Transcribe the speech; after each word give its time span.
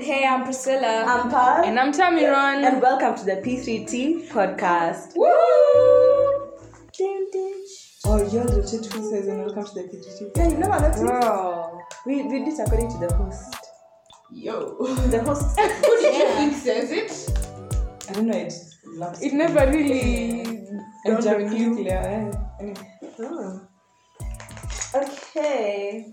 Hey, 0.00 0.24
I'm 0.26 0.44
Priscilla. 0.44 1.04
I'm 1.06 1.30
Pearl. 1.30 1.64
And 1.64 1.78
I'm 1.78 1.92
Tamiron. 1.92 2.64
And 2.64 2.80
welcome 2.80 3.14
to 3.16 3.24
the 3.24 3.36
P3T 3.42 4.28
podcast. 4.28 5.14
Woo! 5.14 5.26
Oh, 8.06 8.16
you're 8.32 8.44
the 8.44 8.56
legit 8.62 8.86
who 8.92 9.10
says 9.10 9.28
and 9.28 9.38
welcome 9.44 9.64
to 9.64 9.74
the 9.74 9.82
P3T. 9.82 10.36
Yeah, 10.36 10.48
you 10.48 10.56
never 10.58 10.80
noticed. 10.80 11.04
Wow. 11.04 11.78
We 12.06 12.22
read 12.22 12.48
it 12.48 12.58
according 12.58 12.90
to 12.92 12.98
the 13.06 13.14
host. 13.14 13.56
Yo. 14.32 14.76
The 15.08 15.22
host. 15.22 15.58
Who 15.86 15.96
did 16.00 16.14
you 16.14 16.28
think 16.34 16.54
says 16.54 16.90
it? 16.90 17.12
I 18.08 18.12
don't 18.14 18.26
know, 18.26 18.36
it 18.38 18.52
loves 18.86 19.22
It 19.22 19.32
never 19.34 19.66
really 19.70 20.44
dawned 20.44 20.78
on 21.06 21.16
Exactly. 21.16 21.58
you. 21.58 21.74
clear. 21.76 22.32
Anyway. 22.58 22.98
Oh. 23.20 23.68
Okay. 24.94 26.12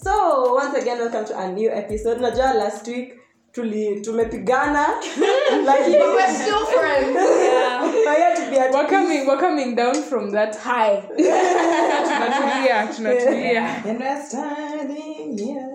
So, 0.00 0.54
once 0.54 0.76
again, 0.78 0.98
welcome 0.98 1.24
to 1.26 1.38
a 1.38 1.50
new 1.50 1.70
episode. 1.70 2.18
Najua 2.18 2.54
last 2.54 2.86
week 2.86 3.18
tuli 3.52 4.00
tumepigana 4.00 4.86
like 5.66 5.90
But 5.90 6.14
we're 6.14 6.34
still 6.34 6.64
friends. 6.66 7.18
I 8.06 8.14
had 8.14 8.36
to 8.36 8.50
be 8.50 8.58
at 8.58 8.70
We're 8.72 8.86
coming, 8.86 9.26
we're 9.26 9.40
coming 9.40 9.74
down 9.74 10.02
from 10.04 10.30
that 10.30 10.54
high. 10.54 11.02
tunatulia, 11.18 12.86
tunatulia. 12.94 13.84
And 13.86 13.98
we're 13.98 14.22
standing 14.22 15.36
here. 15.36 15.74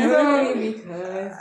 Only 0.00 0.72
because. 0.72 1.34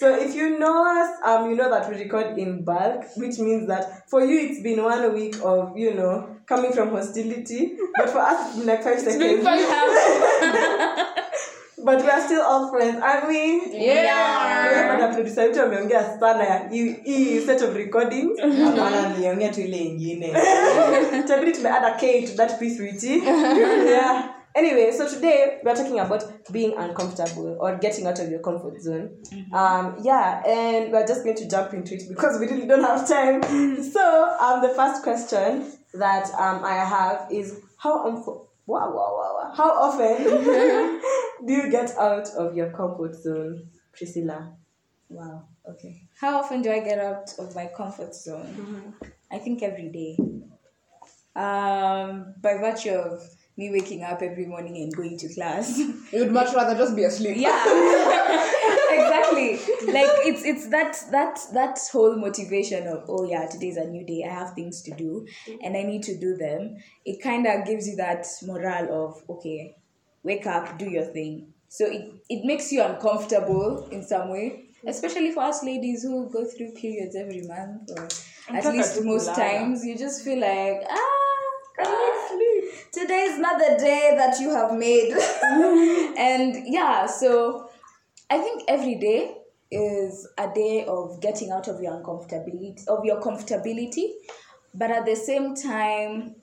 So 0.00 0.14
if 0.14 0.34
you 0.34 0.58
know 0.58 0.84
us, 0.86 1.10
um, 1.24 1.50
you 1.50 1.56
know 1.56 1.68
that 1.70 1.90
we 1.90 1.96
record 1.96 2.38
in 2.38 2.62
bulk, 2.64 3.04
which 3.16 3.38
means 3.38 3.66
that 3.68 4.08
for 4.08 4.24
you 4.24 4.38
it's 4.48 4.62
been 4.62 4.82
one 4.84 5.12
week 5.14 5.36
of 5.42 5.76
you 5.76 5.94
know 5.94 6.36
coming 6.46 6.72
from 6.72 6.90
hostility, 6.90 7.76
but 7.96 8.08
for 8.10 8.18
us 8.20 8.46
it's 8.48 8.58
been 8.58 8.66
like 8.66 8.82
five 8.84 8.94
It's 8.98 9.16
been 9.16 9.42
seconds. 9.42 9.44
five 9.44 11.14
But 11.84 12.02
we 12.02 12.10
are 12.10 12.20
still 12.20 12.42
all 12.42 12.70
friends, 12.70 13.00
aren't 13.00 13.28
we? 13.28 13.62
Yeah. 13.72 14.96
Kuna 14.96 15.08
producer 15.14 15.42
wetu 15.42 15.62
ameongea 15.62 16.18
sana 16.20 16.44
ya 16.44 16.58
hii- 16.70 17.46
set 17.46 17.62
of 17.62 17.76
recordings. 17.76 18.40
Hapana, 18.40 19.08
niongea 19.18 19.48
tu 19.48 19.60
ile 19.60 19.76
ingine 19.78 20.32
Itabidi 21.18 21.52
tumeadd 21.56 21.84
a 21.84 21.90
K 22.00 22.22
to 22.26 22.32
that 22.36 22.60
P3T. 22.60 23.22
yeah. 23.90 24.24
Anyway, 24.58 24.90
so 24.90 25.08
today 25.08 25.60
we 25.62 25.70
are 25.70 25.76
talking 25.76 26.00
about 26.00 26.24
being 26.50 26.76
uncomfortable 26.76 27.56
or 27.60 27.78
getting 27.78 28.08
out 28.08 28.18
of 28.18 28.28
your 28.28 28.40
comfort 28.40 28.82
zone. 28.82 29.08
Um, 29.52 29.98
yeah, 30.02 30.42
and 30.44 30.90
we're 30.90 31.06
just 31.06 31.22
going 31.22 31.36
to 31.36 31.48
jump 31.48 31.74
into 31.74 31.94
it 31.94 32.02
because 32.08 32.40
we 32.40 32.46
really 32.46 32.66
don't 32.66 32.82
have 32.82 33.08
time. 33.08 33.40
So, 33.84 34.36
um, 34.40 34.60
the 34.60 34.70
first 34.70 35.04
question 35.04 35.70
that 35.94 36.28
um, 36.34 36.64
I 36.64 36.74
have 36.74 37.28
is 37.30 37.60
how 37.76 38.04
unfo- 38.10 38.48
wow, 38.66 38.90
wow, 38.90 39.10
wow, 39.16 39.32
wow. 39.38 39.52
how 39.56 39.70
often 39.70 40.24
do 41.46 41.52
you 41.52 41.70
get 41.70 41.96
out 41.96 42.28
of 42.30 42.56
your 42.56 42.70
comfort 42.70 43.14
zone, 43.14 43.68
Priscilla? 43.92 44.56
Wow. 45.08 45.44
Okay. 45.70 46.02
How 46.20 46.40
often 46.40 46.62
do 46.62 46.72
I 46.72 46.80
get 46.80 46.98
out 46.98 47.32
of 47.38 47.54
my 47.54 47.66
comfort 47.66 48.12
zone? 48.12 48.94
I 49.30 49.38
think 49.38 49.62
every 49.62 49.88
day. 49.88 50.16
Um, 51.36 52.34
by 52.42 52.54
virtue 52.54 52.90
of 52.90 53.22
me 53.58 53.70
waking 53.72 54.04
up 54.04 54.22
every 54.22 54.46
morning 54.46 54.76
and 54.76 54.94
going 54.94 55.18
to 55.18 55.34
class. 55.34 55.76
You'd 56.12 56.30
much 56.30 56.54
rather 56.54 56.78
just 56.78 56.94
be 56.94 57.02
asleep. 57.02 57.36
yeah. 57.36 57.64
exactly. 58.92 59.56
Like 59.92 60.10
it's 60.24 60.44
it's 60.44 60.68
that 60.68 60.96
that 61.10 61.40
that 61.52 61.78
whole 61.92 62.16
motivation 62.16 62.86
of 62.86 63.04
oh 63.08 63.28
yeah 63.28 63.46
today's 63.46 63.76
a 63.76 63.84
new 63.84 64.06
day 64.06 64.24
I 64.24 64.32
have 64.32 64.54
things 64.54 64.80
to 64.82 64.94
do 64.94 65.26
and 65.62 65.76
I 65.76 65.82
need 65.82 66.04
to 66.04 66.16
do 66.16 66.36
them. 66.36 66.76
It 67.04 67.20
kind 67.20 67.46
of 67.46 67.66
gives 67.66 67.88
you 67.88 67.96
that 67.96 68.26
morale 68.44 69.06
of 69.06 69.22
okay, 69.28 69.74
wake 70.22 70.46
up, 70.46 70.78
do 70.78 70.88
your 70.88 71.06
thing. 71.06 71.52
So 71.68 71.84
it 71.84 72.14
it 72.28 72.44
makes 72.44 72.70
you 72.70 72.82
uncomfortable 72.82 73.88
in 73.90 74.04
some 74.04 74.30
way, 74.30 74.66
especially 74.86 75.32
for 75.32 75.42
us 75.42 75.64
ladies 75.64 76.04
who 76.04 76.30
go 76.30 76.44
through 76.44 76.74
periods 76.74 77.16
every 77.16 77.42
month 77.42 77.90
or 77.90 78.08
at 78.56 78.64
least 78.72 79.02
most 79.02 79.34
times 79.34 79.84
you 79.84 79.98
just 79.98 80.24
feel 80.24 80.40
like 80.40 80.86
ah. 80.88 82.17
Today 82.92 83.24
is 83.30 83.38
not 83.38 83.58
the 83.58 83.76
day 83.78 84.14
that 84.16 84.40
you 84.40 84.50
have 84.50 84.72
made. 84.72 85.12
and 86.18 86.66
yeah, 86.66 87.06
so 87.06 87.70
I 88.30 88.38
think 88.38 88.64
every 88.68 88.96
day 88.96 89.36
is 89.70 90.28
a 90.38 90.52
day 90.54 90.84
of 90.86 91.20
getting 91.20 91.50
out 91.50 91.68
of 91.68 91.80
your 91.80 91.92
uncomfortability 91.92 92.86
of 92.88 93.04
your 93.04 93.20
comfortability, 93.20 94.12
but 94.74 94.90
at 94.90 95.04
the 95.04 95.14
same 95.14 95.54
time, 95.54 96.34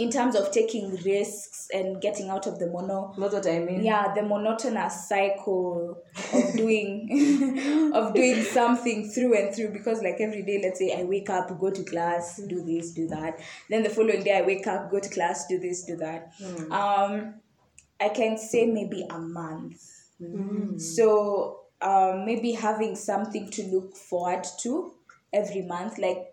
in 0.00 0.10
terms 0.10 0.34
of 0.34 0.50
taking 0.50 0.96
risks 1.04 1.68
and 1.72 2.00
getting 2.00 2.28
out 2.30 2.46
of 2.46 2.58
the 2.58 2.66
mono 2.66 3.14
That's 3.18 3.34
what 3.34 3.46
I 3.46 3.58
mean. 3.58 3.84
yeah 3.84 4.12
the 4.14 4.22
monotonous 4.22 5.08
cycle 5.08 5.98
of 6.32 6.52
doing 6.62 7.92
of 7.94 8.14
doing 8.14 8.42
something 8.42 9.10
through 9.10 9.36
and 9.38 9.54
through. 9.54 9.70
Because 9.72 10.02
like 10.02 10.16
every 10.20 10.42
day 10.42 10.60
let's 10.62 10.78
say 10.78 10.88
i 10.98 11.04
wake 11.04 11.30
up 11.30 11.46
go 11.60 11.70
to 11.70 11.84
class 11.84 12.40
do 12.48 12.64
this 12.64 12.92
do 12.92 13.06
that. 13.08 13.38
Then 13.68 13.82
the 13.82 13.90
following 13.90 14.22
day 14.24 14.38
i 14.38 14.42
wake 14.42 14.66
up 14.66 14.90
go 14.90 14.98
to 15.00 15.08
class 15.08 15.46
do 15.48 15.58
this 15.58 15.84
do 15.84 15.96
that. 15.96 16.32
Um 16.70 17.34
i 18.00 18.08
can 18.08 18.38
say 18.38 18.66
maybe 18.66 19.06
a 19.10 19.18
month. 19.18 19.80
So 20.78 21.60
um, 21.82 22.26
maybe 22.26 22.52
having 22.52 22.94
something 22.94 23.50
to 23.50 23.62
look 23.68 23.96
forward 23.96 24.44
to 24.60 24.92
every 25.32 25.62
month 25.62 25.96
like 25.98 26.29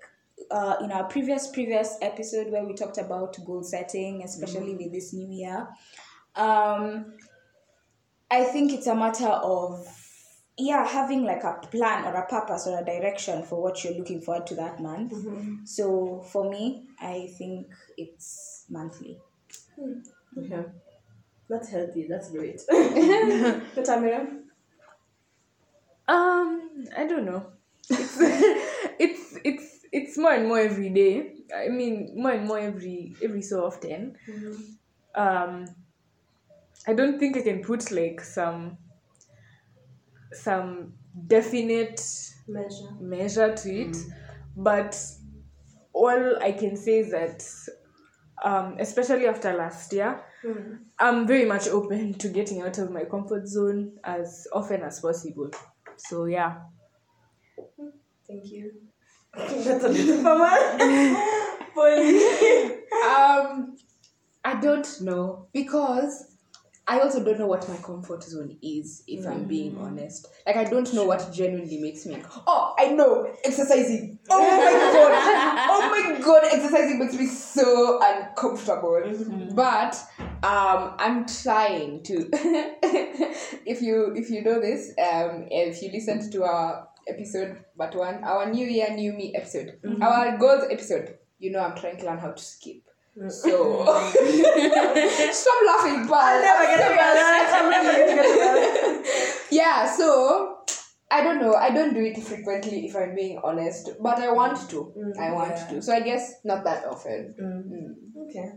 uh, 0.51 0.75
in 0.81 0.91
our 0.91 1.05
previous 1.05 1.47
previous 1.47 1.97
episode 2.01 2.51
where 2.51 2.63
we 2.65 2.73
talked 2.73 2.97
about 2.97 3.37
goal 3.45 3.63
setting 3.63 4.23
especially 4.23 4.75
with 4.75 4.91
this 4.91 5.13
new 5.13 5.27
year 5.29 5.67
um, 6.35 7.13
i 8.31 8.43
think 8.43 8.71
it's 8.73 8.87
a 8.87 8.95
matter 8.95 9.27
of 9.27 9.85
yeah 10.57 10.87
having 10.87 11.23
like 11.23 11.43
a 11.43 11.59
plan 11.71 12.03
or 12.05 12.13
a 12.15 12.25
purpose 12.27 12.65
or 12.67 12.79
a 12.79 12.85
direction 12.85 13.43
for 13.43 13.61
what 13.61 13.83
you're 13.83 13.93
looking 13.93 14.21
forward 14.21 14.47
to 14.47 14.55
that 14.55 14.79
month 14.81 15.13
so 15.67 16.21
for 16.31 16.49
me 16.49 16.87
i 16.99 17.29
think 17.37 17.67
it's 17.97 18.65
monthly 18.69 19.19
Yeah. 20.35 20.63
That's 21.49 21.69
healthy. 21.69 22.07
That's 22.09 22.29
great. 22.29 22.61
Tamira? 22.69 24.27
Um, 26.07 26.85
I 26.95 27.05
don't 27.07 27.25
know. 27.25 27.47
It's 27.89 28.17
it's 29.43 29.76
it's 29.97 30.17
more 30.17 30.33
and 30.33 30.47
more 30.47 30.59
every 30.59 30.89
day. 30.89 31.33
I 31.55 31.69
mean, 31.69 32.13
more 32.15 32.31
and 32.31 32.47
more 32.47 32.59
every 32.59 33.15
every 33.23 33.41
so 33.41 33.65
often. 33.65 34.17
Um, 35.15 35.65
I 36.87 36.93
don't 36.93 37.19
think 37.19 37.37
I 37.37 37.41
can 37.41 37.61
put 37.61 37.91
like 37.91 38.21
some 38.21 38.77
some 40.33 40.93
definite 41.27 42.01
Measure. 42.47 42.91
measure 42.99 43.55
to 43.55 43.69
it, 43.69 43.97
but 44.55 44.97
all 45.93 46.37
I 46.41 46.51
can 46.51 46.75
say 46.77 46.99
is 46.99 47.11
that, 47.11 47.43
um, 48.43 48.77
especially 48.79 49.27
after 49.27 49.53
last 49.53 49.91
year, 49.93 50.21
I'm 50.99 51.27
very 51.27 51.45
much 51.45 51.67
open 51.67 52.13
to 52.19 52.29
getting 52.29 52.61
out 52.61 52.77
of 52.77 52.91
my 52.91 53.03
comfort 53.05 53.47
zone 53.47 53.97
as 54.03 54.47
often 54.53 54.83
as 54.83 54.99
possible. 54.99 55.49
So 55.97 56.25
yeah. 56.25 56.61
Thank 58.27 58.45
you. 58.51 58.71
That's 59.37 59.83
a 59.83 59.89
little 59.89 60.23
formal. 60.23 60.47
Um, 63.05 63.77
I 64.43 64.59
don't 64.61 65.01
know 65.01 65.47
because 65.53 66.37
I 66.87 66.99
also 66.99 67.21
don't 67.23 67.37
know 67.37 67.47
what 67.47 67.67
my 67.67 67.75
comfort 67.77 68.23
zone 68.23 68.57
is. 68.63 69.03
If 69.07 69.27
I'm 69.27 69.43
being 69.43 69.77
honest, 69.77 70.27
like 70.45 70.55
I 70.55 70.63
don't 70.63 70.91
know 70.93 71.03
what 71.03 71.33
genuinely 71.33 71.79
makes 71.79 72.05
me. 72.05 72.23
Oh, 72.47 72.73
I 72.79 72.91
know 72.91 73.29
exercising. 73.43 74.17
Oh 74.29 74.39
my 74.39 74.71
god! 74.93 75.67
Oh 75.69 75.89
my 75.91 76.19
god! 76.19 76.43
Exercising 76.45 76.99
makes 76.99 77.13
me 77.15 77.25
so 77.27 77.99
uncomfortable. 78.01 79.03
But 79.53 80.01
um, 80.43 80.95
I'm 80.97 81.25
trying 81.27 82.03
to. 82.03 82.29
if 83.65 83.81
you 83.81 84.13
if 84.15 84.29
you 84.29 84.43
know 84.43 84.61
this, 84.61 84.93
um, 84.97 85.47
if 85.51 85.81
you 85.81 85.91
listened 85.91 86.31
to 86.31 86.43
our 86.43 86.86
episode 87.09 87.63
but 87.77 87.95
one, 87.95 88.23
our 88.23 88.49
New 88.51 88.65
Year 88.65 88.89
New 88.91 89.13
Me 89.13 89.33
episode, 89.35 89.79
mm-hmm. 89.83 90.01
our 90.01 90.37
goals 90.37 90.65
episode, 90.71 91.15
you 91.39 91.51
know 91.51 91.59
I'm 91.59 91.75
trying 91.75 91.97
to 91.97 92.05
learn 92.05 92.17
how 92.19 92.31
to 92.31 92.43
skip. 92.43 92.83
So 93.29 93.83
stop 93.83 95.59
laughing, 95.65 96.05
but 96.05 96.21
I'll 96.21 96.41
never 96.41 96.65
get 96.67 96.79
that. 96.85 97.59
I'm 97.61 97.69
never 97.71 97.91
going 97.97 98.15
get 98.15 98.25
over 98.25 98.37
that. 98.37 99.41
yeah, 99.49 99.89
so 99.91 100.59
I 101.09 101.23
don't 101.23 101.41
know. 101.41 101.55
I 101.55 101.71
don't 101.71 101.93
do 101.95 102.01
it 102.01 102.21
frequently 102.21 102.85
if 102.85 102.95
I'm 102.95 103.15
being 103.15 103.39
honest, 103.43 103.89
but 104.01 104.19
I 104.19 104.31
want 104.31 104.69
to. 104.69 104.93
Mm-hmm. 104.95 105.19
I 105.19 105.31
want 105.31 105.49
Yeah. 105.51 105.67
to. 105.67 105.81
So 105.81 105.93
I 105.93 106.01
guess 106.01 106.35
not 106.43 106.63
that 106.65 106.85
often. 106.85 107.33
Mm-hmm. 107.41 107.73
Mm. 107.73 108.29
Okay. 108.29 108.51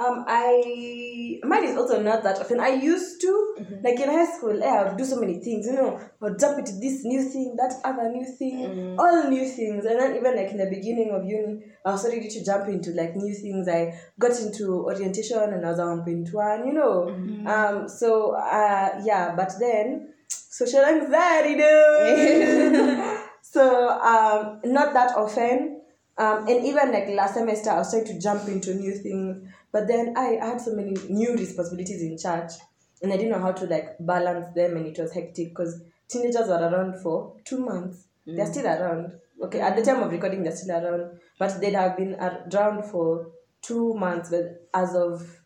Um, 0.00 0.24
I 0.26 1.38
mine 1.44 1.64
is 1.64 1.76
also 1.76 2.00
not 2.00 2.22
that 2.22 2.40
often. 2.40 2.58
I 2.58 2.68
used 2.68 3.20
to 3.20 3.56
like 3.84 4.00
in 4.00 4.08
high 4.08 4.24
school. 4.34 4.58
Yeah, 4.58 4.80
I 4.82 4.88
would 4.88 4.96
do 4.96 5.04
so 5.04 5.20
many 5.20 5.40
things. 5.40 5.66
You 5.66 5.74
know, 5.74 5.96
I 5.98 6.24
would 6.24 6.38
jump 6.38 6.58
into 6.58 6.72
this 6.72 7.04
new 7.04 7.22
thing, 7.22 7.54
that 7.56 7.74
other 7.84 8.08
new 8.10 8.24
thing, 8.24 8.96
all 8.98 9.28
new 9.28 9.46
things. 9.46 9.84
And 9.84 10.00
then 10.00 10.16
even 10.16 10.36
like 10.36 10.50
in 10.50 10.56
the 10.56 10.70
beginning 10.70 11.10
of 11.10 11.24
uni, 11.24 11.62
I 11.84 11.90
was 11.92 12.04
ready 12.04 12.28
to 12.28 12.44
jump 12.44 12.68
into 12.68 12.92
like 12.92 13.14
new 13.14 13.34
things. 13.34 13.68
I 13.68 13.98
got 14.18 14.38
into 14.40 14.84
orientation 14.86 15.52
and 15.52 15.66
I 15.66 15.70
was 15.70 15.78
on 15.80 16.02
point 16.04 16.32
one. 16.32 16.66
You 16.66 16.72
know, 16.72 17.08
um. 17.46 17.88
So 17.88 18.32
uh, 18.36 19.00
yeah, 19.04 19.34
but 19.36 19.52
then 19.60 20.14
social 20.28 20.84
anxiety, 20.84 21.56
dude. 21.56 23.18
so 23.42 23.88
um, 24.00 24.60
not 24.64 24.94
that 24.94 25.14
often. 25.16 25.76
Um, 26.18 26.46
and 26.48 26.66
even 26.66 26.92
like 26.92 27.08
last 27.08 27.34
semester, 27.34 27.70
I 27.70 27.78
was 27.78 27.90
trying 27.92 28.04
to 28.04 28.20
jump 28.20 28.46
into 28.46 28.74
new 28.74 28.92
things, 28.92 29.48
but 29.72 29.86
then 29.86 30.14
I, 30.16 30.38
I 30.40 30.46
had 30.46 30.60
so 30.60 30.74
many 30.74 30.96
new 31.08 31.32
responsibilities 31.34 32.02
in 32.02 32.18
church, 32.18 32.52
and 33.02 33.12
I 33.12 33.16
didn't 33.16 33.32
know 33.32 33.40
how 33.40 33.52
to 33.52 33.66
like 33.66 33.96
balance 34.00 34.54
them, 34.54 34.76
and 34.76 34.86
it 34.86 34.98
was 34.98 35.12
hectic 35.12 35.50
because 35.50 35.82
teenagers 36.08 36.48
were 36.48 36.54
around 36.54 37.00
for 37.02 37.34
two 37.44 37.58
months. 37.58 38.06
They're 38.26 38.46
mm. 38.46 38.50
still 38.52 38.66
around. 38.66 39.12
Okay, 39.42 39.60
at 39.60 39.76
the 39.76 39.82
time 39.82 40.02
of 40.02 40.12
recording, 40.12 40.42
they're 40.42 40.54
still 40.54 40.76
around, 40.76 41.18
but 41.38 41.60
they'd 41.60 41.74
have 41.74 41.96
been 41.96 42.14
around 42.14 42.84
for 42.84 43.30
two 43.62 43.94
months. 43.94 44.30
But 44.30 44.68
as 44.74 44.94
of 44.94 45.38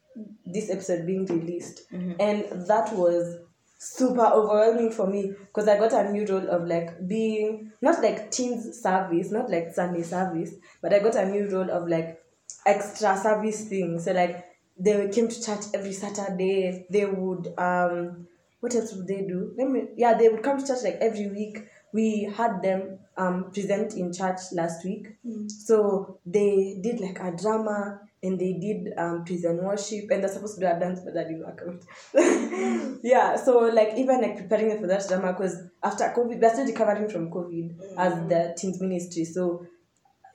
this 0.44 0.70
episode 0.70 1.06
being 1.06 1.27
released, 1.27 1.91
mm-hmm. 1.93 2.12
and 2.19 2.67
that 2.67 2.93
was 2.94 3.38
super 3.79 4.25
overwhelming 4.25 4.91
for 4.91 5.06
me 5.06 5.32
because 5.38 5.69
I 5.69 5.79
got 5.79 5.93
a 5.93 6.11
new 6.11 6.25
role 6.25 6.49
of 6.49 6.67
like 6.67 7.06
being 7.06 7.70
not 7.82 8.03
like 8.03 8.31
teens 8.31 8.81
service, 8.81 9.31
not 9.31 9.50
like 9.50 9.75
Sunday 9.75 10.03
service, 10.03 10.55
but 10.81 10.94
I 10.94 11.00
got 11.00 11.17
a 11.17 11.27
new 11.27 11.49
role 11.50 11.70
of 11.70 11.87
like 11.87 12.24
extra 12.67 13.17
service 13.17 13.69
thing. 13.69 13.99
So 14.01 14.13
like 14.13 14.45
they 14.79 15.09
came 15.11 15.29
to 15.29 15.43
church 15.45 15.65
every 15.75 15.93
Saturday. 15.93 16.87
They 16.91 17.07
would 17.07 17.53
um 17.59 18.27
what 18.61 18.75
else 18.75 18.95
would 18.95 19.07
they 19.07 19.23
do? 19.23 19.53
Let 19.57 19.71
me 19.71 19.89
yeah, 19.97 20.15
they 20.17 20.29
would 20.29 20.43
come 20.43 20.59
to 20.59 20.67
church 20.67 20.83
like 20.85 20.99
every 21.01 21.29
week. 21.29 21.59
We 21.93 22.25
had 22.37 22.63
them 22.63 22.99
um 23.17 23.51
present 23.53 23.95
in 23.95 24.13
church 24.13 24.41
last 24.53 24.85
week. 24.85 25.09
So 25.49 26.19
they 26.27 26.79
did 26.83 27.01
like 27.01 27.21
a 27.21 27.37
drama 27.37 28.01
and 28.23 28.39
they 28.41 28.55
did 28.55 28.95
um 28.97 29.25
praise 29.25 29.45
and 29.45 29.61
worship 29.61 30.11
and 30.11 30.23
they're 30.23 30.33
supposed 30.33 30.55
to 30.55 30.61
do 30.61 30.67
a 30.67 30.81
dance 30.81 31.01
but 31.05 31.15
that 31.15 31.29
didn't 31.29 31.45
work 31.45 31.63
out. 31.69 31.83
yeah, 33.03 33.37
so 33.37 33.59
like 33.59 33.93
even 33.97 34.21
like 34.23 34.37
preparing 34.39 34.71
them 34.71 34.81
for 34.81 34.87
that 34.87 35.07
drama 35.07 35.33
because 35.33 35.57
after 35.83 36.05
COVID 36.05 36.41
we're 36.41 36.51
still 36.51 36.67
recovering 36.67 37.09
from 37.09 37.31
COVID 37.31 37.97
as 37.99 38.29
the 38.29 38.55
teens 38.57 38.81
ministry. 38.81 39.25
So 39.25 39.67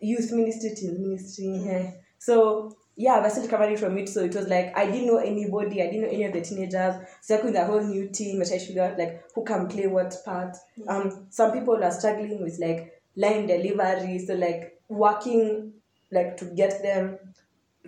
youth 0.01 0.31
ministry, 0.31 0.71
teens 0.75 0.99
ministry. 0.99 1.67
eh. 1.67 1.91
So 2.19 2.75
yeah, 2.95 3.21
we're 3.21 3.29
still 3.29 3.43
recovering 3.43 3.77
from 3.77 3.97
it. 3.97 4.09
So 4.09 4.23
it 4.23 4.35
was 4.35 4.47
like 4.47 4.77
I 4.77 4.85
didn't 4.85 5.07
know 5.07 5.17
anybody, 5.17 5.81
I 5.81 5.87
didn't 5.87 6.01
know 6.01 6.09
any 6.09 6.25
of 6.25 6.33
the 6.33 6.41
teenagers. 6.41 6.95
So 7.21 7.37
I 7.37 7.41
with 7.41 7.53
the 7.53 7.65
whole 7.65 7.81
new 7.81 8.09
team, 8.09 8.41
I 8.41 8.45
tried 8.45 8.59
to 8.59 8.65
figure 8.65 8.83
out 8.83 8.97
like 8.97 9.23
who 9.33 9.43
can 9.43 9.67
play 9.67 9.87
what 9.87 10.15
part. 10.25 10.57
Um 10.87 11.27
some 11.29 11.51
people 11.51 11.83
are 11.83 11.91
struggling 11.91 12.43
with 12.43 12.59
like 12.59 12.93
line 13.15 13.47
delivery, 13.47 14.19
so 14.19 14.35
like 14.35 14.79
working 14.89 15.73
like 16.11 16.37
to 16.37 16.45
get 16.45 16.81
them 16.83 17.17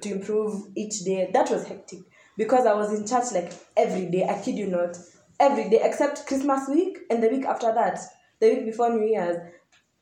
to 0.02 0.12
improve 0.12 0.68
each 0.76 1.04
day. 1.04 1.30
That 1.34 1.50
was 1.50 1.68
hectic 1.68 2.00
because 2.38 2.66
I 2.66 2.74
was 2.74 2.94
in 2.94 3.06
church 3.06 3.34
like 3.34 3.52
every 3.76 4.06
day. 4.06 4.26
I 4.28 4.42
kid 4.42 4.56
you 4.56 4.68
not, 4.68 4.98
every 5.40 5.70
day 5.70 5.82
except 5.84 6.26
Christmas 6.26 6.70
week 6.70 7.00
and 7.10 7.22
the 7.22 7.28
week 7.28 7.46
after 7.46 7.74
that, 7.74 8.00
the 8.40 8.50
week 8.54 8.66
before 8.66 8.90
New 8.90 9.08
Year's. 9.08 9.38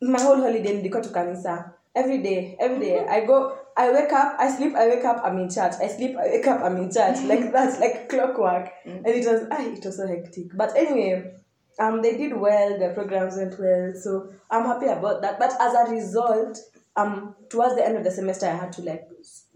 My 0.01 0.21
whole 0.21 0.37
holiday 0.37 0.73
nilikuwa 0.73 1.03
to 1.03 1.09
kanisa 1.09 1.73
every 1.95 2.19
day. 2.19 2.55
Every 2.59 2.79
day 2.79 3.05
I 3.05 3.25
go, 3.25 3.57
I 3.79 3.93
wake 3.93 4.11
up, 4.11 4.35
I 4.37 4.51
sleep, 4.53 4.75
I 4.75 4.87
wake 4.89 5.05
up, 5.05 5.21
I'm 5.23 5.37
in 5.37 5.49
church. 5.49 5.73
I 5.81 5.87
sleep, 5.87 6.17
I 6.17 6.27
wake 6.27 6.47
up, 6.47 6.61
I'm 6.61 6.75
in 6.75 6.91
church. 6.91 7.23
Like 7.23 7.51
that's 7.53 7.79
like 7.79 8.09
clockwork, 8.09 8.71
and 8.85 9.07
it 9.07 9.25
was 9.25 9.47
ah, 9.49 9.61
it 9.61 9.83
was 9.83 9.95
so 9.97 10.07
hectic. 10.07 10.55
But 10.55 10.75
anyway. 10.75 11.35
Um, 11.81 12.01
they 12.01 12.17
did 12.17 12.35
well. 12.35 12.77
Their 12.77 12.93
programs 12.93 13.37
went 13.37 13.57
well, 13.57 13.93
so 13.95 14.33
I'm 14.51 14.65
happy 14.65 14.87
about 14.87 15.21
that. 15.21 15.39
But 15.39 15.53
as 15.61 15.73
a 15.73 15.89
result, 15.89 16.57
um, 16.97 17.35
towards 17.49 17.75
the 17.75 17.85
end 17.85 17.95
of 17.95 18.03
the 18.03 18.11
semester, 18.11 18.47
I 18.47 18.55
had 18.57 18.73
to 18.73 18.81
like 18.81 19.07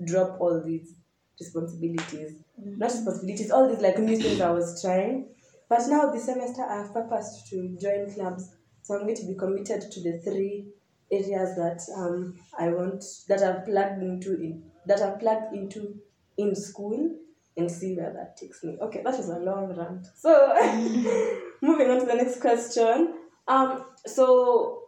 drop 0.06 0.38
all 0.40 0.64
these 0.66 0.96
responsibilities. 1.38 2.36
Not 2.58 2.92
responsibilities, 2.92 3.52
all 3.52 3.68
these 3.68 3.82
like 3.82 4.00
new 4.00 4.18
things 4.18 4.40
I 4.40 4.52
was 4.52 4.82
trying. 4.82 5.28
But 5.68 5.82
now 5.90 6.12
this 6.12 6.24
semester, 6.24 6.64
I 6.64 6.78
have 6.78 6.94
purposed 6.94 7.48
to 7.50 7.76
join 7.82 8.10
clubs, 8.14 8.56
so 8.84 8.96
I'm 8.96 9.02
going 9.02 9.18
to 9.18 9.26
be 9.26 9.36
committed 9.36 9.92
to 9.92 10.02
the 10.02 10.20
three 10.24 10.68
areas 11.12 11.56
that 11.56 11.82
um 11.96 12.36
I 12.58 12.70
want 12.70 13.04
that 13.28 13.44
I've 13.44 13.66
plugged 13.66 14.02
into 14.02 14.34
in 14.36 14.64
that 14.86 15.02
I've 15.02 15.20
plugged 15.20 15.56
into 15.56 16.00
in 16.38 16.56
school 16.56 17.16
and 17.56 17.70
see 17.70 17.96
where 17.96 18.12
that 18.12 18.36
takes 18.38 18.64
me. 18.64 18.78
Okay, 18.82 19.02
that 19.04 19.16
was 19.16 19.30
a 19.30 19.40
long 19.40 19.76
rant. 19.78 20.08
So 20.16 20.32
moving 21.62 21.90
on 21.92 22.00
to 22.00 22.06
the 22.06 22.16
next 22.16 22.42
question. 22.42 23.14
Um, 23.48 23.86
so 24.06 24.84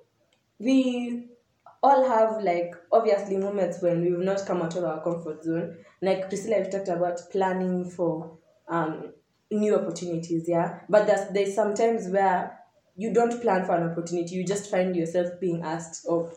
we 0.57 1.27
all 1.83 2.07
have 2.07 2.43
like 2.43 2.73
obviously 2.91 3.37
moments 3.37 3.81
when 3.81 4.01
we've 4.01 4.25
not 4.25 4.45
come 4.45 4.61
out 4.61 4.75
of 4.75 4.83
our 4.83 5.03
comfort 5.03 5.43
zone. 5.43 5.77
Like 6.01 6.29
Priscilla, 6.29 6.61
we 6.63 6.69
talked 6.69 6.87
about 6.87 7.19
planning 7.31 7.89
for 7.89 8.37
um 8.67 9.13
new 9.51 9.75
opportunities, 9.75 10.45
yeah. 10.47 10.79
But 10.89 11.05
there's 11.07 11.29
there's 11.31 11.55
sometimes 11.55 12.07
where 12.07 12.57
you 12.95 13.13
don't 13.13 13.41
plan 13.41 13.65
for 13.65 13.75
an 13.75 13.91
opportunity, 13.91 14.35
you 14.35 14.45
just 14.45 14.69
find 14.71 14.95
yourself 14.95 15.39
being 15.39 15.61
asked 15.63 16.05
of 16.07 16.33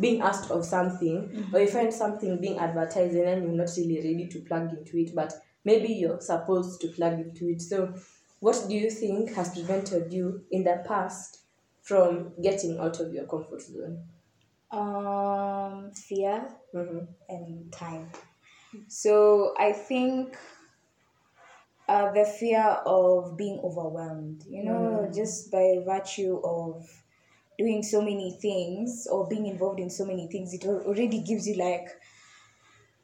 being 0.00 0.20
asked 0.22 0.50
of 0.50 0.64
something, 0.64 1.46
or 1.52 1.60
you 1.60 1.68
find 1.68 1.92
something 1.92 2.40
being 2.40 2.58
advertised 2.58 3.14
and 3.14 3.26
then 3.26 3.42
you're 3.42 3.52
not 3.52 3.68
really 3.76 3.96
ready 3.98 4.26
to 4.26 4.40
plug 4.40 4.70
into 4.72 4.96
it, 4.98 5.14
but 5.14 5.32
maybe 5.64 5.88
you're 5.92 6.20
supposed 6.20 6.80
to 6.80 6.88
plug 6.88 7.14
into 7.20 7.48
it. 7.48 7.60
So 7.60 7.94
what 8.40 8.64
do 8.68 8.74
you 8.74 8.90
think 8.90 9.34
has 9.34 9.50
prevented 9.52 10.12
you 10.12 10.44
in 10.50 10.64
the 10.64 10.82
past 10.88 11.38
from 11.82 12.32
getting 12.42 12.78
out 12.78 13.00
of 13.00 13.12
your 13.12 13.26
comfort 13.26 13.62
zone? 13.62 14.04
Um, 14.70 15.92
fear 15.92 16.48
Mm-hmm. 16.74 17.04
and 17.28 17.72
time. 17.72 18.10
So 18.88 19.54
I 19.58 19.72
think 19.72 20.36
uh, 21.92 22.10
the 22.12 22.24
fear 22.24 22.62
of 22.86 23.36
being 23.36 23.60
overwhelmed, 23.62 24.42
you 24.48 24.64
know, 24.64 25.10
just 25.14 25.50
by 25.50 25.76
virtue 25.84 26.40
of 26.42 26.88
doing 27.58 27.82
so 27.82 28.00
many 28.00 28.38
things 28.40 29.06
or 29.10 29.28
being 29.28 29.46
involved 29.46 29.78
in 29.78 29.90
so 29.90 30.04
many 30.06 30.26
things, 30.28 30.54
it 30.54 30.64
already 30.64 31.20
gives 31.20 31.46
you 31.46 31.56
like 31.56 31.88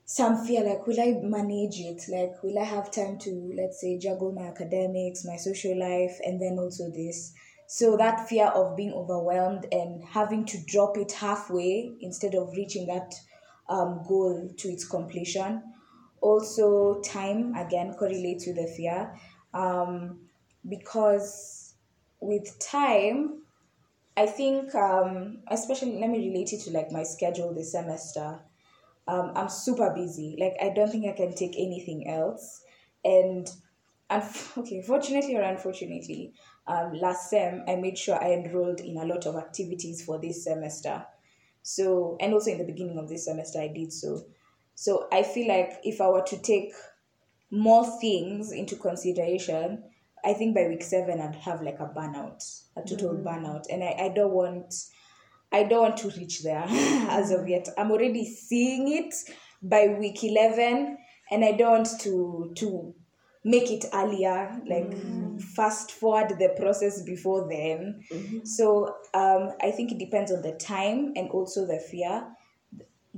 some 0.06 0.43
fear 0.46 0.64
like, 0.64 0.87
will 0.87 0.99
I 1.00 1.20
manage 1.23 1.81
it? 1.81 2.02
Like, 2.08 2.43
will 2.43 2.58
I 2.58 2.64
have 2.64 2.90
time 2.90 3.19
to, 3.19 3.52
let's 3.55 3.81
say, 3.81 3.99
juggle 3.99 4.32
my 4.32 4.46
academics, 4.49 5.25
my 5.26 5.37
social 5.37 5.79
life, 5.79 6.19
and 6.25 6.40
then 6.40 6.58
also 6.58 6.90
this? 6.90 7.35
So 7.67 7.99
that 7.99 8.26
fear 8.26 8.46
of 8.46 8.75
being 8.75 8.94
overwhelmed 8.94 9.67
and 9.70 10.02
having 10.02 10.46
to 10.46 10.58
drop 10.64 10.96
it 10.96 11.12
halfway 11.12 11.93
instead 12.00 12.35
of 12.35 12.52
reaching 12.56 12.87
that 12.87 13.12
um, 13.69 14.02
goal 14.08 14.49
to 14.56 14.69
its 14.69 14.88
completion. 14.88 15.62
Also, 16.20 17.00
time 17.00 17.55
again 17.55 17.94
correlates 17.94 18.47
with 18.47 18.56
the 18.56 18.67
fear 18.67 19.15
um, 19.55 20.20
because 20.69 21.75
with 22.20 22.59
time, 22.59 23.43
I 24.16 24.26
think, 24.26 24.75
um, 24.75 25.38
especially 25.49 25.99
let 26.00 26.11
me 26.11 26.28
relate 26.28 26.52
it 26.52 26.61
to 26.62 26.71
like 26.71 26.90
my 26.90 27.04
schedule 27.04 27.54
this 27.54 27.73
semester. 27.73 28.40
Um, 29.07 29.33
I'm 29.35 29.49
super 29.49 29.95
busy. 29.95 30.37
Like 30.38 30.57
I 30.61 30.75
don't 30.75 30.90
think 30.90 31.07
I 31.07 31.12
can 31.12 31.35
take 31.35 31.54
anything 31.57 32.09
else. 32.09 32.62
And 33.04 33.49
and 34.11 34.23
okay, 34.59 34.83
fortunately 34.83 35.37
or 35.37 35.43
unfortunately, 35.43 36.33
um, 36.66 36.95
last 36.95 37.31
sem 37.31 37.62
I 37.69 37.76
made 37.76 37.97
sure 37.97 38.23
I 38.23 38.33
enrolled 38.33 38.81
in 38.81 38.97
a 38.97 39.04
lot 39.04 39.26
of 39.26 39.37
activities 39.37 40.04
for 40.04 40.19
this 40.19 40.45
semester. 40.45 41.07
So 41.62 42.16
and 42.21 42.35
also 42.35 42.50
in 42.50 42.59
the 42.59 42.64
beginning 42.64 42.99
of 42.99 43.09
this 43.09 43.26
semester 43.26 43.61
I 43.61 43.69
did 43.69 43.93
so. 43.93 44.25
So 44.80 45.08
I 45.11 45.25
feel 45.25 45.49
like 45.49 45.80
if 45.82 46.00
I 46.00 46.06
were 46.08 46.23
to 46.23 46.38
take 46.40 46.73
more 47.50 47.85
things 48.00 48.52
into 48.52 48.76
consideration, 48.76 49.82
I 50.25 50.35
think 50.35 50.54
by 50.54 50.68
week 50.68 50.85
seven 50.85 51.20
I'd 51.20 51.35
have 51.35 51.62
like 51.62 51.80
a 51.80 51.87
burnout, 51.87 52.44
a 52.76 52.88
total 52.88 53.14
mm. 53.14 53.25
burnout, 53.25 53.64
and 53.70 53.82
I, 53.82 54.04
I 54.04 54.12
don't 54.14 54.30
want 54.30 54.73
I 55.50 55.64
don't 55.64 55.82
want 55.82 55.97
to 55.97 56.11
reach 56.11 56.44
there 56.44 56.62
as 56.68 57.32
of 57.32 57.49
yet. 57.49 57.68
I'm 57.76 57.90
already 57.90 58.25
seeing 58.25 58.87
it 58.92 59.16
by 59.61 59.97
week 59.99 60.23
eleven, 60.23 60.97
and 61.32 61.44
I 61.44 61.52
don't 61.56 61.73
want 61.73 62.00
to 62.02 62.52
to 62.54 62.94
make 63.44 63.73
it 63.73 63.85
earlier, 63.92 64.62
like 64.64 64.90
mm. 64.90 65.42
fast 65.42 65.90
forward 65.90 66.38
the 66.38 66.54
process 66.56 67.02
before 67.02 67.49
then. 67.50 68.04
Mm-hmm. 68.12 68.44
So 68.44 68.94
um, 69.12 69.54
I 69.61 69.73
think 69.73 69.90
it 69.90 69.99
depends 69.99 70.30
on 70.30 70.42
the 70.42 70.52
time 70.52 71.14
and 71.16 71.30
also 71.30 71.66
the 71.66 71.80
fear. 71.80 72.28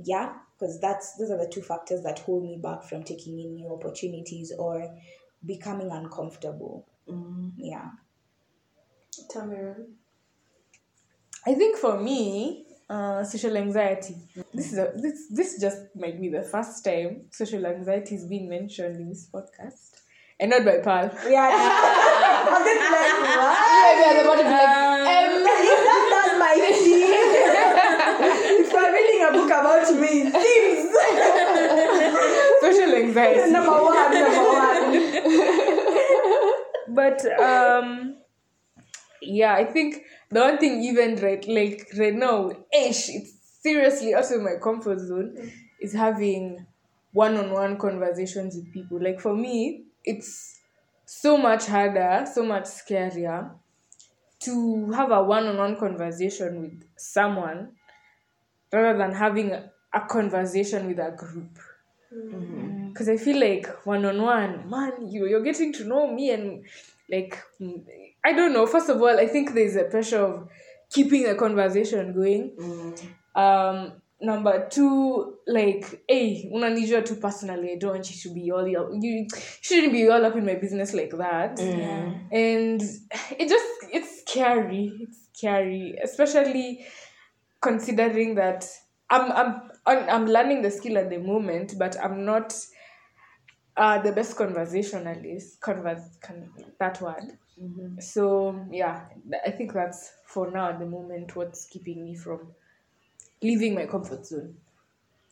Yeah, 0.03 0.33
because 0.61 0.79
that's 0.79 1.15
those 1.17 1.31
are 1.31 1.37
the 1.43 1.47
two 1.51 1.61
factors 1.61 2.03
that 2.03 2.19
hold 2.19 2.43
me 2.43 2.59
back 2.61 2.83
from 2.83 3.01
taking 3.03 3.39
in 3.39 3.55
new 3.55 3.73
opportunities 3.73 4.53
or 4.59 4.95
becoming 5.43 5.89
uncomfortable. 5.91 6.85
Yeah. 7.57 7.89
Tamara. 9.31 9.75
I 11.47 11.53
think 11.55 11.77
for 11.77 11.99
me, 11.99 12.67
Uh, 12.91 13.23
social 13.23 13.55
anxiety. 13.55 14.15
This 14.53 14.73
is 14.73 14.77
a, 14.77 14.91
this 15.03 15.17
this 15.37 15.49
just 15.63 15.79
might 15.95 16.17
be 16.19 16.27
the 16.27 16.43
first 16.43 16.83
time 16.83 17.11
social 17.31 17.63
anxiety 17.65 18.15
is 18.19 18.25
being 18.33 18.47
mentioned 18.49 18.95
in 19.01 19.07
this 19.07 19.23
podcast, 19.33 19.91
and 20.39 20.51
not 20.51 20.65
by 20.67 20.77
Pearl. 20.87 21.07
Yeah. 21.35 21.47
I 21.55 22.51
was 22.51 22.63
just 22.67 22.91
like, 22.95 23.15
what? 23.39 23.55
Maybe 23.87 24.03
I 24.03 24.11
was 24.11 24.19
about 24.27 24.39
to 24.41 24.47
be 24.51 24.55
like, 24.59 24.75
um, 25.15 25.33
That's 25.87 26.09
not 26.15 26.31
my 26.43 26.53
thing. 26.59 26.83
if 28.59 28.71
I'm 28.75 28.91
reading 28.99 29.19
a 29.23 29.29
book 29.39 29.49
about 29.61 29.95
me, 29.99 30.29
things. 30.29 30.91
social 32.61 32.95
anxiety. 32.95 33.51
number 33.51 33.71
one, 33.71 34.13
number 34.13 34.43
one. 34.43 35.41
but 36.95 37.25
um 37.41 38.15
yeah 39.21 39.53
i 39.53 39.63
think 39.65 40.03
the 40.29 40.39
one 40.39 40.57
thing 40.57 40.83
even 40.83 41.15
right 41.17 41.47
like 41.47 41.87
right 41.97 42.13
now 42.13 42.49
ish 42.73 43.09
it's 43.09 43.33
seriously 43.61 44.13
out 44.13 44.29
of 44.31 44.41
my 44.41 44.55
comfort 44.61 44.99
zone 44.99 45.51
is 45.79 45.93
having 45.93 46.65
one-on-one 47.13 47.77
conversations 47.77 48.55
with 48.55 48.71
people 48.73 49.01
like 49.01 49.19
for 49.19 49.35
me 49.35 49.83
it's 50.03 50.59
so 51.05 51.37
much 51.37 51.65
harder 51.67 52.25
so 52.31 52.43
much 52.43 52.63
scarier 52.63 53.51
to 54.39 54.91
have 54.91 55.11
a 55.11 55.23
one-on-one 55.23 55.75
conversation 55.77 56.61
with 56.61 56.83
someone 56.97 57.69
rather 58.71 58.97
than 58.97 59.13
having 59.13 59.51
a, 59.51 59.71
a 59.93 60.01
conversation 60.07 60.87
with 60.87 60.99
a 60.99 61.11
group 61.11 61.57
because 62.89 63.07
I 63.07 63.15
feel 63.17 63.39
like 63.39 63.67
one 63.85 64.03
on 64.05 64.21
one, 64.21 64.69
man, 64.69 65.09
you 65.09 65.27
you're 65.27 65.43
getting 65.43 65.71
to 65.73 65.85
know 65.85 66.13
me 66.13 66.31
and 66.31 66.65
like 67.09 67.41
mm, 67.61 67.83
I 68.25 68.33
don't 68.33 68.53
know. 68.53 68.65
First 68.67 68.89
of 68.89 69.01
all, 69.01 69.17
I 69.17 69.27
think 69.27 69.53
there's 69.53 69.75
a 69.75 69.85
pressure 69.85 70.19
of 70.19 70.49
keeping 70.89 71.23
the 71.23 71.35
conversation 71.35 72.13
going. 72.13 72.51
Um, 73.33 73.93
number 74.19 74.67
two, 74.69 75.37
like, 75.47 76.03
hey, 76.07 76.49
unanijua 76.53 77.05
too 77.05 77.15
personally. 77.15 77.71
I 77.71 77.75
don't 77.77 77.91
want 77.93 78.11
you 78.11 78.29
to 78.29 78.33
be 78.35 78.51
all 78.51 78.67
you 78.67 79.27
shouldn't 79.61 79.93
be 79.93 80.09
all 80.09 80.25
up 80.25 80.35
in 80.35 80.45
my 80.45 80.55
business 80.55 80.93
like 80.93 81.11
that. 81.11 81.59
And 82.31 82.81
it 83.39 83.47
just 83.47 83.65
it's 83.93 84.21
scary. 84.21 84.91
It's 84.99 85.29
scary, 85.33 85.95
especially 86.03 86.85
considering 87.61 88.35
that 88.35 88.67
I'm 89.09 89.31
I'm 89.31 90.09
I'm 90.09 90.25
learning 90.25 90.61
the 90.61 90.71
skill 90.71 90.97
at 90.97 91.09
the 91.09 91.17
moment, 91.19 91.75
but 91.77 91.97
I'm 92.01 92.25
not 92.25 92.53
uh 93.77 94.01
the 94.01 94.11
best 94.11 94.35
conversationalist. 94.37 95.59
Converse 95.61 96.17
con- 96.21 96.51
that 96.79 97.01
word. 97.01 97.37
So 97.99 98.65
yeah, 98.71 99.05
I 99.45 99.51
think 99.51 99.73
that's 99.73 100.11
for 100.27 100.49
now 100.51 100.69
at 100.69 100.79
the 100.79 100.85
moment 100.85 101.35
what's 101.35 101.65
keeping 101.67 102.03
me 102.03 102.15
from 102.15 102.53
leaving 103.41 103.75
my 103.75 103.85
comfort 103.85 104.25
zone. 104.25 104.55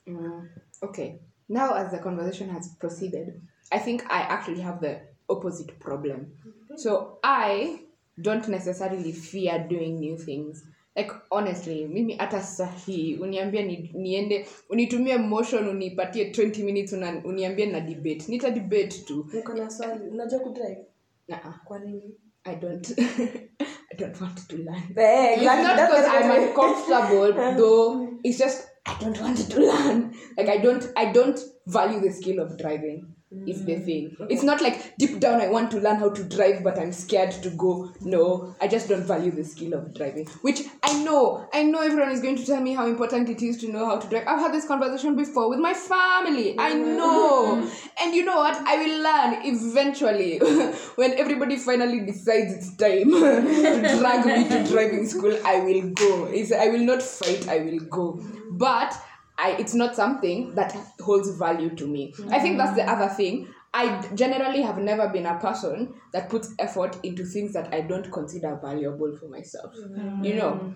Mm, 0.08 0.50
okay. 0.84 1.20
Now, 1.48 1.74
as 1.74 1.92
the 1.92 2.00
conversation 2.00 2.50
has 2.50 2.76
proceeded, 2.80 3.42
I 3.72 3.80
think 3.80 4.04
I 4.10 4.22
actually 4.22 4.62
have 4.62 4.82
the 4.82 5.02
opposite 5.30 5.80
problem. 5.80 6.34
So 6.76 7.20
I 7.24 7.82
don't 8.22 8.48
necessarily 8.48 9.12
fear 9.12 9.66
doing 9.68 10.00
new 10.00 10.18
things. 10.18 10.64
Like 11.00 11.14
honestly, 11.32 11.86
mimi 11.88 12.14
hata 12.14 12.42
sahii 12.42 13.16
uniambia 13.16 13.62
ni, 13.62 13.92
niende 13.94 14.48
unitumie 14.70 15.18
motion 15.18 15.68
unipatie 15.68 16.24
20 16.30 16.64
minutes 16.64 16.94
una, 16.94 17.22
uniambie 17.26 17.66
na 17.66 17.80
debate 17.80 18.24
nita 18.28 18.50
debate 18.50 18.88
tu 19.06 19.30
Niko 19.34 19.54
na 19.54 19.70
swali. 19.70 20.10
Unajua 20.10 20.40
kudrive? 20.40 20.86
nah, 21.28 21.60
Kwa 21.66 21.80
nini? 21.80 22.16
I 22.44 22.56
don't 22.56 22.90
I 23.92 23.96
don't 23.98 24.22
want 24.22 24.48
to 24.48 24.58
learn 24.58 24.84
Eh, 24.98 25.34
It's 25.36 25.46
not 25.46 25.76
That's 25.76 25.92
because 25.92 26.08
what 26.08 26.26
I'm 26.26 26.48
uncomfortable, 26.48 27.34
though. 27.58 28.10
It's 28.24 28.38
just 28.40 28.68
I 28.86 28.96
don't 29.02 29.22
want 29.22 29.50
to 29.50 29.60
learn. 29.62 30.14
Like 30.38 30.50
I 30.50 30.58
don't, 30.58 30.84
I 30.98 31.12
don't 31.14 31.40
value 31.68 32.00
the 32.02 32.12
skill 32.12 32.40
of 32.40 32.58
driving. 32.58 33.06
Is 33.46 33.64
the 33.64 33.74
mm. 33.74 33.86
thing. 33.86 34.18
It's 34.28 34.42
not 34.42 34.60
like 34.60 34.98
deep 34.98 35.20
down 35.20 35.40
I 35.40 35.50
want 35.50 35.70
to 35.72 35.80
learn 35.80 35.98
how 35.98 36.10
to 36.10 36.24
drive, 36.24 36.64
but 36.64 36.80
I'm 36.80 36.92
scared 36.92 37.32
to 37.44 37.52
go. 37.52 37.92
No, 38.02 38.56
I 38.60 38.68
just 38.68 38.90
don't 38.90 39.04
value 39.04 39.30
the 39.30 39.44
skill 39.44 39.76
of 39.76 39.94
driving. 39.94 40.26
Which 40.42 40.62
I 40.82 41.04
know, 41.04 41.48
I 41.54 41.62
know 41.62 41.82
everyone 41.82 42.10
is 42.10 42.22
going 42.22 42.38
to 42.38 42.46
tell 42.46 42.60
me 42.60 42.74
how 42.74 42.88
important 42.88 43.30
it 43.30 43.44
is 43.44 43.58
to 43.58 43.72
know 43.72 43.86
how 43.86 44.00
to 44.00 44.10
drive. 44.10 44.24
I've 44.26 44.40
had 44.40 44.52
this 44.52 44.68
conversation 44.68 45.16
before 45.16 45.48
with 45.48 45.60
my 45.60 45.76
family. 45.76 46.58
I 46.58 46.72
mm. 46.72 46.98
know, 46.98 47.70
and 48.02 48.16
you 48.16 48.26
know 48.26 48.38
what? 48.38 48.56
I 48.66 48.78
will 48.78 49.04
learn 49.04 49.46
eventually 49.46 50.40
when 50.96 51.14
everybody 51.14 51.58
finally 51.58 52.00
decides 52.00 52.52
it's 52.52 52.76
time 52.78 53.12
to 53.12 53.98
drag 54.00 54.26
me 54.26 54.50
to 54.50 54.72
driving 54.72 55.08
school. 55.08 55.38
I 55.46 55.60
will 55.60 55.92
go. 55.92 56.26
It's, 56.26 56.52
I 56.52 56.70
will 56.70 56.84
not 56.84 57.04
fight. 57.04 57.48
I 57.48 57.60
will 57.60 57.80
go. 57.82 58.20
But 58.50 59.00
I, 59.42 59.56
it's 59.58 59.74
not 59.74 59.96
something 59.96 60.54
that 60.56 60.76
holds 61.00 61.30
value 61.38 61.74
to 61.76 61.88
me. 61.88 62.14
I 62.30 62.40
think 62.40 62.58
that's 62.58 62.76
the 62.76 62.84
other 62.84 63.08
thing. 63.08 63.48
I 63.74 64.06
generally 64.14 64.62
have 64.62 64.80
never 64.80 65.08
been 65.08 65.26
a 65.26 65.40
person 65.40 65.94
that 66.12 66.30
puts 66.30 66.54
effort 66.60 66.98
into 67.04 67.24
things 67.24 67.54
that 67.54 67.74
I 67.74 67.82
don't 67.82 68.12
consider 68.12 68.60
valuable 68.62 69.16
for 69.16 69.30
myself. 69.30 69.74
Mm. 69.76 70.26
You 70.26 70.36
know, 70.36 70.76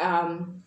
um. 0.00 0.62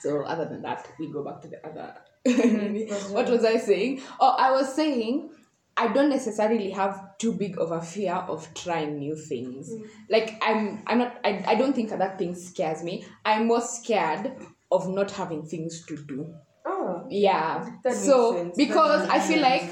So 0.00 0.22
other 0.22 0.44
than 0.44 0.62
that, 0.62 0.86
we 0.98 1.10
go 1.10 1.24
back 1.24 1.40
to 1.42 1.48
the 1.48 1.66
other. 1.66 1.94
Mm-hmm. 2.26 3.12
what 3.14 3.28
was 3.28 3.44
I 3.44 3.56
saying? 3.56 4.02
Oh, 4.20 4.36
I 4.38 4.52
was 4.52 4.72
saying 4.74 5.30
I 5.76 5.88
don't 5.88 6.10
necessarily 6.10 6.70
have 6.70 7.16
too 7.18 7.32
big 7.32 7.58
of 7.58 7.72
a 7.72 7.80
fear 7.80 8.14
of 8.14 8.52
trying 8.54 8.98
new 8.98 9.16
things. 9.16 9.72
Mm. 9.72 9.88
Like 10.08 10.40
I'm, 10.42 10.82
I'm 10.86 10.98
not. 10.98 11.18
I, 11.24 11.42
I 11.46 11.54
don't 11.56 11.74
think 11.74 11.90
that 11.90 12.18
thing 12.18 12.34
scares 12.34 12.84
me. 12.84 13.06
I'm 13.24 13.46
more 13.46 13.62
scared 13.62 14.36
of 14.72 14.88
not 14.88 15.10
having 15.10 15.44
things 15.44 15.84
to 15.86 15.96
do. 15.96 16.34
Oh. 16.66 17.06
Yeah. 17.08 17.68
That 17.84 17.90
makes 17.90 18.04
so 18.04 18.34
sense. 18.34 18.56
because 18.56 19.08
I 19.08 19.20
feel 19.20 19.40
like 19.40 19.70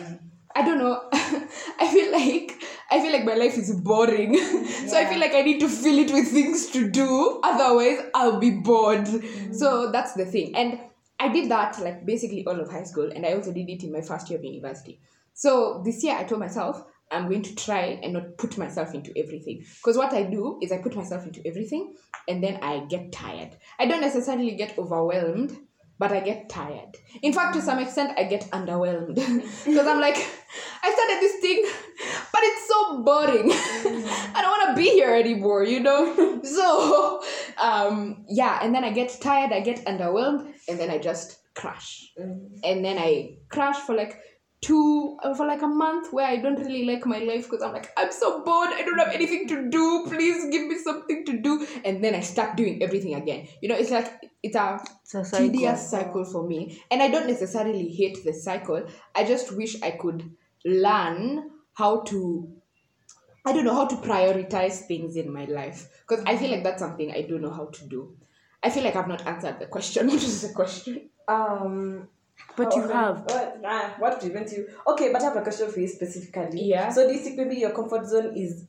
I 0.54 0.62
don't 0.62 0.78
know. 0.78 1.08
I 1.12 1.88
feel 1.92 2.12
like 2.12 2.62
I 2.90 3.00
feel 3.00 3.12
like 3.12 3.24
my 3.24 3.34
life 3.34 3.56
is 3.56 3.72
boring. 3.80 4.36
so 4.88 4.98
I 4.98 5.06
feel 5.06 5.20
like 5.20 5.34
I 5.34 5.42
need 5.42 5.60
to 5.60 5.68
fill 5.68 5.98
it 5.98 6.10
with 6.12 6.28
things 6.28 6.66
to 6.70 6.90
do. 6.90 7.40
Otherwise, 7.44 8.00
I'll 8.14 8.40
be 8.40 8.50
bored. 8.50 9.04
Mm-hmm. 9.04 9.52
So 9.52 9.92
that's 9.92 10.14
the 10.14 10.24
thing. 10.24 10.56
And 10.56 10.80
I 11.20 11.28
did 11.28 11.50
that 11.50 11.78
like 11.80 12.04
basically 12.04 12.44
all 12.46 12.58
of 12.60 12.70
high 12.70 12.82
school, 12.84 13.10
and 13.12 13.24
I 13.24 13.34
also 13.34 13.52
did 13.52 13.68
it 13.68 13.84
in 13.84 13.92
my 13.92 14.00
first 14.00 14.28
year 14.28 14.38
of 14.38 14.44
university. 14.44 15.00
So 15.34 15.82
this 15.84 16.02
year, 16.02 16.16
I 16.16 16.24
told 16.24 16.40
myself 16.40 16.84
I'm 17.10 17.28
going 17.28 17.42
to 17.42 17.54
try 17.54 17.98
and 18.02 18.12
not 18.12 18.36
put 18.38 18.56
myself 18.56 18.94
into 18.94 19.12
everything. 19.16 19.64
Because 19.76 19.96
what 19.96 20.12
I 20.12 20.22
do 20.24 20.58
is 20.62 20.72
I 20.72 20.78
put 20.78 20.94
myself 20.94 21.26
into 21.26 21.40
everything, 21.46 21.94
and 22.28 22.42
then 22.42 22.58
I 22.62 22.84
get 22.88 23.12
tired. 23.12 23.56
I 23.78 23.86
don't 23.86 24.00
necessarily 24.00 24.52
get 24.52 24.78
overwhelmed 24.78 25.56
but 26.00 26.12
I 26.12 26.20
get 26.20 26.48
tired. 26.48 26.96
In 27.20 27.34
fact, 27.34 27.54
to 27.54 27.60
some 27.60 27.78
extent, 27.78 28.18
I 28.18 28.24
get 28.24 28.50
underwhelmed 28.52 29.16
because 29.66 29.86
I'm 29.86 30.00
like, 30.00 30.16
I 30.82 30.90
started 30.90 31.20
this 31.20 31.40
thing, 31.42 31.62
but 32.32 32.40
it's 32.42 32.66
so 32.66 33.02
boring. 33.02 33.52
I 34.34 34.40
don't 34.40 34.50
want 34.50 34.70
to 34.70 34.82
be 34.82 34.88
here 34.88 35.14
anymore, 35.14 35.62
you 35.62 35.80
know. 35.80 36.40
So, 36.42 37.22
um, 37.60 38.24
yeah, 38.30 38.60
and 38.62 38.74
then 38.74 38.82
I 38.82 38.92
get 38.92 39.14
tired, 39.20 39.52
I 39.52 39.60
get 39.60 39.84
underwhelmed, 39.84 40.50
and 40.68 40.80
then 40.80 40.88
I 40.88 40.96
just 40.96 41.36
crash. 41.54 42.10
And 42.16 42.82
then 42.82 42.96
I 42.96 43.36
crash 43.50 43.76
for 43.76 43.94
like 43.94 44.18
two 44.60 45.16
uh, 45.22 45.34
for 45.34 45.46
like 45.46 45.62
a 45.62 45.66
month 45.66 46.12
where 46.12 46.26
I 46.26 46.36
don't 46.36 46.58
really 46.58 46.84
like 46.84 47.06
my 47.06 47.18
life 47.18 47.44
because 47.44 47.62
I'm 47.62 47.72
like 47.72 47.90
I'm 47.96 48.12
so 48.12 48.42
bored. 48.44 48.70
I 48.70 48.82
don't 48.82 48.98
have 48.98 49.12
anything 49.12 49.48
to 49.48 49.70
do. 49.70 50.06
Please 50.06 50.50
give 50.50 50.66
me 50.66 50.78
something 50.78 51.24
to 51.26 51.38
do. 51.38 51.66
And 51.84 52.04
then 52.04 52.14
I 52.14 52.20
start 52.20 52.56
doing 52.56 52.82
everything 52.82 53.14
again. 53.14 53.48
You 53.62 53.70
know 53.70 53.76
it's 53.76 53.90
like 53.90 54.30
it's 54.42 54.56
a 54.56 54.80
tedious 55.32 55.90
cycle. 55.90 56.24
for 56.24 56.46
me. 56.46 56.82
And 56.90 57.02
I 57.02 57.08
don't 57.08 57.26
necessarily 57.26 57.88
hate 57.88 58.24
the 58.24 58.32
cycle. 58.32 58.86
I 59.14 59.24
just 59.24 59.56
wish 59.56 59.80
I 59.82 59.92
could 59.92 60.30
learn 60.64 61.50
how 61.74 62.00
to 62.02 62.52
I 63.46 63.52
don't 63.54 63.64
know 63.64 63.74
how 63.74 63.86
to 63.86 63.96
prioritize 63.96 64.86
things 64.86 65.16
in 65.16 65.32
my 65.32 65.46
life. 65.46 65.88
Because 66.06 66.22
I 66.26 66.36
feel 66.36 66.50
like 66.50 66.62
that's 66.62 66.82
something 66.82 67.10
I 67.12 67.22
don't 67.22 67.40
know 67.40 67.52
how 67.52 67.66
to 67.66 67.88
do. 67.88 68.16
I 68.62 68.68
feel 68.68 68.84
like 68.84 68.96
I've 68.96 69.08
not 69.08 69.26
answered 69.26 69.58
the 69.58 69.66
question. 69.66 70.06
What 70.08 70.22
is 70.22 70.42
the 70.42 70.52
question? 70.52 71.08
Um, 71.26 72.08
But 72.56 72.74
you 72.76 72.82
okay. 72.84 72.92
have. 72.92 73.20
What, 73.24 73.60
ah, 73.64 73.94
what 73.98 74.20
prevents 74.20 74.52
you? 74.52 74.68
Okay, 74.86 75.12
but 75.12 75.22
I 75.22 75.24
have 75.26 75.36
a 75.36 75.42
question 75.42 75.70
for 75.70 75.80
you 75.80 75.88
specifically. 75.88 76.64
Yeah. 76.64 76.90
So 76.90 77.06
do 77.06 77.14
you 77.14 77.20
think 77.20 77.36
maybe 77.38 77.56
your 77.56 77.70
comfort 77.70 78.06
zone 78.06 78.36
is 78.36 78.66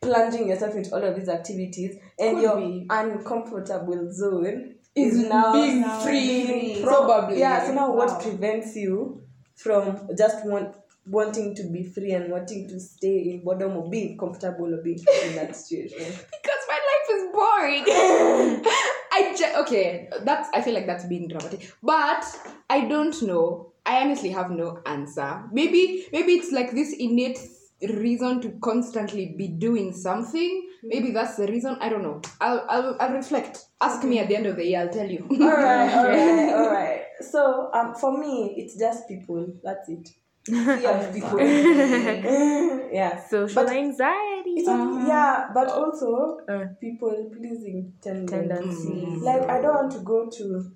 plunging 0.00 0.48
yourself 0.48 0.74
into 0.74 0.94
all 0.94 1.02
of 1.04 1.14
these 1.14 1.28
activities, 1.28 1.96
and 2.18 2.36
Could 2.36 2.42
your 2.42 2.56
be. 2.60 2.86
uncomfortable 2.90 4.12
zone 4.12 4.74
Is 4.94 5.16
now 5.28 5.52
being 5.52 5.84
free, 6.02 6.80
Pro- 6.82 7.06
probably. 7.06 7.38
Yeah. 7.38 7.66
So 7.66 7.74
now, 7.74 7.90
Wow. 7.90 7.96
what 8.06 8.22
prevents 8.22 8.74
you 8.76 9.22
from 9.56 10.08
just 10.16 10.44
want 10.46 10.74
wanting 11.06 11.54
to 11.54 11.62
be 11.64 11.82
free 11.84 12.12
and 12.12 12.30
wanting 12.30 12.68
to 12.68 12.78
stay 12.80 13.18
in 13.30 13.44
boredom 13.44 13.76
or 13.76 13.88
being 13.88 14.16
comfortable 14.18 14.72
or 14.74 14.82
being 14.82 14.98
in 15.24 15.36
that 15.36 15.54
situation? 15.54 15.98
because 16.36 16.62
my 16.68 16.80
life 16.90 17.08
is 17.16 17.22
boring. 17.32 18.64
I 19.20 19.34
ge- 19.34 19.56
okay, 19.66 20.08
that's 20.24 20.48
I 20.54 20.60
feel 20.62 20.74
like 20.74 20.86
that's 20.86 21.04
being 21.06 21.28
dramatic, 21.28 21.72
but 21.82 22.24
I 22.68 22.82
don't 22.88 23.20
know. 23.22 23.72
I 23.86 24.02
honestly 24.02 24.30
have 24.30 24.50
no 24.50 24.80
answer. 24.86 25.44
Maybe 25.52 26.06
maybe 26.12 26.32
it's 26.34 26.52
like 26.52 26.72
this 26.72 26.92
innate 26.98 27.38
reason 27.82 28.40
to 28.42 28.50
constantly 28.60 29.34
be 29.38 29.48
doing 29.48 29.92
something. 29.92 30.68
Maybe 30.82 31.10
that's 31.12 31.36
the 31.36 31.46
reason. 31.46 31.76
I 31.80 31.88
don't 31.88 32.02
know. 32.02 32.20
I'll 32.40 32.64
I'll, 32.68 32.96
I'll 33.00 33.12
reflect. 33.14 33.64
Ask 33.80 34.04
me 34.04 34.18
at 34.18 34.28
the 34.28 34.36
end 34.36 34.46
of 34.46 34.56
the 34.56 34.64
year. 34.66 34.80
I'll 34.80 34.88
tell 34.92 35.08
you. 35.10 35.26
all 35.30 35.38
right, 35.48 35.94
all 35.94 36.06
right, 36.08 36.52
all 36.58 36.70
right. 36.70 37.02
So 37.20 37.70
um, 37.74 37.94
for 37.94 38.16
me, 38.18 38.54
it's 38.58 38.76
just 38.78 39.08
people. 39.08 39.46
That's 39.64 39.88
it. 39.88 40.08
Fear 40.46 40.90
of 40.90 41.14
people. 41.14 41.40
yeah. 42.92 43.22
Social 43.28 43.64
But- 43.64 43.72
anxiety. 43.72 44.39
It's 44.56 44.66
not, 44.66 45.06
yeah, 45.06 45.50
but 45.54 45.68
also 45.68 46.40
Uh. 46.48 46.64
people 46.80 47.30
pleasing 47.36 47.92
tendency. 48.00 48.34
Tendencies. 48.36 49.18
Mm. 49.18 49.22
Like 49.22 49.48
I 49.48 49.60
don't 49.60 49.74
want 49.74 49.92
to 49.92 50.00
go 50.00 50.28
to 50.28 50.70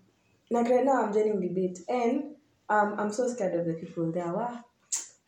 like 0.50 0.68
right 0.68 0.84
now 0.84 1.02
I'm 1.04 1.12
joining 1.12 1.40
debate 1.40 1.78
and 1.88 2.34
um 2.68 2.94
I'm 2.98 3.12
so 3.12 3.28
scared 3.28 3.54
of 3.54 3.66
the 3.66 3.74
people 3.74 4.12
there. 4.12 4.32
Wow. 4.32 4.60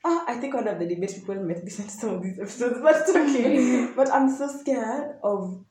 Ah, 0.05 0.25
I 0.29 0.37
think 0.39 0.55
one 0.55 0.69
of 0.69 0.79
the 0.79 0.87
debate 0.87 1.15
people 1.15 1.35
might 1.35 1.65
listen 1.69 1.87
to 1.87 1.91
some 1.91 2.11
of 2.17 2.23
these 2.23 2.39
episodes, 2.39 2.79
but 2.81 2.97
it's 3.01 3.11
okay. 3.11 3.89
but 3.97 4.09
I'm 4.13 4.31
so 4.31 4.47
scared 4.49 5.17
of 5.23 5.65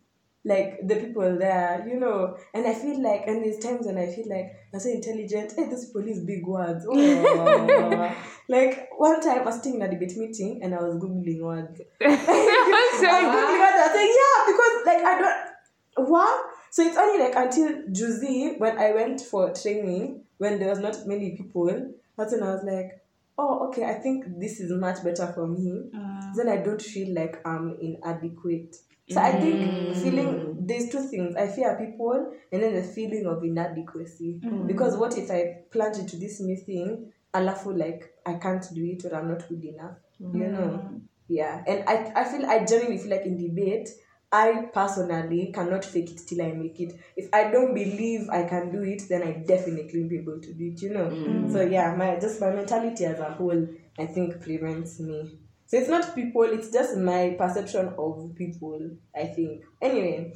like 0.45 0.87
the 0.87 0.95
people 0.95 1.37
there, 1.39 1.83
you 1.87 1.99
know, 1.99 2.37
and 2.53 2.67
I 2.67 2.73
feel 2.73 3.01
like, 3.01 3.23
and 3.25 3.43
there's 3.43 3.57
times 3.57 3.87
when 3.87 3.97
I 3.97 4.05
feel 4.05 4.29
like 4.29 4.55
I'm 4.71 4.79
so 4.79 4.89
intelligent. 4.89 5.53
Hey, 5.55 5.67
those 5.67 5.87
people 5.87 6.07
use 6.07 6.19
big 6.19 6.45
words. 6.45 6.85
Oh. 6.95 8.15
like 8.49 8.89
one 8.97 9.19
time 9.21 9.39
I 9.39 9.43
was 9.43 9.55
sitting 9.55 9.75
in 9.75 9.81
a 9.81 9.89
debate 9.89 10.15
meeting 10.17 10.61
and 10.61 10.75
I 10.75 10.81
was 10.81 10.95
googling 10.95 11.41
words. 11.41 11.81
I 12.01 12.07
was 12.07 13.01
googling 13.01 13.59
words. 13.59 13.75
I 13.75 13.87
was 13.87 13.93
saying 13.93 14.15
yeah 14.15 14.45
because 14.51 14.85
like 14.85 15.03
I 15.03 15.19
don't 15.19 16.09
what. 16.09 16.45
So 16.71 16.83
it's 16.83 16.97
only 16.97 17.23
like 17.23 17.35
until 17.35 17.69
Juzi 17.89 18.59
when 18.59 18.77
I 18.77 18.91
went 18.91 19.21
for 19.21 19.53
training 19.53 20.23
when 20.37 20.59
there 20.59 20.69
was 20.69 20.79
not 20.79 21.07
many 21.07 21.35
people. 21.35 21.93
That's 22.17 22.33
when 22.33 22.43
I 22.43 22.53
was 22.53 22.63
like, 22.63 23.01
oh 23.37 23.69
okay, 23.69 23.85
I 23.85 23.95
think 23.95 24.25
this 24.39 24.59
is 24.59 24.71
much 24.71 25.03
better 25.03 25.31
for 25.33 25.47
me. 25.47 25.89
Ah. 25.95 26.31
Then 26.35 26.49
I 26.49 26.57
don't 26.57 26.81
feel 26.81 27.15
like 27.15 27.41
I'm 27.45 27.77
inadequate. 27.81 28.75
So 29.09 29.21
I 29.21 29.33
think 29.39 29.55
mm. 29.55 29.95
feeling 30.01 30.65
there's 30.65 30.89
two 30.89 31.01
things. 31.01 31.35
I 31.35 31.47
fear 31.47 31.75
people 31.77 32.33
and 32.51 32.63
then 32.63 32.73
the 32.73 32.81
feeling 32.81 33.27
of 33.27 33.43
inadequacy. 33.43 34.41
Mm. 34.43 34.67
Because 34.67 34.97
what 34.97 35.17
if 35.17 35.29
I 35.29 35.59
plunge 35.71 35.97
into 35.97 36.17
this 36.17 36.39
new 36.41 36.57
thing 36.57 37.11
and 37.33 37.49
I 37.49 37.53
feel 37.53 37.77
like 37.77 38.13
I 38.25 38.33
can't 38.35 38.65
do 38.73 38.83
it 38.83 39.05
or 39.05 39.15
I'm 39.15 39.29
not 39.29 39.47
good 39.47 39.63
enough? 39.63 39.97
You 40.19 40.47
know? 40.47 40.81
Mm. 40.83 41.01
Yeah. 41.27 41.63
And 41.67 41.83
I 41.87 42.13
I 42.15 42.23
feel 42.23 42.45
I 42.45 42.65
genuinely 42.65 42.97
feel 42.97 43.11
like 43.11 43.25
in 43.25 43.37
debate, 43.37 43.89
I 44.31 44.69
personally 44.73 45.51
cannot 45.53 45.85
fake 45.85 46.11
it 46.11 46.21
till 46.25 46.41
I 46.41 46.51
make 46.53 46.79
it. 46.79 46.99
If 47.15 47.29
I 47.31 47.51
don't 47.51 47.75
believe 47.75 48.27
I 48.29 48.43
can 48.43 48.71
do 48.71 48.81
it, 48.81 49.03
then 49.07 49.21
I 49.21 49.43
definitely 49.45 50.01
will 50.01 50.09
be 50.09 50.17
able 50.17 50.41
to 50.41 50.53
do 50.53 50.65
it, 50.65 50.81
you 50.81 50.93
know. 50.93 51.47
So 51.51 51.61
yeah, 51.61 51.95
my 51.95 52.19
just 52.19 52.41
my 52.41 52.49
mentality 52.49 53.05
as 53.05 53.19
a 53.19 53.31
whole, 53.31 53.67
I 53.99 54.07
think 54.07 54.41
prevents 54.41 54.99
me. 54.99 55.37
So 55.67 55.77
it's 55.77 55.89
not 55.89 56.13
people, 56.13 56.43
it's 56.43 56.71
just 56.71 56.95
my 56.97 57.35
perception 57.37 57.93
of 57.97 58.35
people, 58.35 58.91
I 59.15 59.25
think. 59.25 59.63
Anyway, 59.81 60.33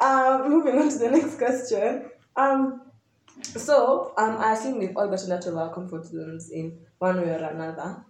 um 0.00 0.50
moving 0.50 0.78
on 0.78 0.90
to 0.90 0.98
the 0.98 1.10
next 1.10 1.38
question. 1.38 2.10
Um 2.36 2.82
so 3.42 4.12
um 4.18 4.36
I 4.38 4.54
think 4.54 4.78
we've 4.78 4.96
all 4.96 5.08
gotten 5.08 5.32
out 5.32 5.46
of 5.46 5.56
our 5.56 5.72
comfort 5.72 6.04
zones 6.04 6.50
in 6.50 6.78
one 6.98 7.20
way 7.20 7.30
or 7.30 7.44
another. 7.44 8.04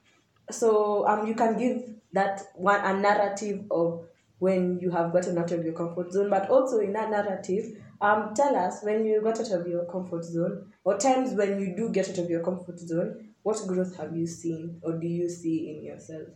So 0.51 1.07
um 1.07 1.27
you 1.27 1.35
can 1.35 1.57
give 1.57 1.95
that 2.13 2.43
one 2.55 2.81
a 2.81 2.99
narrative 2.99 3.65
of 3.71 4.07
when 4.39 4.79
you 4.81 4.91
have 4.91 5.13
gotten 5.13 5.39
out 5.39 5.51
of 5.53 5.65
your 5.65 5.73
comfort 5.73 6.13
zone, 6.13 6.29
but 6.29 6.51
also 6.51 6.81
in 6.81 6.93
that 6.95 7.11
narrative, 7.11 7.81
um 8.01 8.35
tell 8.35 8.57
us 8.57 8.83
when 8.83 9.05
you 9.05 9.23
got 9.23 9.39
out 9.41 9.53
of 9.53 9.69
your 9.69 9.85
comfort 9.85 10.25
zone 10.25 10.73
or 10.85 10.99
times 10.99 11.33
when 11.35 11.61
you 11.61 11.77
do 11.77 11.91
get 11.91 12.09
out 12.09 12.19
of 12.19 12.29
your 12.29 12.43
comfort 12.43 12.81
zone, 12.81 13.29
what 13.45 13.65
growth 13.69 13.97
have 13.97 14.17
you 14.17 14.27
seen 14.27 14.81
or 14.83 14.99
do 14.99 15.07
you 15.07 15.29
see 15.29 15.71
in 15.71 15.85
yourself? 15.85 16.27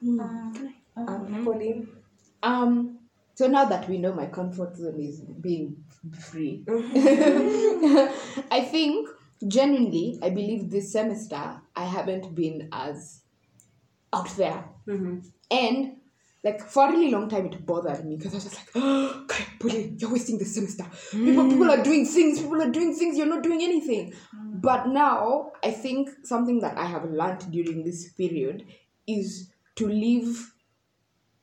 Hmm. 0.00 0.20
Um, 0.20 0.74
um 0.96 1.44
Pauline? 1.44 1.88
Um. 2.42 2.98
So 3.34 3.46
now 3.46 3.66
that 3.66 3.88
we 3.88 3.98
know 3.98 4.14
my 4.14 4.26
comfort 4.26 4.76
zone 4.76 4.98
is 4.98 5.20
being 5.20 5.76
free, 6.30 6.64
I 8.50 8.66
think 8.70 9.08
genuinely, 9.46 10.18
I 10.22 10.30
believe 10.30 10.70
this 10.70 10.92
semester 10.92 11.60
I 11.74 11.84
haven't 11.84 12.34
been 12.34 12.68
as 12.72 13.20
out 14.12 14.30
there, 14.36 14.64
mm-hmm. 14.88 15.18
and 15.50 15.96
like 16.46 16.62
for 16.62 16.88
a 16.88 16.92
really 16.92 17.10
long 17.10 17.28
time 17.28 17.46
it 17.46 17.66
bothered 17.66 18.06
me 18.06 18.16
because 18.16 18.32
I 18.32 18.36
was 18.36 18.44
just 18.44 18.56
like, 18.56 18.68
oh, 18.76 19.22
okay, 19.24 19.44
Pauline, 19.58 19.96
you're 19.98 20.12
wasting 20.12 20.38
the 20.38 20.44
semester. 20.44 20.84
People, 21.10 21.44
mm. 21.44 21.50
people 21.50 21.70
are 21.70 21.82
doing 21.82 22.06
things. 22.06 22.40
People 22.40 22.62
are 22.62 22.70
doing 22.70 22.94
things. 22.94 23.18
You're 23.18 23.26
not 23.26 23.42
doing 23.42 23.62
anything. 23.62 24.12
Mm. 24.12 24.62
But 24.62 24.88
now 24.88 25.50
I 25.64 25.72
think 25.72 26.08
something 26.22 26.60
that 26.60 26.78
I 26.78 26.86
have 26.86 27.04
learned 27.10 27.50
during 27.50 27.82
this 27.82 28.12
period 28.12 28.64
is 29.08 29.50
to 29.76 29.88
live 29.88 30.52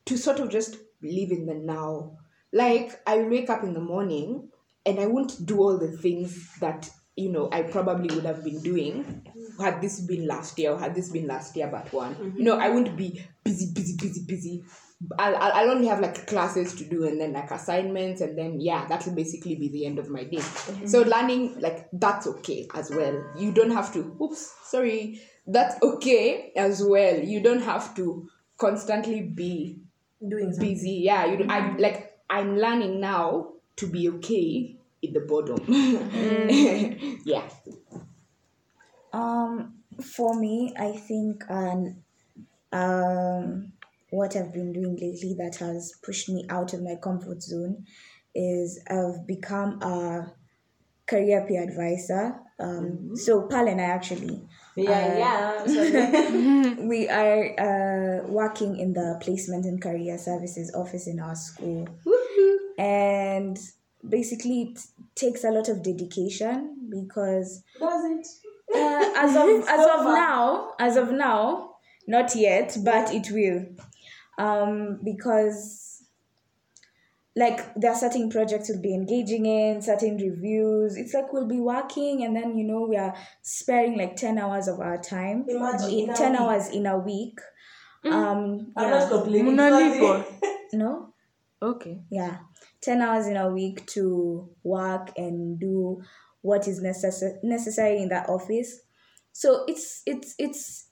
to 0.06 0.18
sort 0.18 0.40
of 0.40 0.50
just 0.50 0.76
live 1.02 1.30
in 1.30 1.46
the 1.46 1.54
now. 1.54 2.18
Like 2.52 3.00
I 3.06 3.18
wake 3.22 3.50
up 3.50 3.62
in 3.62 3.74
the 3.74 3.80
morning 3.80 4.48
and 4.86 5.00
I 5.00 5.06
won't 5.06 5.44
do 5.46 5.58
all 5.58 5.78
the 5.78 5.90
things 5.90 6.50
that 6.60 6.88
you 7.16 7.30
know 7.30 7.48
I 7.52 7.62
probably 7.62 8.14
would 8.14 8.24
have 8.24 8.44
been 8.44 8.60
doing 8.62 9.24
had 9.58 9.80
this 9.80 10.00
been 10.00 10.26
last 10.26 10.58
year 10.58 10.72
or 10.72 10.78
had 10.78 10.94
this 10.94 11.10
been 11.10 11.26
last 11.26 11.56
year 11.56 11.68
but 11.68 11.92
one. 11.92 12.14
Mm-hmm. 12.14 12.38
You 12.38 12.44
know, 12.44 12.58
I 12.58 12.68
wouldn't 12.68 12.96
be 12.96 13.24
busy, 13.44 13.72
busy, 13.72 13.96
busy, 13.96 14.24
busy. 14.26 14.64
I'll, 15.18 15.36
I'll 15.36 15.52
I'll 15.52 15.70
only 15.70 15.88
have 15.88 16.00
like 16.00 16.26
classes 16.26 16.74
to 16.76 16.84
do 16.84 17.04
and 17.06 17.20
then 17.20 17.32
like 17.32 17.50
assignments 17.50 18.20
and 18.20 18.36
then 18.38 18.60
yeah 18.60 18.86
that 18.86 19.06
will 19.06 19.14
basically 19.14 19.54
be 19.56 19.68
the 19.68 19.86
end 19.86 19.98
of 19.98 20.08
my 20.10 20.24
day. 20.24 20.42
So 20.86 21.02
learning 21.02 21.60
like 21.60 21.88
that's 21.92 22.26
okay 22.26 22.66
as 22.74 22.90
well. 22.90 23.24
You 23.36 23.52
don't 23.52 23.70
have 23.72 23.92
to 23.94 24.16
oops 24.20 24.54
sorry 24.64 25.20
that's 25.46 25.80
okay 25.82 26.52
as 26.56 26.82
well. 26.82 27.18
You 27.18 27.40
don't 27.42 27.62
have 27.62 27.94
to 27.96 28.28
constantly 28.58 29.20
be 29.22 29.80
Doing 30.26 30.52
something. 30.52 30.72
busy. 30.74 31.00
Yeah 31.02 31.26
you 31.26 31.36
do, 31.38 31.46
i 31.50 31.76
like 31.76 32.18
i'm 32.30 32.56
learning 32.56 32.98
now 33.00 33.48
to 33.76 33.86
be 33.86 34.08
okay 34.08 34.74
in 35.02 35.12
the 35.12 35.20
bottom 35.20 35.58
yeah. 37.24 37.42
Um, 39.12 39.74
for 40.02 40.34
me, 40.34 40.74
I 40.76 40.90
think 40.92 41.44
um, 41.48 41.96
um, 42.72 43.72
what 44.14 44.36
I've 44.36 44.52
been 44.52 44.72
doing 44.72 44.94
lately 45.00 45.34
that 45.38 45.56
has 45.56 45.92
pushed 46.02 46.28
me 46.28 46.46
out 46.48 46.72
of 46.74 46.82
my 46.82 46.96
comfort 47.02 47.42
zone 47.42 47.84
is 48.34 48.80
I've 48.88 49.26
become 49.26 49.80
a 49.82 50.32
career 51.06 51.44
peer 51.46 51.62
advisor. 51.62 52.36
Um, 52.58 53.16
So 53.16 53.42
Pal 53.48 53.66
and 53.68 53.80
I 53.80 53.84
actually 53.84 54.40
Yeah, 54.76 55.64
yeah. 55.66 56.74
We 56.92 57.08
are 57.08 57.42
uh, 57.68 58.28
working 58.28 58.78
in 58.78 58.92
the 58.92 59.18
placement 59.20 59.64
and 59.66 59.80
career 59.82 60.18
services 60.18 60.72
office 60.74 61.06
in 61.06 61.18
our 61.20 61.34
school 61.34 61.88
and 62.78 63.58
basically 64.08 64.62
it 64.62 64.78
takes 65.14 65.44
a 65.44 65.50
lot 65.50 65.68
of 65.68 65.82
dedication 65.82 66.88
because 66.90 67.62
does 67.80 68.04
it? 68.04 68.26
uh, 68.74 69.12
as 69.24 69.36
of 69.36 69.48
as 69.68 69.80
So 69.84 69.98
of 69.98 70.02
far. 70.04 70.14
now 70.14 70.72
as 70.78 70.96
of 70.96 71.10
now 71.12 71.70
not 72.06 72.34
yet 72.36 72.76
but 72.84 73.12
it 73.14 73.30
will 73.30 73.64
um 74.38 75.00
because 75.04 76.02
like 77.36 77.74
there 77.74 77.90
are 77.90 77.96
certain 77.96 78.30
projects 78.30 78.68
we'll 78.68 78.80
be 78.80 78.94
engaging 78.94 79.44
in 79.46 79.82
certain 79.82 80.16
reviews 80.16 80.96
it's 80.96 81.14
like 81.14 81.32
we'll 81.32 81.48
be 81.48 81.58
working 81.60 82.22
and 82.24 82.36
then 82.36 82.56
you 82.56 82.64
know 82.64 82.82
we 82.88 82.96
are 82.96 83.14
sparing 83.42 83.98
like 83.98 84.14
10 84.16 84.38
hours 84.38 84.68
of 84.68 84.78
our 84.80 84.98
time 84.98 85.44
Imagine, 85.48 85.90
in 85.90 85.98
in 86.04 86.10
a 86.10 86.14
10 86.16 86.30
week. 86.32 86.40
hours 86.40 86.68
in 86.68 86.86
a 86.86 86.98
week 86.98 87.40
um 88.04 88.72
I'm 88.76 88.88
yeah. 88.88 88.98
not 88.98 89.08
complaining. 89.10 89.56
No 90.74 91.12
Okay. 91.62 92.02
yeah 92.10 92.38
10 92.82 93.00
hours 93.00 93.26
in 93.26 93.36
a 93.36 93.48
week 93.48 93.86
to 93.86 94.50
work 94.62 95.10
and 95.16 95.58
do 95.58 96.02
what 96.42 96.68
is 96.68 96.80
necess- 96.82 97.42
necessary 97.42 98.02
in 98.02 98.10
that 98.10 98.28
office 98.28 98.80
so 99.32 99.64
it's 99.66 100.02
it's 100.06 100.34
it's 100.38 100.83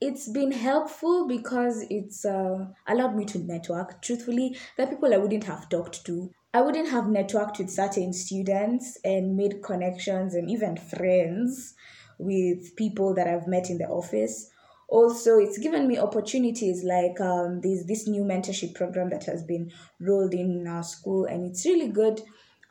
it's 0.00 0.28
been 0.28 0.52
helpful 0.52 1.26
because 1.26 1.84
it's 1.90 2.24
uh, 2.24 2.66
allowed 2.86 3.14
me 3.14 3.24
to 3.26 3.38
network 3.38 4.00
truthfully 4.02 4.56
are 4.78 4.86
people 4.86 5.12
i 5.12 5.16
wouldn't 5.16 5.44
have 5.44 5.68
talked 5.68 6.04
to. 6.06 6.30
I 6.52 6.62
wouldn't 6.62 6.88
have 6.88 7.04
networked 7.04 7.58
with 7.58 7.70
certain 7.70 8.12
students 8.12 8.98
and 9.04 9.36
made 9.36 9.62
connections 9.62 10.34
and 10.34 10.50
even 10.50 10.76
friends 10.76 11.74
with 12.18 12.74
people 12.76 13.14
that 13.14 13.28
i've 13.28 13.46
met 13.46 13.70
in 13.70 13.78
the 13.78 13.86
office. 13.86 14.50
Also 14.88 15.38
it's 15.38 15.58
given 15.58 15.86
me 15.86 15.98
opportunities 15.98 16.82
like 16.82 17.20
um, 17.20 17.60
there's 17.60 17.84
this 17.84 18.08
new 18.08 18.24
mentorship 18.24 18.74
program 18.74 19.10
that 19.10 19.24
has 19.24 19.44
been 19.44 19.70
rolled 20.00 20.34
in 20.34 20.66
our 20.66 20.82
school 20.82 21.26
and 21.26 21.46
it's 21.46 21.64
really 21.64 21.88
good. 21.88 22.20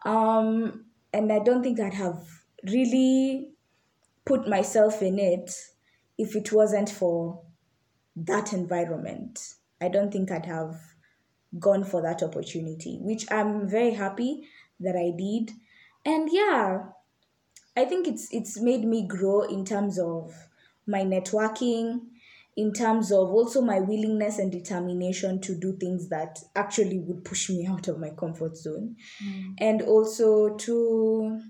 Um, 0.03 0.85
and 1.13 1.31
i 1.31 1.39
don't 1.39 1.63
think 1.63 1.79
i'd 1.79 1.93
have 1.93 2.23
really 2.65 3.51
put 4.25 4.47
myself 4.47 5.01
in 5.01 5.17
it 5.19 5.51
if 6.19 6.35
it 6.35 6.51
wasn't 6.51 6.89
for 6.89 7.41
that 8.15 8.53
environment 8.53 9.55
i 9.81 9.87
don't 9.87 10.11
think 10.11 10.31
i'd 10.31 10.45
have 10.45 10.79
gone 11.57 11.83
for 11.83 12.01
that 12.01 12.21
opportunity 12.21 12.99
which 13.01 13.25
i'm 13.31 13.67
very 13.67 13.91
happy 13.91 14.47
that 14.79 14.95
i 14.95 15.09
did. 15.17 15.51
And 16.05 16.29
yeah 16.31 16.83
i 17.75 17.85
think 17.85 18.07
it's 18.07 18.31
it's 18.31 18.59
made 18.59 18.83
me 18.83 19.07
grow 19.07 19.41
in 19.41 19.65
terms 19.65 19.97
of 19.97 20.33
my 20.85 21.01
networking 21.01 22.01
in 22.59 22.73
terms 22.73 23.09
of 23.09 23.29
also 23.29 23.61
my 23.61 23.79
willingness 23.79 24.37
and 24.37 24.51
determination 24.51 25.39
to 25.39 25.55
do 25.55 25.71
things 25.77 26.09
that 26.09 26.43
actually 26.57 26.99
would 26.99 27.23
push 27.23 27.49
me 27.49 27.65
out 27.71 27.87
of 27.87 27.99
my 27.99 28.09
comfort 28.09 28.57
zone. 28.57 28.97
Mm. 29.23 29.53
And 29.59 29.81
also 29.83 30.55
to 30.55 31.41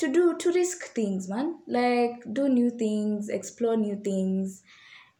to 0.00 0.08
do 0.08 0.36
to 0.38 0.52
risk 0.52 0.94
things 0.94 1.28
man 1.28 1.58
like 1.66 2.22
do 2.32 2.48
new 2.48 2.70
things 2.70 3.28
explore 3.28 3.76
new 3.76 3.96
things 3.96 4.62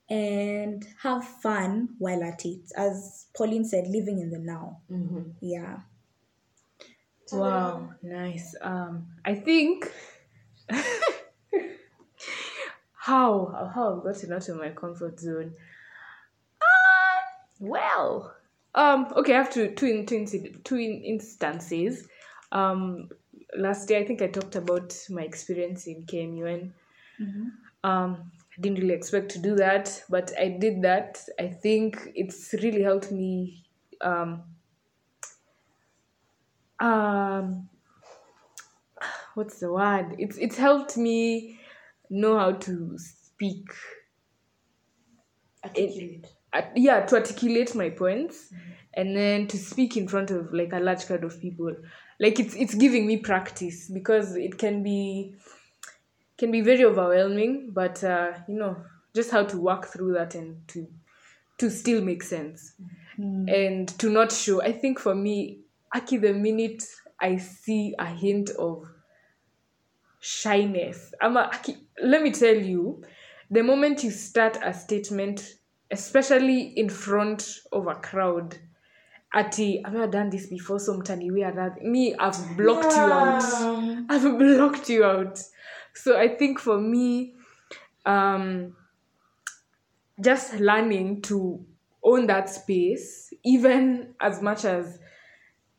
and 0.08 0.86
have 1.02 1.24
fun 1.42 1.88
while 1.98 2.22
at 2.24 2.44
it 2.44 2.72
as 2.76 3.26
pauline 3.36 3.64
said 3.64 3.86
living 3.86 4.18
in 4.18 4.30
the 4.30 4.38
now 4.38 4.80
yeah 5.40 5.76
Wow, 7.32 7.90
nice. 8.02 8.54
Um, 8.60 9.06
I 9.24 9.34
think 9.34 9.90
how 12.94 13.70
how 13.74 13.96
I've 13.96 14.04
gotten 14.04 14.32
out 14.32 14.48
of 14.48 14.56
my 14.56 14.70
comfort 14.70 15.20
zone. 15.20 15.54
Uh, 16.60 17.20
well, 17.60 18.34
um, 18.74 19.12
okay, 19.16 19.34
I 19.34 19.38
have 19.38 19.52
two 19.52 19.74
two 19.74 19.86
in, 19.86 20.06
two, 20.06 20.26
two 20.64 20.76
in, 20.76 21.02
instances. 21.02 22.08
Um, 22.52 23.10
last 23.56 23.90
year 23.90 24.00
I 24.00 24.06
think 24.06 24.22
I 24.22 24.28
talked 24.28 24.56
about 24.56 24.96
my 25.10 25.22
experience 25.22 25.86
in 25.86 26.04
KMUN. 26.04 26.72
Um, 27.84 28.30
I 28.56 28.60
didn't 28.60 28.78
really 28.78 28.94
expect 28.94 29.30
to 29.32 29.38
do 29.38 29.54
that, 29.56 30.02
but 30.08 30.32
I 30.38 30.48
did 30.48 30.82
that. 30.82 31.22
I 31.38 31.48
think 31.48 32.10
it's 32.14 32.52
really 32.62 32.82
helped 32.82 33.10
me. 33.10 33.64
Um, 34.00 34.44
um 36.80 37.68
what's 39.34 39.60
the 39.60 39.70
word 39.70 40.16
it's 40.18 40.36
it's 40.38 40.56
helped 40.56 40.96
me 40.96 41.58
know 42.08 42.38
how 42.38 42.52
to 42.52 42.96
speak 42.98 43.66
Articulate. 45.64 46.26
at, 46.52 46.72
yeah 46.76 47.00
to 47.00 47.16
articulate 47.16 47.74
my 47.74 47.90
points 47.90 48.52
and 48.94 49.14
then 49.14 49.46
to 49.46 49.58
speak 49.58 49.96
in 49.96 50.08
front 50.08 50.30
of 50.30 50.52
like 50.52 50.72
a 50.72 50.80
large 50.80 51.06
crowd 51.06 51.22
of 51.22 51.40
people 51.40 51.74
like 52.20 52.38
it's 52.38 52.54
it's 52.54 52.74
giving 52.74 53.06
me 53.06 53.16
practice 53.16 53.88
because 53.88 54.36
it 54.36 54.58
can 54.58 54.82
be 54.84 55.34
can 56.38 56.52
be 56.52 56.60
very 56.60 56.84
overwhelming 56.84 57.70
but 57.72 58.04
uh 58.04 58.32
you 58.46 58.54
know 58.54 58.76
just 59.14 59.30
how 59.32 59.42
to 59.42 59.56
work 59.56 59.86
through 59.86 60.12
that 60.12 60.34
and 60.36 60.56
to 60.68 60.86
to 61.58 61.68
still 61.70 62.00
make 62.00 62.22
sense. 62.22 62.72
And 63.18 63.86
to 63.98 64.08
not 64.08 64.32
show 64.32 64.62
i 64.62 64.72
think 64.72 64.98
for 64.98 65.14
me 65.14 65.60
aki 65.94 66.16
the 66.16 66.32
minute 66.32 66.82
i 67.20 67.36
see 67.36 67.94
a 67.98 68.06
hint 68.06 68.48
of 68.50 68.86
shyness 70.20 71.12
i'm 71.20 71.36
a, 71.36 71.40
Aki, 71.40 71.76
let 72.02 72.22
me 72.22 72.30
tell 72.30 72.54
you 72.56 73.02
the 73.50 73.62
moment 73.62 74.02
you 74.04 74.10
start 74.10 74.56
a 74.62 74.72
statement 74.72 75.56
especially 75.90 76.60
in 76.78 76.88
front 76.88 77.58
of 77.72 77.88
a 77.88 77.94
crowd 77.96 78.56
ati 79.32 79.78
i've 79.78 79.92
never 79.92 80.06
done 80.10 80.30
this 80.30 80.48
before? 80.50 80.80
So 80.80 80.94
mtaniwea 80.94 81.50
radhi 81.50 81.88
me 81.88 82.14
i've 82.14 82.56
blocked 82.56 82.96
you 82.96 83.12
out. 83.12 83.44
I've 84.08 84.38
blocked 84.38 84.88
you 84.90 85.04
out. 85.04 85.38
So 85.94 86.18
i 86.18 86.28
think 86.28 86.58
for 86.58 86.80
me 86.80 87.34
um 88.06 88.72
just 90.20 90.60
learning 90.60 91.22
to 91.22 91.60
own 92.02 92.26
that 92.26 92.48
space 92.48 93.34
even 93.44 94.14
as 94.18 94.42
much 94.42 94.64
as 94.64 95.00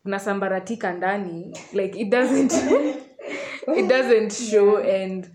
nasambaratika 0.06 0.94
ndani 0.94 1.58
like 1.74 2.02
it 2.02 2.10
doesn't 2.10 2.54
it 3.78 3.88
doesn't 3.88 4.34
show 4.34 4.78
and 4.78 5.30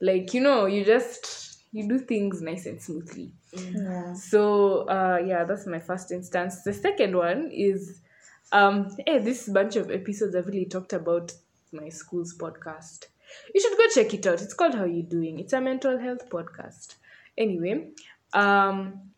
like 0.00 0.34
you 0.34 0.42
know 0.42 0.66
you 0.68 0.84
just 0.84 1.39
you 1.72 1.88
do 1.88 1.98
things 1.98 2.42
nice 2.42 2.66
and 2.66 2.80
smoothly. 2.80 3.32
Yeah. 3.52 4.12
So 4.14 4.88
uh 4.88 5.20
yeah 5.24 5.44
that's 5.44 5.66
my 5.66 5.78
first 5.78 6.10
instance. 6.10 6.62
The 6.62 6.72
second 6.72 7.16
one 7.16 7.50
is 7.52 8.00
um 8.52 8.88
hey 9.06 9.18
this 9.18 9.48
bunch 9.48 9.76
of 9.76 9.90
episodes 9.90 10.34
i've 10.34 10.46
really 10.46 10.64
talked 10.64 10.92
about 10.92 11.32
my 11.72 11.88
school's 11.88 12.36
podcast. 12.36 13.06
You 13.54 13.60
should 13.60 13.78
go 13.78 13.84
check 13.94 14.12
it 14.14 14.26
out. 14.26 14.42
It's 14.42 14.54
called 14.54 14.74
how 14.74 14.84
you 14.84 15.02
doing? 15.02 15.38
It's 15.38 15.52
a 15.52 15.60
mental 15.60 15.98
health 15.98 16.28
podcast. 16.28 16.96
Anyway 17.38 17.90
um 18.32 19.10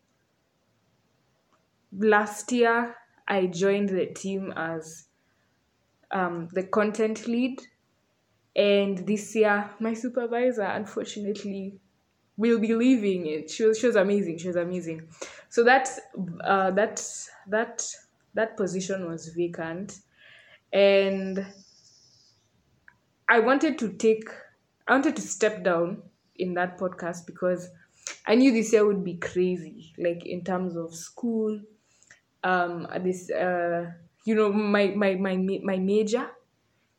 last 1.99 2.51
year 2.53 2.97
i 3.29 3.47
joined 3.47 3.91
the 3.91 4.07
team 4.07 4.53
as 4.57 5.07
um 6.11 6.49
the 6.53 6.65
content 6.65 7.27
lead. 7.27 7.61
And 8.55 8.99
this 9.07 9.35
year 9.35 9.71
my 9.81 9.95
supervisor 9.95 10.65
unfortunately 10.65 11.81
will 12.37 12.59
be 12.59 12.75
leaving 12.75 13.27
it. 13.27 13.51
She 13.51 13.64
was, 13.64 13.79
she 13.79 13.87
was 13.87 13.97
amazing. 13.97 14.38
She 14.38 14.49
was 14.49 14.57
amazing. 14.57 15.09
So 15.49 15.64
that 15.64 15.88
uh 16.45 16.71
that 16.73 17.05
that 17.49 17.87
that 18.35 18.57
position 18.57 19.09
was 19.09 19.29
vacant. 19.29 19.99
And 20.73 21.47
i 23.29 23.38
wanted 23.38 23.79
to 23.79 23.92
take 23.92 24.29
i 24.88 24.92
wanted 24.92 25.16
to 25.16 25.23
step 25.23 25.62
down 25.64 26.03
in 26.37 26.55
that 26.55 26.79
podcast 26.79 27.27
because 27.27 27.68
i 28.27 28.35
knew 28.35 28.53
this 28.53 28.73
year 28.73 28.87
would 28.87 29.05
be 29.05 29.16
crazy 29.16 29.92
like 29.99 30.25
in 30.27 30.42
terms 30.45 30.77
of 30.77 30.95
school 30.95 31.61
um 32.45 32.87
this 33.03 33.31
uh 33.31 33.90
you 34.27 34.35
know 34.35 34.53
my 34.53 34.88
my 34.88 35.14
my 35.14 35.37
my 35.62 35.79
major 35.79 36.31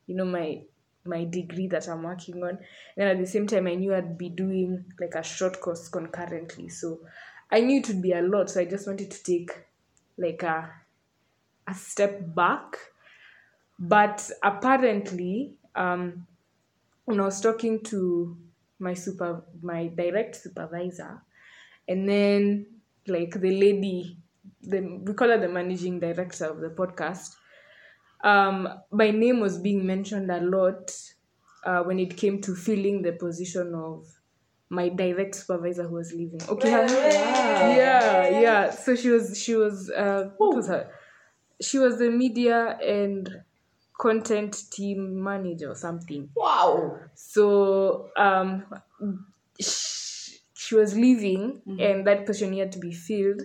you 0.08 0.16
know 0.16 0.26
my 0.26 0.64
my 1.06 1.26
degree 1.26 1.68
that 1.68 1.88
i'm 1.88 2.04
working 2.04 2.44
on. 2.44 2.58
And 2.98 3.10
at 3.10 3.20
the 3.20 3.28
same 3.28 3.48
time 3.48 3.68
i 3.68 3.76
knew 3.76 3.94
i'd 3.94 4.18
be 4.18 4.30
doing 4.30 4.86
like 5.00 5.16
a 5.16 5.24
short 5.24 5.60
course 5.62 5.88
concurrently. 5.90 6.70
So 6.70 7.00
i 7.52 7.60
knew 7.60 7.80
it 7.80 7.88
would 7.88 8.02
be 8.02 8.14
a 8.14 8.22
lot. 8.22 8.50
So 8.50 8.62
i 8.62 8.66
just 8.66 8.88
wanted 8.88 9.12
to 9.12 9.24
take 9.24 9.52
like 10.18 10.44
a 10.44 10.70
a 11.68 11.74
step 11.74 12.36
back. 12.36 12.78
But 13.80 14.30
apparently 14.44 15.58
um 15.76 16.28
when 17.06 17.20
i 17.20 17.24
was 17.24 17.42
talking 17.42 17.82
to 17.84 18.38
my 18.80 18.94
super 18.94 19.44
my 19.62 19.88
direct 19.88 20.36
supervisor 20.36 21.22
and 21.88 22.08
then 22.08 22.66
like 23.08 23.32
the 23.40 23.52
lady 23.52 24.18
the 24.62 24.80
we 25.06 25.14
call 25.14 25.30
her 25.30 25.38
the 25.38 25.48
managing 25.48 26.00
director 26.00 26.46
of 26.46 26.60
the 26.60 26.70
podcast 26.70 27.36
um 28.24 28.68
my 28.92 29.12
name 29.12 29.40
was 29.40 29.58
being 29.58 29.86
mentioned 29.86 30.32
a 30.32 30.40
lot 30.42 30.92
uh, 31.66 31.82
when 31.84 32.00
it 32.00 32.18
came 32.18 32.42
to 32.42 32.56
filling 32.56 33.02
the 33.02 33.12
position 33.14 33.74
of 33.76 34.06
my 34.70 34.90
direct 34.90 35.36
supervisor 35.36 35.84
who 35.88 35.96
was 35.96 36.12
leaving. 36.14 36.42
Okay. 36.50 36.72
Her- 36.72 36.88
yeah 37.78 38.40
yeah. 38.40 38.70
So 38.72 38.96
she 38.96 39.10
was 39.10 39.38
she 39.42 39.56
was 39.56 39.90
uh 39.90 40.32
what 40.38 40.56
was 40.56 40.68
her? 40.68 40.90
She 41.62 41.80
was 41.80 41.98
the 42.00 42.10
media 42.10 42.78
and 42.82 43.30
content 44.00 44.58
team 44.72 45.24
manager 45.24 45.70
or 45.72 45.76
something. 45.76 46.30
Wow. 46.36 47.00
so 47.14 48.10
um 48.18 48.66
sh- 49.60 50.38
she 50.54 50.76
was 50.76 50.96
leaving 50.96 51.62
and 51.80 52.08
that 52.08 52.26
position 52.26 52.58
had 52.58 52.72
to 52.72 52.80
be 52.80 52.92
filled. 52.92 53.42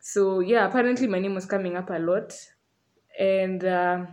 So 0.00 0.40
yeah 0.40 0.66
apparently 0.68 1.06
my 1.06 1.18
name 1.20 1.34
was 1.34 1.46
coming 1.46 1.76
up 1.76 1.88
a 1.90 1.98
lot 1.98 2.34
and 3.18 3.64
uh, 3.64 4.04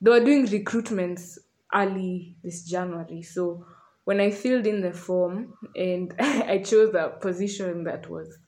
they 0.00 0.10
were 0.10 0.24
doing 0.24 0.46
recruitments 0.46 1.38
early 1.74 2.36
this 2.42 2.64
january. 2.64 3.22
So 3.22 3.64
when 4.04 4.20
i 4.20 4.30
filled 4.30 4.66
in 4.66 4.80
the 4.80 4.92
form 4.92 5.54
and 5.76 6.14
i 6.18 6.58
chose 6.58 6.94
a 6.94 7.16
position 7.20 7.84
that 7.84 8.08
was 8.10 8.38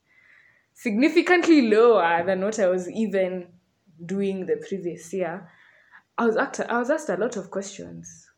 significantly 0.75 1.69
lower 1.69 2.25
than 2.25 2.41
what 2.41 2.59
i 2.59 2.67
was 2.67 2.91
even 2.91 3.47
doing 4.05 4.47
the 4.47 4.57
previous 4.69 5.13
year 5.13 5.49
i 6.19 6.27
was 6.27 6.37
asked, 6.37 6.61
I 6.61 6.79
was 6.79 6.91
asked 6.91 7.09
a 7.09 7.17
lot 7.17 7.37
of 7.37 7.51
questions. 7.51 8.29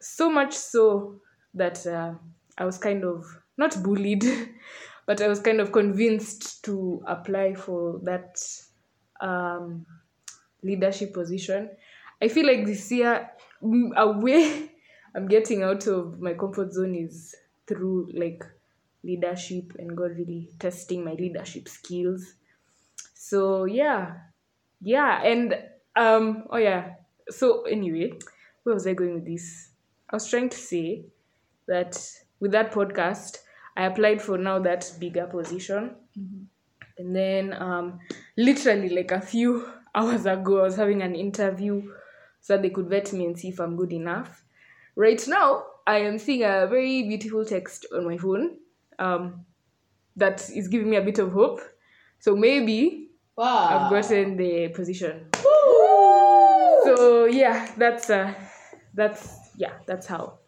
So 0.00 0.30
much 0.30 0.52
so 0.54 1.20
that 1.54 1.86
uh, 1.86 2.14
I 2.58 2.64
was 2.64 2.78
kind 2.78 3.04
of 3.04 3.24
not 3.56 3.82
bullied, 3.82 4.24
but 5.06 5.20
I 5.20 5.28
was 5.28 5.40
kind 5.40 5.60
of 5.60 5.72
convinced 5.72 6.64
to 6.64 7.02
apply 7.06 7.54
for 7.54 8.00
that 8.04 8.36
um, 9.20 9.86
leadership 10.62 11.12
position. 11.14 11.70
I 12.20 12.28
feel 12.28 12.46
like 12.46 12.66
this 12.66 12.90
year, 12.90 13.30
a 13.96 14.10
way 14.10 14.70
I'm 15.14 15.28
getting 15.28 15.62
out 15.62 15.86
of 15.86 16.20
my 16.20 16.34
comfort 16.34 16.72
zone 16.72 16.94
is 16.94 17.34
through 17.66 18.10
like 18.14 18.44
leadership 19.02 19.72
and 19.78 19.96
God 19.96 20.12
really 20.16 20.50
testing 20.58 21.04
my 21.04 21.12
leadership 21.12 21.68
skills. 21.68 22.34
So 23.14 23.64
yeah, 23.64 24.14
yeah, 24.80 25.22
and 25.22 25.58
um, 25.94 26.44
oh 26.50 26.58
yeah. 26.58 26.94
So 27.30 27.62
anyway, 27.62 28.12
where 28.62 28.74
was 28.74 28.86
I 28.86 28.92
going 28.92 29.14
with 29.14 29.26
this? 29.26 29.70
I 30.10 30.16
was 30.16 30.28
trying 30.28 30.50
to 30.50 30.56
say 30.56 31.06
that 31.66 31.98
with 32.40 32.52
that 32.52 32.72
podcast, 32.72 33.38
I 33.76 33.86
applied 33.86 34.22
for 34.22 34.38
now 34.38 34.58
that 34.60 34.92
bigger 35.00 35.26
position. 35.26 35.96
And 36.98 37.14
then 37.14 37.52
um 37.54 37.98
literally 38.36 38.88
like 38.88 39.10
a 39.12 39.20
few 39.20 39.70
hours 39.96 40.26
ago 40.26 40.60
I 40.60 40.62
was 40.64 40.76
having 40.76 41.02
an 41.02 41.14
interview 41.14 41.92
so 42.40 42.56
they 42.56 42.70
could 42.70 42.88
vet 42.88 43.12
me 43.12 43.26
and 43.26 43.38
see 43.38 43.48
if 43.48 43.58
I'm 43.58 43.76
good 43.76 43.92
enough. 43.92 44.44
Right 44.94 45.22
now, 45.26 45.64
I 45.86 45.98
am 45.98 46.18
seeing 46.18 46.42
a 46.42 46.66
very 46.66 47.02
beautiful 47.02 47.44
text 47.44 47.86
on 47.94 48.06
my 48.06 48.16
phone 48.16 48.58
um, 48.98 49.44
that 50.16 50.48
is 50.50 50.68
giving 50.68 50.90
me 50.90 50.96
a 50.96 51.02
bit 51.02 51.18
of 51.18 51.32
hope. 51.32 51.60
So 52.18 52.36
maybe 52.36 53.06
Wow. 53.36 53.68
I've 53.68 53.90
gotten 53.90 54.36
the 54.36 54.68
position. 54.68 55.26
So 56.84 57.26
yeah, 57.26 57.70
that's 57.76 58.08
uh, 58.08 58.32
that's 58.94 59.50
yeah, 59.56 59.72
that's 59.86 60.06
how. 60.06 60.38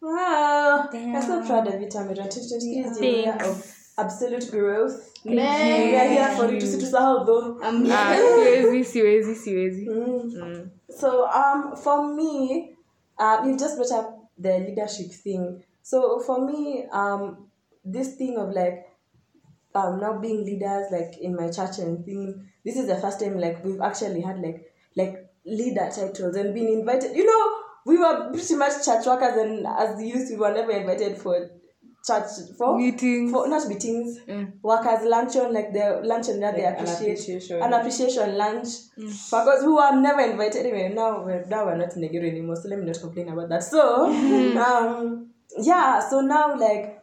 Wow. 0.00 0.88
I'm 0.92 1.22
so 1.22 1.44
proud 1.46 1.68
of 1.68 1.80
you, 1.80 1.86
Tamira. 1.86 2.24
2020 2.28 2.78
is 2.80 3.00
your 3.00 3.10
year 3.10 3.36
Thanks. 3.38 3.75
Absolute 3.98 4.50
growth. 4.50 5.12
Man. 5.24 5.88
We 5.90 5.96
are 5.96 6.08
here 6.08 6.36
for 6.36 6.52
you 6.52 6.60
to 6.60 6.66
see 6.66 6.78
to 6.78 6.86
sahau 6.86 7.26
though. 7.26 7.58
I'm 7.62 7.84
siwezi, 7.86 8.84
siwezi, 8.84 9.34
siwezi. 9.34 10.70
So 10.90 11.26
um 11.26 11.76
for 11.76 12.14
me, 12.14 12.74
uh, 13.18 13.42
you 13.44 13.56
just 13.58 13.76
brought 13.76 13.92
up 13.92 14.30
the 14.38 14.58
leadership 14.58 15.10
thing. 15.10 15.62
So 15.82 16.20
for 16.20 16.46
me, 16.46 16.86
um 16.92 17.48
this 17.84 18.16
thing 18.16 18.36
of 18.38 18.50
like 18.50 18.86
um 19.74 20.00
now 20.00 20.18
being 20.18 20.44
leaders 20.44 20.86
like 20.92 21.18
in 21.20 21.34
my 21.34 21.50
church 21.50 21.78
and 21.78 22.04
thing, 22.04 22.48
this 22.64 22.76
is 22.76 22.86
the 22.86 22.96
first 22.96 23.20
time 23.20 23.38
like 23.38 23.64
we've 23.64 23.80
actually 23.80 24.20
had 24.20 24.40
like 24.40 24.72
like 24.96 25.26
leader 25.44 25.88
titles 25.94 26.36
and 26.36 26.54
been 26.54 26.68
invited. 26.68 27.16
You 27.16 27.24
know, 27.24 27.62
we 27.86 27.98
were 27.98 28.30
pretty 28.32 28.54
much 28.56 28.84
church 28.84 29.06
workers 29.06 29.36
and 29.36 29.66
as 29.66 30.02
youth 30.02 30.28
we 30.30 30.36
were 30.36 30.52
never 30.52 30.72
invited 30.72 31.18
for 31.18 31.50
church 32.06 32.30
for 32.56 32.76
Meetings. 32.78 33.30
for 33.32 33.48
not 33.48 33.66
meetings 33.68 34.18
Mm. 34.28 34.52
workers 34.62 35.04
luncheon 35.04 35.52
like 35.52 35.72
the 35.72 36.00
luncheon 36.04 36.38
that 36.40 36.54
they 36.56 36.62
Like 36.64 36.78
an 36.78 36.84
appreciate 36.84 37.12
appreciation. 37.18 37.62
an 37.62 37.72
appreciation 37.72 38.36
lunch 38.36 38.68
because 38.96 39.64
we 39.64 39.72
were 39.72 39.96
never 40.00 40.20
invited 40.20 40.66
anyway 40.66 40.92
now 40.94 41.24
we're 41.24 41.44
now 41.46 41.66
we're 41.66 41.76
not 41.76 41.94
in 41.96 42.02
Nigeria 42.02 42.30
anymore 42.30 42.56
so 42.56 42.68
let 42.68 42.78
me 42.78 42.86
not 42.86 43.00
complain 43.00 43.28
about 43.28 43.48
that 43.48 43.62
so 43.64 44.06
um 44.06 45.30
yeah 45.60 46.00
so 46.08 46.20
now 46.20 46.56
like 46.56 47.02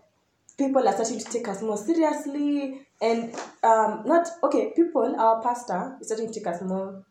people 0.58 0.88
are 0.88 0.94
starting 0.94 1.20
to 1.20 1.26
take 1.26 1.48
us 1.48 1.62
more 1.62 1.78
seriously 1.78 2.82
and 3.02 3.34
um 3.64 4.04
not 4.06 4.28
okay 4.44 4.72
people 4.76 5.16
our 5.18 5.42
pastor 5.42 5.98
is 6.00 6.08
starting 6.08 6.28
to 6.32 6.34
take 6.40 6.48
us 6.48 6.62
more 6.62 7.04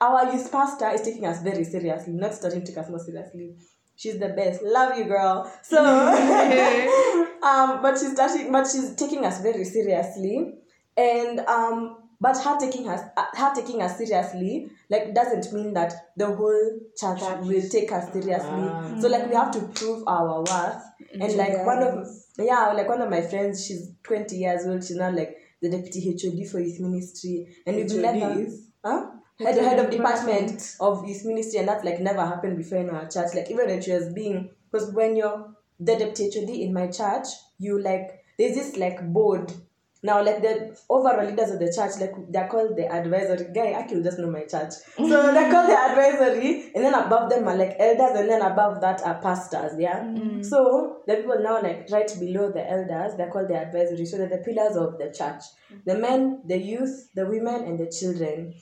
our 0.00 0.30
youth 0.32 0.50
pastor 0.52 0.90
is 0.90 1.00
taking 1.00 1.24
us 1.24 1.40
very 1.42 1.64
seriously, 1.64 2.12
not 2.12 2.34
starting 2.34 2.60
to 2.60 2.66
take 2.66 2.76
us 2.76 2.90
more 2.90 2.98
seriously. 2.98 3.56
She's 3.96 4.18
the 4.18 4.28
best. 4.28 4.62
Love 4.62 4.98
you, 4.98 5.04
girl. 5.04 5.50
So, 5.62 5.78
um, 7.42 7.82
but 7.82 7.98
she's 7.98 8.12
starting, 8.12 8.52
but 8.52 8.66
she's 8.66 8.94
taking 8.94 9.24
us 9.24 9.40
very 9.40 9.64
seriously, 9.64 10.54
and 10.96 11.40
um, 11.40 11.96
but 12.20 12.36
her 12.38 12.58
taking 12.58 12.88
us, 12.88 13.00
uh, 13.16 13.24
her 13.34 13.54
taking 13.54 13.80
us 13.82 13.96
seriously, 13.96 14.68
like 14.90 15.14
doesn't 15.14 15.52
mean 15.52 15.72
that 15.74 15.92
the 16.16 16.26
whole 16.26 16.78
church 16.98 17.20
will 17.40 17.68
take 17.70 17.90
us 17.92 18.12
seriously. 18.12 19.00
So, 19.00 19.08
like 19.08 19.28
we 19.28 19.34
have 19.34 19.50
to 19.52 19.60
prove 19.74 20.04
our 20.06 20.40
worth, 20.40 20.82
and 21.12 21.36
like 21.36 21.64
one 21.66 21.82
of 21.82 22.06
yeah, 22.38 22.72
like 22.72 22.88
one 22.88 23.00
of 23.00 23.10
my 23.10 23.22
friends, 23.22 23.66
she's 23.66 23.92
twenty 24.02 24.36
years 24.36 24.66
old. 24.66 24.84
She's 24.84 24.96
now 24.96 25.10
like 25.10 25.36
the 25.62 25.70
deputy 25.70 26.10
HOD 26.12 26.46
for 26.50 26.60
youth 26.60 26.80
ministry, 26.80 27.48
and 27.66 27.76
we've 27.76 27.90
never, 27.94 28.46
huh? 28.84 29.06
Head, 29.38 29.58
head 29.58 29.78
of 29.78 29.90
department 29.90 30.76
of 30.80 31.06
youth 31.06 31.24
ministry, 31.24 31.58
and 31.58 31.68
that's 31.68 31.84
like 31.84 32.00
never 32.00 32.24
happened 32.24 32.56
before 32.56 32.78
in 32.78 32.88
our 32.88 33.06
church. 33.06 33.34
Like 33.34 33.50
even 33.50 33.66
when 33.66 33.82
she 33.82 33.92
was 33.92 34.12
being, 34.12 34.50
because 34.70 34.92
when 34.92 35.14
you're 35.14 35.54
the 35.78 35.96
deputy 35.96 36.62
in 36.62 36.72
my 36.72 36.86
church, 36.86 37.26
you 37.58 37.80
like 37.80 38.24
there's 38.38 38.54
this 38.54 38.76
like 38.76 39.12
board. 39.12 39.52
Now, 40.02 40.22
like 40.22 40.40
the 40.40 40.78
overall 40.88 41.26
leaders 41.26 41.50
of 41.50 41.58
the 41.58 41.72
church, 41.74 41.98
like 41.98 42.12
they're 42.30 42.46
called 42.48 42.76
the 42.76 42.86
advisory 42.86 43.48
guy. 43.52 43.74
I 43.78 43.82
can 43.82 44.04
just 44.04 44.18
know 44.18 44.30
my 44.30 44.44
church, 44.44 44.72
so 44.96 45.32
they're 45.32 45.50
called 45.50 45.68
the 45.68 45.76
advisory, 45.76 46.70
and 46.74 46.84
then 46.84 46.94
above 46.94 47.28
them 47.28 47.48
are 47.48 47.56
like 47.56 47.76
elders, 47.78 48.20
and 48.20 48.28
then 48.28 48.42
above 48.42 48.80
that 48.82 49.02
are 49.02 49.20
pastors. 49.20 49.72
Yeah. 49.78 50.00
Mm. 50.00 50.44
So 50.44 51.02
the 51.06 51.16
people 51.16 51.40
now 51.40 51.60
like 51.62 51.88
right 51.90 52.10
below 52.20 52.52
the 52.52 52.70
elders, 52.70 53.16
they're 53.16 53.30
called 53.30 53.48
the 53.48 53.56
advisory. 53.56 54.06
So 54.06 54.18
they're 54.18 54.28
the 54.28 54.44
pillars 54.44 54.76
of 54.76 54.96
the 54.98 55.06
church: 55.06 55.42
mm. 55.72 55.84
the 55.84 55.98
men, 55.98 56.42
the 56.46 56.58
youth, 56.58 57.10
the 57.14 57.26
women, 57.26 57.64
and 57.64 57.78
the 57.78 57.90
children. 57.90 58.54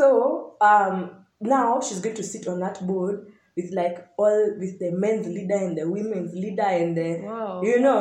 So 0.00 0.56
um 0.60 0.96
now 1.40 1.80
she's 1.80 2.00
going 2.00 2.16
to 2.16 2.22
sit 2.32 2.46
on 2.48 2.60
that 2.60 2.76
board 2.86 3.26
with 3.56 3.70
like 3.72 3.96
all 4.16 4.54
with 4.58 4.78
the 4.78 4.90
men's 4.92 5.26
leader 5.26 5.56
and 5.66 5.76
the 5.76 5.86
women's 5.96 6.32
leader 6.34 6.62
and 6.80 6.96
the 6.96 7.08
Wow. 7.24 7.60
you 7.62 7.80
know 7.80 8.00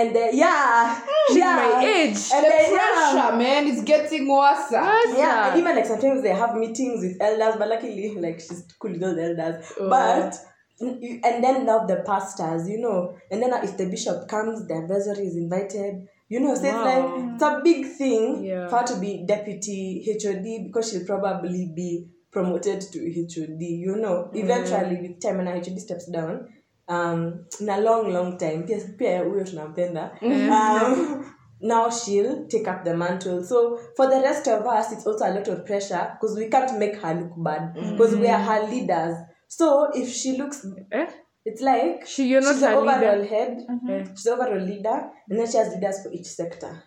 and 0.00 0.14
the 0.14 0.24
yeah 0.32 1.00
She's 1.28 1.38
yeah. 1.38 1.56
My 1.56 1.84
age. 1.84 2.18
and 2.34 2.44
the 2.44 2.50
then, 2.50 2.72
yeah, 2.72 3.10
pressure, 3.12 3.36
man, 3.42 3.66
is 3.66 3.82
getting 3.82 4.28
worse. 4.28 4.66
yeah 4.70 5.48
and 5.50 5.58
even 5.60 5.74
like 5.76 5.86
sometimes 5.86 6.22
they 6.22 6.34
have 6.42 6.54
meetings 6.56 6.98
with 7.04 7.16
elders 7.28 7.54
but 7.58 7.68
luckily 7.68 8.14
like 8.26 8.38
she's 8.40 8.62
cool 8.78 8.92
with 8.92 9.02
all 9.02 9.14
the 9.14 9.24
elders 9.30 9.72
but 9.94 10.32
and 10.80 11.42
then 11.44 11.64
now 11.66 11.78
the 11.86 12.02
pastors 12.10 12.68
you 12.68 12.78
know 12.80 13.16
and 13.30 13.42
then 13.42 13.52
if 13.64 13.76
the 13.76 13.86
bishop 13.86 14.28
comes 14.28 14.66
the 14.68 14.74
advisory 14.74 15.26
is 15.26 15.36
invited 15.36 16.06
you 16.28 16.40
know 16.40 16.54
so 16.54 16.64
it's 16.64 16.84
like 16.90 17.04
it's 17.34 17.42
a 17.42 17.60
big 17.62 17.86
thing 17.98 18.44
Yeah. 18.44 18.68
for 18.68 18.78
her 18.78 18.86
to 18.86 18.96
be 19.00 19.24
deputy 19.26 20.04
HOD 20.06 20.66
because 20.66 20.90
she'll 20.90 21.06
probably 21.06 21.72
be 21.76 22.08
promoted 22.32 22.80
to 22.80 22.98
HOD 22.98 23.60
you 23.60 23.96
know. 23.96 24.30
Eventually 24.34 24.96
with 25.02 25.20
time 25.20 25.40
and 25.40 25.48
HOD 25.48 25.78
steps 25.80 26.10
down 26.10 26.48
um 26.88 27.46
in 27.60 27.68
a 27.68 27.80
long 27.80 28.12
long 28.12 28.38
time 28.38 28.64
pia 28.66 29.22
huyo 29.24 29.44
tunampenda. 29.44 30.10
Um, 30.22 31.24
now 31.60 31.88
she'll 31.90 32.46
take 32.48 32.68
up 32.68 32.84
the 32.84 32.94
mantle. 32.96 33.42
So 33.44 33.78
for 33.96 34.06
the 34.08 34.20
rest 34.20 34.48
of 34.48 34.66
us 34.66 34.92
it's 34.92 35.06
also 35.06 35.24
a 35.26 35.32
lot 35.34 35.48
of 35.48 35.64
pressure 35.64 36.16
because 36.20 36.36
we 36.36 36.48
can't 36.48 36.78
make 36.78 36.96
her 36.96 37.14
look 37.14 37.32
bad 37.44 37.74
because 37.74 38.16
we 38.16 38.26
are 38.28 38.40
her 38.40 38.66
leaders. 38.68 39.16
So 39.48 39.90
if 39.94 40.08
she 40.08 40.36
looks 40.36 40.66
Eh? 40.92 41.06
It's 41.44 41.60
like 41.60 42.06
She, 42.06 42.28
you're 42.30 42.40
not 42.44 42.54
she's 42.54 42.62
her 42.64 42.74
overall 42.76 43.18
leader. 43.18 43.24
head 43.24 43.66
Eh. 43.90 44.04
she's 44.14 44.24
the 44.24 44.30
overall 44.32 44.60
leader 44.66 45.10
and 45.30 45.38
then 45.38 45.46
she 45.46 45.58
has 45.58 45.74
leaders 45.74 46.02
for 46.02 46.12
each 46.12 46.26
sector. 46.26 46.82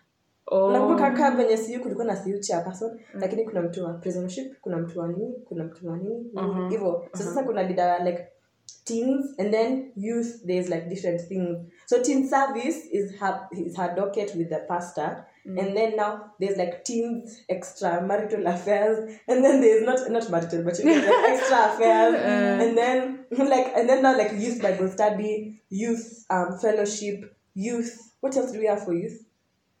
Oh. 0.50 0.72
nakumbuka 0.72 1.30
venye 1.30 1.56
siu 1.56 1.80
kulikuwa 1.80 2.06
na 2.06 2.16
siu 2.16 2.38
chairperson 2.40 3.00
lakini 3.14 3.44
kuna 3.44 3.62
mtu 3.62 3.84
wa 3.84 3.92
prisonship 3.94 4.60
kuna 4.60 4.76
mtu 4.76 4.98
wa 5.00 5.08
nini 5.08 5.34
kuna 5.44 5.64
mtu 5.64 5.88
wa 5.88 5.96
nini 5.96 6.30
hivyo. 6.70 7.08
So 7.12 7.22
sasa 7.24 7.42
kuna 7.42 7.62
leader 7.62 8.04
like 8.04 8.26
teens 8.84 9.34
and 9.38 9.50
then 9.50 9.92
youth 9.96 10.46
there's 10.46 10.68
like 10.68 10.86
different 10.88 11.20
things. 11.28 11.58
So 11.86 11.98
teen 12.02 12.28
service 12.28 12.88
is 12.92 13.12
her 13.20 13.48
is 13.52 13.76
her 13.76 13.94
docket 13.94 14.34
with 14.34 14.48
the 14.48 14.58
pastor 14.68 15.24
and 15.56 15.76
then 15.76 15.96
now 15.96 16.32
there's 16.38 16.56
like 16.58 16.84
teens 16.84 17.42
extra 17.48 18.02
marital 18.02 18.46
affairs 18.46 19.18
and 19.26 19.44
then 19.44 19.60
there's 19.60 19.84
not 19.84 20.10
not 20.10 20.30
marital 20.30 20.62
but 20.62 20.78
you 20.78 20.84
know, 20.84 20.94
like 20.94 21.30
extra 21.30 21.56
affairs. 21.74 22.14
And 22.14 22.76
then 22.76 23.24
like 23.48 23.72
and 23.74 23.88
then 23.88 24.02
now 24.02 24.16
like 24.16 24.32
youth 24.32 24.60
bible 24.60 24.88
study 24.88 25.60
youth 25.70 26.26
um 26.30 26.58
fellowship 26.58 27.36
youth 27.54 28.12
what 28.20 28.36
else 28.36 28.52
do 28.52 28.58
we 28.58 28.66
have 28.66 28.84
for 28.84 28.92
youth? 28.94 29.24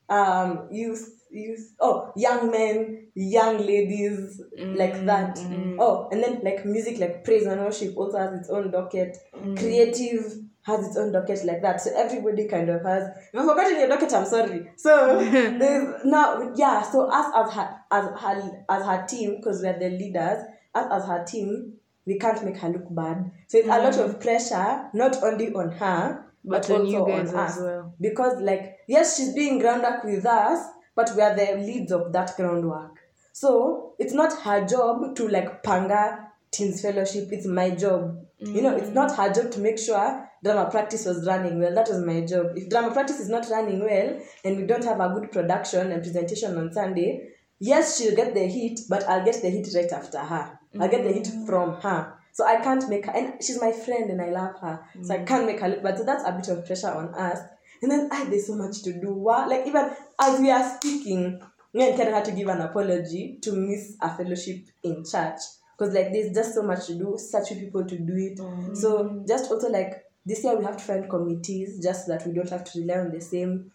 Um 0.08 0.68
youth 0.70 1.17
youth 1.30 1.74
oh 1.80 2.12
young 2.16 2.50
men 2.50 3.06
young 3.14 3.58
ladies 3.58 4.40
like 4.56 4.94
mm, 4.94 5.06
that. 5.06 5.36
Mm. 5.36 5.76
oh 5.78 6.08
and 6.10 6.22
then 6.22 6.40
like 6.42 6.64
music 6.64 6.98
like 6.98 7.24
praise 7.24 7.46
and 7.46 7.60
worship 7.60 7.96
also 7.96 8.18
has 8.18 8.32
its 8.40 8.50
own 8.50 8.70
docket. 8.70 9.16
Mm. 9.36 9.56
Creative 9.58 10.24
has 10.62 10.86
its 10.86 10.96
own 10.96 11.12
docket 11.12 11.44
like 11.44 11.62
that. 11.62 11.80
So 11.80 11.90
everybody 11.96 12.46
kind 12.46 12.68
of 12.68 12.82
has 12.84 13.04
if 13.32 13.38
i've 13.40 13.46
forgotten 13.46 13.78
your 13.78 13.88
docket 13.88 14.12
i'm 14.12 14.26
sorry. 14.26 14.70
So 14.76 15.18
there's 15.58 16.04
now 16.04 16.52
yeah 16.56 16.82
so 16.82 17.08
us 17.10 17.26
as 17.34 17.54
her 17.54 17.80
as 17.90 18.04
her 18.20 18.64
as 18.68 18.86
her 18.86 19.06
team 19.06 19.36
because 19.36 19.62
we're 19.62 19.78
the 19.78 19.90
leaders 19.90 20.44
us 20.74 20.86
as 20.92 21.06
her 21.06 21.24
team 21.24 21.74
we 22.06 22.18
can't 22.18 22.42
make 22.44 22.56
her 22.56 22.68
look 22.70 22.86
bad. 22.94 23.30
So 23.48 23.58
it's 23.58 23.66
a 23.68 23.82
lot 23.82 23.96
of 23.98 24.20
pressure 24.20 24.88
not 24.94 25.22
only 25.22 25.52
on 25.52 25.72
her 25.72 26.24
but, 26.44 26.62
But 26.62 26.70
on 26.70 26.80
also 26.86 27.06
you 27.06 27.12
guys 27.12 27.34
on 27.34 27.40
as 27.40 27.56
us. 27.56 27.60
well. 27.60 27.94
because 28.00 28.40
like 28.40 28.78
yes 28.86 29.16
she's 29.16 29.34
being 29.34 29.58
ground 29.58 29.82
up 29.84 30.04
with 30.04 30.24
us 30.24 30.64
but 30.98 31.12
we 31.14 31.22
are 31.22 31.34
the 31.36 31.48
leads 31.64 31.92
of 31.92 32.12
that 32.12 32.36
groundwork. 32.36 32.96
So 33.32 33.94
it's 34.00 34.12
not 34.12 34.32
her 34.42 34.66
job 34.66 35.14
to 35.14 35.28
like 35.28 35.62
panga 35.62 36.26
teens 36.50 36.80
fellowship. 36.82 37.28
It's 37.30 37.46
my 37.46 37.70
job. 37.70 38.26
You 38.40 38.62
know 38.62 38.74
it's 38.76 38.94
not 39.00 39.14
her 39.16 39.32
job 39.32 39.52
to 39.52 39.60
make 39.60 39.78
sure 39.78 40.28
drama 40.42 40.68
practice 40.72 41.04
was 41.04 41.24
running 41.24 41.60
well. 41.60 41.72
That 41.72 41.88
was 41.88 42.04
my 42.04 42.22
job. 42.22 42.46
If 42.56 42.68
drama 42.68 42.92
practice 42.92 43.20
is 43.20 43.28
not 43.28 43.48
running 43.48 43.78
well 43.84 44.20
and 44.44 44.56
we 44.56 44.66
don't 44.66 44.84
have 44.84 44.98
a 44.98 45.08
good 45.14 45.30
production 45.30 45.92
and 45.92 46.02
presentation 46.02 46.56
on 46.58 46.72
sunday 46.72 47.28
yes 47.60 47.98
she'll 47.98 48.16
get 48.16 48.34
the 48.34 48.46
hit 48.56 48.80
but 48.88 49.02
i'll 49.08 49.24
get 49.24 49.40
the 49.42 49.50
hit 49.50 49.68
right 49.76 49.92
after 49.92 50.18
her. 50.18 50.58
I'll 50.80 50.88
get 50.88 51.04
the 51.04 51.12
hit 51.12 51.26
mm. 51.26 51.46
from 51.46 51.80
her. 51.80 52.14
So 52.32 52.46
I 52.46 52.56
can't 52.56 52.88
make 52.88 53.06
her, 53.06 53.12
and 53.12 53.42
she's 53.42 53.60
my 53.60 53.72
friend 53.72 54.10
and 54.10 54.20
I 54.22 54.30
love 54.30 54.60
her. 54.60 54.80
So 55.02 55.14
I 55.14 55.18
mm. 55.18 55.26
can't 55.26 55.46
make 55.46 55.60
her 55.60 55.68
look 55.68 55.82
bad. 55.82 55.98
So 55.98 56.04
that's 56.04 56.24
a 56.24 56.32
bit 56.32 56.48
of 56.48 56.66
pressure 56.66 56.90
on 56.90 57.14
us. 57.14 57.38
And 57.82 57.90
then 57.90 58.08
I 58.12 58.24
there's 58.24 58.46
so 58.46 58.56
much 58.56 58.82
to 58.82 58.92
do. 58.92 59.12
Wow. 59.12 59.48
Like 59.48 59.66
even 59.66 59.90
as 60.20 60.40
we 60.40 60.50
are 60.50 60.76
speaking, 60.76 61.40
me 61.72 61.88
and 61.88 61.96
Karen 61.96 62.14
had 62.14 62.24
to 62.26 62.32
give 62.32 62.48
an 62.48 62.60
apology 62.60 63.38
to 63.42 63.52
miss 63.52 63.96
a 64.00 64.16
fellowship 64.16 64.64
in 64.82 65.04
church. 65.04 65.40
Because 65.76 65.94
like 65.94 66.12
there's 66.12 66.34
just 66.34 66.54
so 66.54 66.62
much 66.62 66.86
to 66.86 66.94
do, 66.94 67.16
such 67.18 67.48
few 67.48 67.56
people 67.56 67.84
to 67.84 67.98
do 67.98 68.14
it. 68.16 68.76
So 68.76 69.22
just 69.28 69.50
also 69.50 69.68
like 69.70 70.04
this 70.26 70.42
year 70.42 70.56
we 70.56 70.64
have 70.64 70.76
to 70.76 70.82
find 70.82 71.08
committees 71.08 71.80
just 71.82 72.06
so 72.06 72.12
that 72.12 72.26
we 72.26 72.32
don't 72.32 72.50
have 72.50 72.64
to 72.64 72.80
rely 72.80 72.98
on 72.98 73.10
the 73.12 73.20
same 73.20 73.70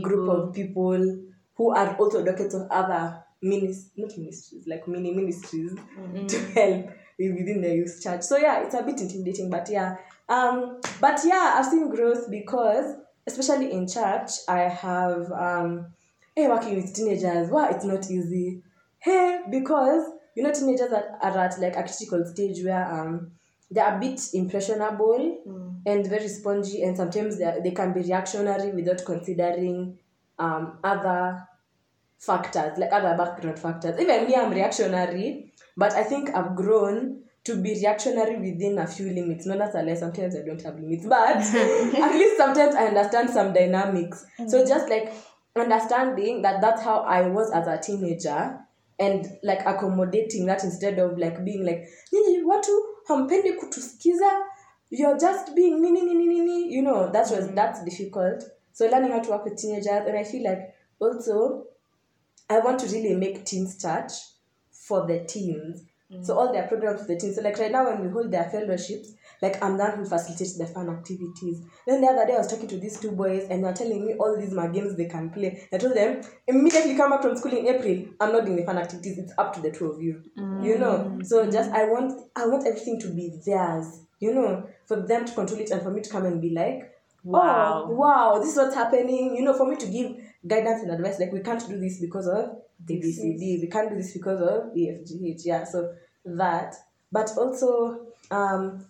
group 0.00 0.28
of 0.28 0.54
people 0.54 1.18
who 1.54 1.74
are 1.74 1.96
also 1.96 2.24
dockets 2.24 2.54
of 2.54 2.70
other 2.70 3.24
ministries, 3.42 3.90
not 3.96 4.16
ministries, 4.16 4.66
like 4.66 4.86
mini 4.86 5.12
ministries 5.12 5.74
to 6.28 6.38
help 6.52 6.90
within 7.18 7.60
the 7.60 7.74
youth 7.74 8.00
church. 8.02 8.22
So 8.22 8.36
yeah, 8.36 8.62
it's 8.62 8.74
a 8.74 8.82
bit 8.82 9.00
intimidating, 9.00 9.50
but 9.50 9.68
yeah. 9.68 9.96
Um, 10.28 10.80
but 11.00 11.20
yeah, 11.24 11.54
I've 11.56 11.66
seen 11.66 11.90
growth 11.90 12.30
because 12.30 12.94
especially 13.28 13.72
in 13.72 13.86
church, 13.86 14.30
I 14.48 14.60
have 14.62 15.30
um, 15.32 15.92
hey, 16.34 16.48
working 16.48 16.76
with 16.76 16.94
teenagers. 16.94 17.50
Wow, 17.50 17.68
it's 17.70 17.84
not 17.84 18.10
easy. 18.10 18.62
Hey, 18.98 19.40
because 19.50 20.04
you 20.36 20.42
know 20.42 20.52
teenagers 20.52 20.92
are, 20.92 21.18
are 21.22 21.38
at 21.38 21.60
like 21.60 21.76
a 21.76 21.82
critical 21.82 22.24
stage 22.26 22.64
where 22.64 22.84
um 22.92 23.32
they're 23.70 23.96
a 23.96 24.00
bit 24.00 24.20
impressionable 24.34 25.82
and 25.86 26.06
very 26.06 26.28
spongy, 26.28 26.82
and 26.82 26.96
sometimes 26.96 27.38
they 27.38 27.44
are- 27.44 27.60
they 27.62 27.70
can 27.72 27.92
be 27.92 28.00
reactionary 28.00 28.72
without 28.72 29.04
considering 29.04 29.98
um 30.38 30.78
other 30.84 31.46
factors 32.18 32.78
like 32.78 32.92
other 32.92 33.16
background 33.16 33.58
factors. 33.58 33.98
Even 34.00 34.26
me, 34.26 34.34
I'm 34.34 34.50
reactionary, 34.52 35.52
but 35.76 35.92
I 35.94 36.02
think 36.04 36.34
I've 36.34 36.56
grown 36.56 37.24
to 37.44 37.56
be 37.56 37.74
reactionary 37.74 38.36
within 38.36 38.78
a 38.78 38.86
few 38.86 39.10
limits. 39.10 39.46
Not 39.46 39.60
as 39.60 39.74
a 39.74 39.82
lie, 39.82 39.94
sometimes 39.94 40.36
I 40.36 40.44
don't 40.44 40.60
have 40.62 40.78
limits, 40.78 41.06
but 41.06 41.36
at 41.36 42.12
least 42.12 42.36
sometimes 42.36 42.74
I 42.74 42.88
understand 42.88 43.30
some 43.30 43.52
dynamics. 43.52 44.24
So 44.48 44.62
mm. 44.62 44.68
just 44.68 44.88
like 44.88 45.12
understanding 45.56 46.42
that 46.42 46.60
that's 46.60 46.82
how 46.82 47.00
I 47.00 47.28
was 47.28 47.50
as 47.52 47.66
a 47.66 47.78
teenager 47.78 48.58
and 48.98 49.26
like 49.42 49.60
accommodating 49.60 50.46
that 50.46 50.64
instead 50.64 50.98
of 50.98 51.18
like 51.18 51.44
being 51.44 51.64
like 51.64 51.88
nyinyi 52.12 52.42
watu 52.42 52.72
hampendi 53.04 53.52
kutusikiza 53.52 54.30
you're 54.90 55.18
just 55.18 55.54
being 55.54 55.80
nini 55.80 56.02
nini 56.02 56.26
nini 56.26 56.74
you 56.74 56.82
know 56.82 57.10
that 57.12 57.30
was 57.30 57.44
mm. 57.44 57.54
that's 57.54 57.84
difficult 57.84 58.44
so 58.72 58.88
learning 58.88 59.12
how 59.12 59.20
to 59.20 59.30
work 59.30 59.44
with 59.44 59.54
teenagers 59.54 60.06
and 60.06 60.16
i 60.16 60.24
feel 60.24 60.42
like 60.42 60.62
also 61.00 61.66
I 62.50 62.60
want 62.60 62.78
to 62.80 62.86
really 62.86 63.14
make 63.14 63.44
teens 63.44 63.76
touch 63.76 64.12
for 64.70 65.06
the 65.06 65.20
teens. 65.24 65.84
So 66.22 66.38
all 66.38 66.52
their 66.52 66.66
programs 66.66 67.02
for 67.02 67.06
the 67.08 67.16
teens. 67.16 67.36
So 67.36 67.42
like 67.42 67.58
right 67.58 67.70
now 67.70 67.84
when 67.90 68.02
we 68.02 68.10
hold 68.10 68.30
their 68.30 68.44
fellowships, 68.48 69.12
like 69.42 69.62
I'm 69.62 69.76
the 69.76 69.84
one 69.84 69.98
who 69.98 70.04
facilitates 70.06 70.56
the 70.56 70.66
fun 70.66 70.88
activities. 70.88 71.62
Then 71.86 72.00
the 72.00 72.06
other 72.06 72.26
day 72.26 72.34
I 72.34 72.38
was 72.38 72.46
talking 72.46 72.66
to 72.68 72.78
these 72.78 72.98
two 72.98 73.12
boys 73.12 73.42
and 73.50 73.62
they 73.62 73.68
were 73.68 73.74
telling 73.74 74.06
me 74.06 74.14
all 74.14 74.34
these 74.40 74.52
my 74.52 74.68
games 74.68 74.96
they 74.96 75.04
can 75.06 75.28
play. 75.28 75.68
I 75.70 75.76
told 75.76 75.94
them 75.94 76.22
immediately 76.46 76.96
come 76.96 77.10
back 77.10 77.20
from 77.20 77.36
school 77.36 77.52
in 77.52 77.66
April. 77.68 78.06
I'm 78.20 78.32
not 78.32 78.46
doing 78.46 78.56
the 78.56 78.64
fun 78.64 78.78
activities. 78.78 79.18
It's 79.18 79.32
up 79.36 79.52
to 79.54 79.60
the 79.60 79.70
two 79.70 79.92
of 79.92 80.00
you. 80.00 80.22
You 80.64 80.78
know. 80.78 81.12
Mm. 81.18 81.26
So 81.26 81.48
just 81.50 81.70
I 81.72 81.84
want 81.84 82.18
I 82.34 82.46
want 82.46 82.66
everything 82.66 82.98
to 83.00 83.08
be 83.14 83.38
theirs. 83.44 84.00
You 84.18 84.34
know, 84.34 84.66
for 84.86 84.96
them 85.06 85.26
to 85.26 85.32
control 85.32 85.60
it 85.60 85.70
and 85.70 85.82
for 85.82 85.90
me 85.90 86.00
to 86.00 86.10
come 86.10 86.24
and 86.24 86.40
be 86.40 86.50
like, 86.50 86.80
oh, 87.24 87.30
Wow. 87.30 87.86
oh, 87.88 87.92
wow, 87.94 88.38
this 88.40 88.50
is 88.52 88.56
what's 88.56 88.74
happening. 88.74 89.36
You 89.36 89.44
know, 89.44 89.52
for 89.52 89.68
me 89.68 89.76
to 89.76 89.86
give 89.86 90.16
guidance 90.44 90.82
and 90.82 90.90
advice, 90.90 91.20
like 91.20 91.32
we 91.32 91.40
can't 91.40 91.64
do 91.68 91.78
this 91.78 92.00
because 92.00 92.26
of 92.26 92.56
ABCD, 92.84 93.60
we 93.60 93.68
can't 93.70 93.90
do 93.90 93.96
this 93.96 94.12
because 94.12 94.40
of 94.40 94.72
EFGH. 94.74 95.42
Yeah, 95.44 95.64
so 95.64 95.94
that. 96.24 96.74
But 97.10 97.30
also, 97.36 98.06
um, 98.30 98.84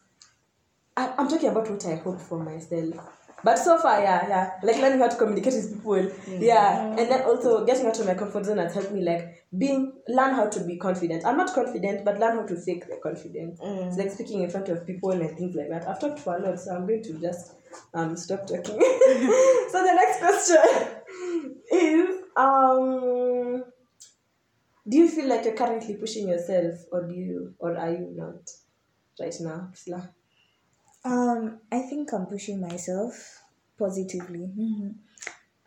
I, 0.97 1.15
I'm 1.17 1.29
talking 1.29 1.49
about 1.49 1.71
what 1.71 1.85
I 1.87 1.97
hope 1.97 2.21
for 2.21 2.43
myself. 2.43 2.95
But 3.45 3.57
so 3.57 3.79
far, 3.79 4.03
yeah, 4.03 4.27
yeah, 4.29 4.51
like 4.65 4.79
learning 4.79 4.99
how 4.99 5.07
to 5.07 5.17
communicate 5.17 5.55
with 5.55 5.75
people, 5.75 6.11
yeah, 6.41 6.89
and 6.89 7.09
then 7.09 7.23
also 7.23 7.65
getting 7.65 7.87
out 7.87 7.99
of 7.99 8.07
my 8.07 8.15
comfort 8.15 8.45
zone 8.45 8.59
has 8.59 8.75
helped 8.75 8.91
me 8.91 9.03
like 9.05 9.45
being 9.57 9.93
learn 10.09 10.35
how 10.35 10.49
to 10.49 10.61
be 10.65 10.77
confident. 10.77 11.25
I'm 11.25 11.37
not 11.37 11.55
confident, 11.55 12.05
but 12.05 12.19
learn 12.19 12.37
how 12.39 12.47
to 12.47 12.57
fake 12.57 12.89
the 12.89 12.97
confidence. 13.01 13.61
It's 13.63 13.97
like 13.97 14.11
speaking 14.11 14.43
in 14.43 14.51
front 14.51 14.69
of 14.71 14.85
people 14.85 15.13
and 15.13 15.39
things 15.39 15.55
like 15.55 15.69
that. 15.71 15.89
I've 15.89 16.01
talked 16.01 16.19
for 16.19 16.37
a 16.37 16.41
lot, 16.41 16.59
so 16.59 16.75
I'm 16.75 16.87
going 16.87 17.05
to 17.05 17.13
just 17.21 17.55
um 17.95 18.17
stop 18.17 18.41
talking. 18.49 18.65
so 19.71 19.85
the 19.85 19.95
next 19.95 20.19
question 20.19 21.55
is 21.73 22.21
um 22.37 23.63
do 24.89 24.97
you 24.97 25.09
feel 25.09 25.29
like 25.29 25.45
you're 25.45 25.55
currently 25.55 25.95
pushing 25.95 26.29
yourself 26.29 26.75
or 26.91 27.07
do 27.07 27.15
you 27.15 27.55
or 27.59 27.77
are 27.77 27.91
you 27.91 28.13
not 28.15 28.51
right 29.21 29.35
now 29.41 29.69
Priscilla? 29.71 30.11
Um, 31.05 31.61
I 31.71 31.81
think 31.81 32.13
I'm 32.13 32.27
pushing 32.27 32.61
myself 32.61 33.43
positively. 33.79 34.51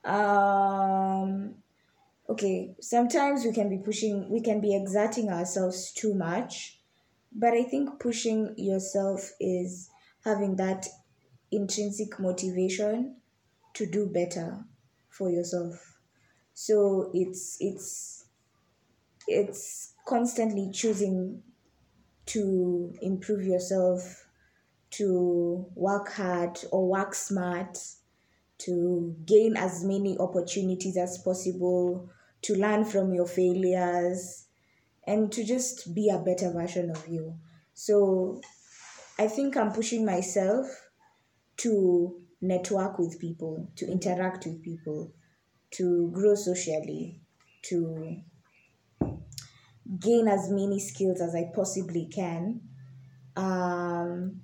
Um, 0.03 1.55
okay, 2.29 2.75
sometimes 2.79 3.45
we 3.45 3.53
can 3.53 3.69
be 3.69 3.77
pushing, 3.77 4.29
we 4.29 4.41
can 4.41 4.59
be 4.59 4.75
exerting 4.75 5.29
ourselves 5.29 5.91
too 5.93 6.13
much, 6.13 6.79
but 7.31 7.53
I 7.53 7.63
think 7.63 7.99
pushing 7.99 8.53
yourself 8.57 9.31
is 9.39 9.89
having 10.25 10.55
that 10.57 10.87
intrinsic 11.51 12.19
motivation 12.19 13.17
to 13.73 13.85
do 13.85 14.07
better 14.07 14.65
for 15.09 15.29
yourself. 15.29 15.99
So 16.53 17.11
it's 17.13 17.57
it's 17.59 18.20
it's 19.31 19.93
constantly 20.05 20.69
choosing 20.71 21.41
to 22.27 22.93
improve 23.01 23.43
yourself 23.43 24.27
to 24.91 25.65
work 25.75 26.11
hard 26.11 26.59
or 26.71 26.87
work 26.87 27.15
smart, 27.15 27.77
to 28.59 29.15
gain 29.25 29.55
as 29.57 29.83
many 29.83 30.17
opportunities 30.19 30.97
as 30.97 31.17
possible, 31.17 32.09
to 32.41 32.55
learn 32.55 32.85
from 32.85 33.13
your 33.13 33.25
failures, 33.25 34.45
and 35.07 35.31
to 35.31 35.43
just 35.43 35.95
be 35.95 36.09
a 36.09 36.19
better 36.19 36.51
version 36.51 36.91
of 36.91 37.07
you. 37.07 37.35
So 37.73 38.41
I 39.17 39.27
think 39.27 39.55
I'm 39.55 39.71
pushing 39.71 40.05
myself 40.05 40.67
to 41.57 42.21
network 42.41 42.99
with 42.99 43.19
people, 43.19 43.71
to 43.77 43.89
interact 43.89 44.45
with 44.45 44.61
people, 44.61 45.13
to 45.71 46.11
grow 46.11 46.35
socially, 46.35 47.21
to 47.63 48.21
gain 49.99 50.27
as 50.27 50.49
many 50.49 50.79
skills 50.79 51.21
as 51.21 51.35
I 51.35 51.51
possibly 51.53 52.05
can. 52.05 52.61
Um, 53.35 54.41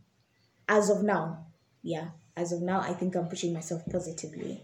as 0.67 0.89
of 0.89 1.03
now, 1.03 1.47
yeah, 1.81 2.09
as 2.35 2.51
of 2.51 2.61
now, 2.61 2.81
I 2.81 2.93
think 2.93 3.15
I'm 3.15 3.27
pushing 3.27 3.53
myself 3.53 3.83
positively. 3.89 4.63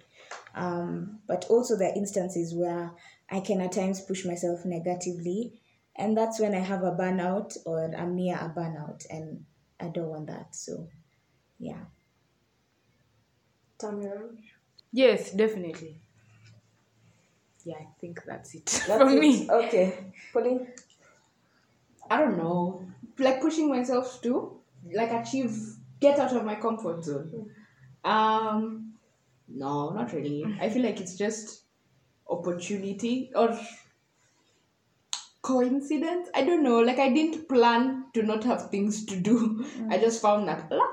Um, 0.55 1.19
but 1.27 1.45
also, 1.49 1.77
there 1.77 1.89
are 1.89 1.95
instances 1.95 2.53
where 2.53 2.91
I 3.29 3.39
can 3.39 3.61
at 3.61 3.71
times 3.71 4.01
push 4.01 4.25
myself 4.25 4.65
negatively, 4.65 5.61
and 5.95 6.17
that's 6.17 6.39
when 6.39 6.53
I 6.53 6.59
have 6.59 6.83
a 6.83 6.91
burnout 6.91 7.57
or 7.65 7.93
I'm 7.95 8.15
near 8.15 8.35
a 8.35 8.53
burnout, 8.55 9.05
and 9.09 9.45
I 9.79 9.87
don't 9.87 10.09
want 10.09 10.27
that. 10.27 10.55
So, 10.55 10.87
yeah. 11.59 11.85
Tamara? 13.77 14.29
Yes, 14.91 15.31
definitely. 15.31 16.02
Yeah, 17.65 17.75
I 17.77 17.87
think 18.01 18.23
that's 18.25 18.55
it 18.55 18.65
That's 18.87 19.01
from 19.01 19.09
it. 19.09 19.19
me. 19.19 19.49
Okay. 19.49 20.11
Pauline? 20.33 20.67
I 22.09 22.19
don't 22.19 22.37
know. 22.37 22.85
Like 23.17 23.41
pushing 23.41 23.69
myself 23.69 24.21
to 24.23 24.59
like 24.93 25.11
achieve 25.11 25.57
get 25.99 26.19
out 26.19 26.33
of 26.35 26.43
my 26.43 26.55
comfort 26.55 27.03
zone. 27.03 27.31
Mm. 28.05 28.09
Um 28.09 28.93
no, 29.47 29.91
not 29.91 30.11
really. 30.13 30.43
Mm. 30.45 30.61
I 30.61 30.69
feel 30.69 30.83
like 30.83 30.99
it's 30.99 31.15
just 31.15 31.63
opportunity 32.27 33.31
or 33.35 33.57
coincidence. 35.41 36.29
I 36.33 36.43
don't 36.43 36.63
know. 36.63 36.79
Like 36.79 36.99
I 36.99 37.09
didn't 37.09 37.47
plan 37.49 38.05
to 38.13 38.23
not 38.23 38.43
have 38.43 38.69
things 38.69 39.05
to 39.05 39.15
do. 39.15 39.65
Mm. 39.77 39.91
I 39.93 39.97
just 39.97 40.21
found 40.21 40.47
that 40.47 40.71
"La, 40.71 40.85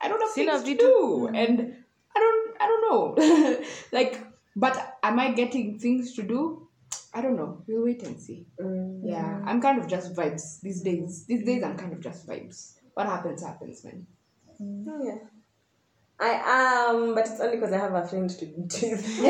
I 0.00 0.08
don't 0.08 0.20
have 0.20 0.32
things 0.32 0.62
to 0.62 0.70
vitu." 0.70 0.78
do. 0.78 1.28
And 1.34 1.76
I 2.16 2.20
don't 2.20 2.56
I 2.60 2.66
don't 2.66 2.84
know. 2.90 3.64
like 3.92 4.20
but 4.56 4.98
am 5.02 5.18
I 5.18 5.32
getting 5.32 5.78
things 5.78 6.14
to 6.14 6.22
do? 6.22 6.68
I 7.12 7.20
don't 7.20 7.36
know. 7.36 7.62
We'll 7.66 7.84
wait 7.84 8.02
and 8.02 8.20
see. 8.20 8.46
Mm. 8.60 9.00
Yeah, 9.04 9.40
I'm 9.44 9.60
kind 9.60 9.78
of 9.80 9.86
just 9.88 10.14
vibes 10.14 10.60
these 10.60 10.82
days. 10.82 11.26
These 11.26 11.44
days, 11.44 11.62
I'm 11.62 11.76
kind 11.76 11.92
of 11.92 12.00
just 12.00 12.26
vibes. 12.26 12.74
What 12.94 13.06
happens, 13.06 13.42
happens, 13.42 13.84
man. 13.84 14.06
Mm. 14.60 14.84
Oh, 14.88 15.04
yeah. 15.04 15.18
I 16.18 16.90
am, 16.90 17.14
but 17.14 17.26
it's 17.26 17.40
only 17.40 17.56
because 17.56 17.72
I 17.72 17.78
have 17.78 17.94
a 17.94 18.06
friend 18.06 18.30
to 18.30 18.46
do 18.46 18.52
it. 18.56 18.68
That's 18.70 18.80
the 18.80 19.24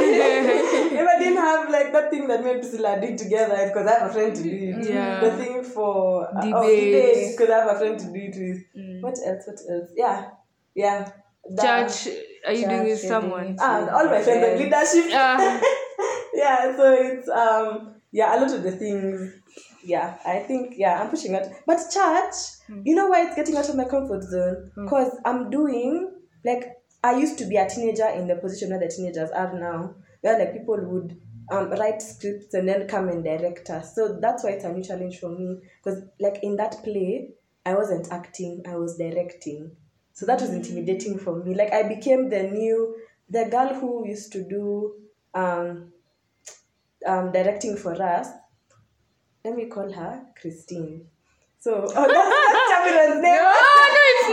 reason. 0.00 0.96
if 0.96 1.08
I 1.08 1.18
didn't 1.18 1.38
have 1.38 1.70
like 1.70 1.92
that 1.92 2.10
thing 2.10 2.28
that 2.28 2.44
me 2.44 2.52
and 2.52 2.60
Priscilla 2.60 3.00
did 3.00 3.18
together, 3.18 3.56
it's 3.58 3.72
because 3.72 3.86
I 3.88 3.98
have 3.98 4.10
a 4.10 4.12
friend 4.12 4.36
to 4.36 4.42
do 4.42 4.48
it. 4.48 4.88
Yeah. 4.88 5.20
The 5.20 5.30
thing 5.32 5.64
for 5.64 6.28
uh, 6.28 6.40
oh, 6.54 6.62
Debate. 6.62 7.16
oh, 7.16 7.30
because 7.32 7.50
I 7.50 7.58
have 7.58 7.76
a 7.76 7.78
friend 7.78 7.98
to 7.98 8.06
do 8.06 8.14
it 8.14 8.36
with. 8.38 8.84
Mm. 8.84 9.00
What 9.02 9.18
else? 9.26 9.44
What 9.46 9.60
else? 9.68 9.90
Yeah, 9.96 10.30
yeah. 10.74 11.10
That- 11.50 11.88
Church, 11.90 12.14
are 12.46 12.52
you 12.52 12.68
doing 12.68 12.84
with 12.84 12.98
someone? 13.00 13.56
Ah, 13.60 13.88
all 13.90 14.06
my 14.06 14.22
friends 14.22 14.44
are 14.44 14.56
leadership. 14.56 15.10
Ah. 15.12 15.60
yeah, 16.34 16.76
so 16.76 16.92
it's 16.92 17.28
um 17.28 17.94
yeah, 18.12 18.36
a 18.36 18.40
lot 18.40 18.52
of 18.52 18.62
the 18.62 18.72
things. 18.72 19.32
Yeah, 19.84 20.18
I 20.26 20.40
think 20.40 20.74
yeah, 20.76 21.00
I'm 21.00 21.10
pushing 21.10 21.34
out. 21.34 21.46
But 21.66 21.78
church, 21.90 22.34
you 22.84 22.94
know 22.94 23.08
why 23.08 23.26
it's 23.26 23.36
getting 23.36 23.56
out 23.56 23.68
of 23.68 23.76
my 23.76 23.84
comfort 23.84 24.22
zone? 24.22 24.70
Because 24.76 25.18
I'm 25.24 25.50
doing 25.50 26.12
like 26.44 26.76
I 27.02 27.16
used 27.16 27.38
to 27.38 27.46
be 27.46 27.56
a 27.56 27.68
teenager 27.68 28.08
in 28.08 28.28
the 28.28 28.36
position 28.36 28.70
where 28.70 28.80
the 28.80 28.88
teenagers 28.88 29.30
are 29.30 29.58
now, 29.58 29.94
where 30.20 30.38
like 30.38 30.52
people 30.52 30.78
would 30.80 31.18
um, 31.50 31.70
write 31.70 32.02
scripts 32.02 32.54
and 32.54 32.68
then 32.68 32.86
come 32.88 33.08
and 33.08 33.24
direct 33.24 33.70
us. 33.70 33.94
So 33.94 34.18
that's 34.20 34.44
why 34.44 34.50
it's 34.50 34.64
a 34.64 34.72
new 34.72 34.82
challenge 34.82 35.18
for 35.18 35.30
me. 35.30 35.60
Because 35.82 36.02
like 36.20 36.40
in 36.42 36.56
that 36.56 36.82
play, 36.84 37.30
I 37.64 37.74
wasn't 37.74 38.10
acting, 38.10 38.62
I 38.66 38.76
was 38.76 38.96
directing. 38.96 39.72
So 40.12 40.26
that 40.26 40.40
was 40.40 40.50
intimidating 40.50 41.18
for 41.18 41.42
me. 41.42 41.54
Like 41.54 41.72
I 41.72 41.82
became 41.82 42.28
the 42.28 42.42
new 42.44 42.96
the 43.28 43.44
girl 43.46 43.74
who 43.74 44.06
used 44.06 44.32
to 44.32 44.42
do 44.48 44.94
um 45.34 45.92
um 47.06 47.32
directing 47.32 47.76
for 47.76 48.00
us. 48.02 48.28
Let 49.44 49.56
me 49.56 49.66
call 49.66 49.90
her 49.92 50.26
Christine. 50.40 51.06
So 51.58 51.84
oh 51.84 51.84
that's, 51.86 51.96
that's 52.52 52.70
Champiron's 52.70 53.22
name. 53.22 53.34
No, 53.34 53.42
no, 53.42 54.02
it's 54.10 54.29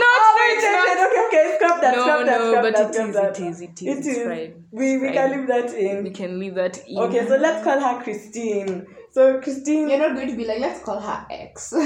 No, 2.30 2.50
scrap 2.50 2.62
that, 2.64 2.72
no, 2.72 2.92
scrap 2.92 2.92
but 2.92 2.92
that, 2.92 2.94
it, 2.94 3.08
is, 3.08 3.14
that. 3.14 3.40
it 3.40 3.46
is, 3.46 3.60
it 3.60 3.82
is, 3.82 3.98
it 3.98 4.10
is. 4.10 4.16
is. 4.18 4.26
fine. 4.26 4.64
We, 4.70 4.98
we 4.98 5.06
Fine. 5.06 5.12
can 5.14 5.30
leave 5.38 5.46
that 5.48 5.74
in. 5.74 6.04
We 6.04 6.10
can 6.10 6.38
leave 6.38 6.54
that 6.56 6.78
in. 6.86 6.98
Okay, 6.98 7.26
so 7.26 7.36
let's 7.36 7.64
call 7.64 7.80
her 7.80 8.02
Christine. 8.02 8.86
So 9.10 9.40
Christine, 9.40 9.88
You're 9.88 9.98
not 9.98 10.14
going 10.14 10.28
to 10.28 10.36
be 10.36 10.44
like, 10.44 10.60
let's 10.60 10.82
call 10.82 11.00
her 11.00 11.26
X. 11.30 11.72
But 11.72 11.80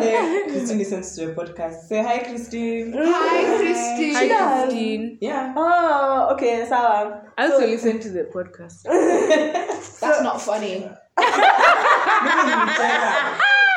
then 0.00 0.48
Christine 0.50 0.78
listens 0.78 1.14
to 1.16 1.26
the 1.26 1.32
podcast. 1.34 1.88
Say 1.88 2.02
hi, 2.02 2.18
Christine. 2.20 2.94
Hi, 2.96 3.58
Christine. 3.58 4.14
Hi, 4.14 4.28
does. 4.28 4.64
Christine. 4.64 5.18
Yeah. 5.20 5.52
oh, 5.56 6.30
okay, 6.32 6.64
Sawa. 6.66 7.22
I 7.36 7.46
also 7.46 7.66
listen 7.66 8.00
to 8.00 8.08
the 8.10 8.24
podcast. 8.24 8.82
That's 10.00 10.22
not 10.22 10.40
funny. 10.40 10.88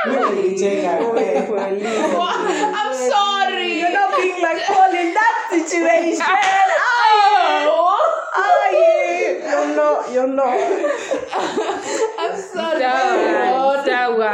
Look 0.05 0.21
at 0.21 0.43
you, 0.43 0.51
Jenga. 0.55 1.11
Okay, 1.11 1.45
Pauline. 1.45 1.85
I'm 2.79 2.93
sorry. 3.11 3.98
You're 4.19 4.41
not 4.41 4.41
being 4.41 4.41
like 4.41 4.65
Paul 4.65 4.91
in 4.91 5.13
that 5.13 5.47
situation. 5.51 6.25
Oh, 7.71 7.97
are 8.35 8.71
you? 8.71 9.41
You're 9.43 9.75
not. 9.75 10.11
You're 10.13 10.27
not. 10.27 10.59
I'm 12.19 12.35
sorry. 12.41 12.81
Sawa, 12.81 13.83
sawa. 13.85 14.31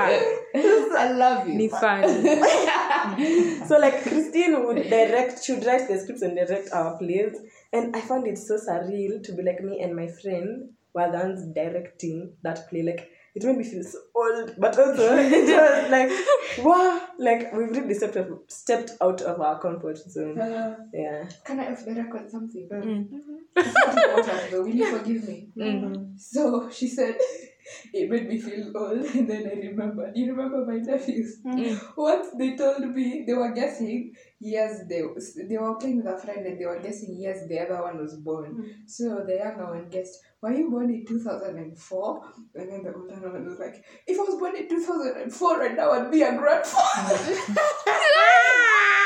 I 0.97 1.11
love 1.11 1.47
you. 1.47 1.55
Ni 1.55 1.67
fun. 1.69 2.03
So 3.67 3.77
like 3.79 4.03
Christine 4.03 4.65
would 4.65 4.89
direct, 4.89 5.43
she 5.43 5.53
would 5.53 5.65
write 5.65 5.87
the 5.87 5.97
scripts 5.99 6.21
and 6.21 6.35
direct 6.35 6.71
our 6.71 6.97
plays, 6.97 7.35
and 7.71 7.95
I 7.95 8.01
found 8.01 8.27
it 8.27 8.37
so 8.37 8.55
surreal 8.57 9.23
to 9.23 9.33
be 9.33 9.43
like 9.43 9.61
me 9.61 9.81
and 9.81 9.95
my 9.95 10.07
friend 10.07 10.69
were 10.93 11.11
the 11.11 11.17
ones 11.17 11.45
directing 11.53 12.33
that 12.43 12.67
play. 12.69 12.83
Like 12.83 13.09
it 13.35 13.43
made 13.43 13.57
me 13.57 13.63
feel 13.63 13.83
so 13.83 13.99
old, 14.15 14.55
but 14.57 14.77
also 14.79 15.17
it 15.17 15.45
was 15.45 15.91
like 15.91 16.65
wow, 16.65 17.01
like 17.19 17.53
we've 17.53 17.69
really 17.69 17.93
stepped 17.93 18.15
out, 18.17 18.41
stepped 18.47 18.91
out 19.01 19.21
of 19.21 19.41
our 19.41 19.59
comfort 19.59 19.97
zone. 19.97 20.37
Yeah. 20.93 21.27
Can 21.43 21.59
I 21.59 21.71
off 21.71 21.83
the 21.85 21.93
record 21.93 22.29
something? 22.29 22.69
Mm. 22.71 23.09
Something 23.63 24.03
about 24.03 24.25
her, 24.25 24.49
though. 24.51 24.61
Will 24.61 24.69
you 24.69 24.97
forgive 24.97 25.27
me? 25.27 25.49
Mm. 25.57 26.17
So 26.19 26.69
she 26.69 26.87
said 26.87 27.17
it 27.93 28.09
made 28.09 28.27
me 28.27 28.39
feel 28.39 28.71
old, 28.75 29.05
and 29.15 29.29
then 29.29 29.47
I 29.47 29.55
remember 29.67 30.11
You 30.15 30.33
remember 30.33 30.65
my 30.65 30.77
nephews? 30.77 31.39
Mm. 31.45 31.79
Once 31.97 32.27
they 32.37 32.55
told 32.55 32.87
me 32.89 33.23
they 33.25 33.33
were 33.33 33.51
guessing 33.51 34.13
years 34.39 34.81
they 34.87 35.01
they 35.49 35.57
were 35.57 35.75
playing 35.75 35.97
with 35.97 36.07
a 36.07 36.17
friend 36.17 36.45
and 36.45 36.59
they 36.59 36.65
were 36.65 36.79
guessing 36.79 37.17
years 37.19 37.47
the 37.47 37.59
other 37.59 37.81
one 37.81 37.97
was 37.97 38.15
born. 38.17 38.55
Mm. 38.55 38.89
So 38.89 39.23
the 39.25 39.35
younger 39.35 39.65
one 39.65 39.89
guessed, 39.89 40.19
"Were 40.41 40.51
you 40.51 40.69
born 40.69 40.89
in 40.89 41.05
2004?" 41.05 42.21
And 42.55 42.71
then 42.71 42.83
the 42.83 42.93
older 42.93 43.31
one 43.31 43.45
was 43.45 43.59
like, 43.59 43.83
"If 44.05 44.19
I 44.19 44.23
was 44.23 44.39
born 44.39 44.55
in 44.55 44.69
2004, 44.69 45.59
right 45.59 45.75
now 45.75 45.91
I'd 45.91 46.11
be 46.11 46.21
a 46.21 46.35
grandfather." 46.37 47.19
Ah! 47.87 49.04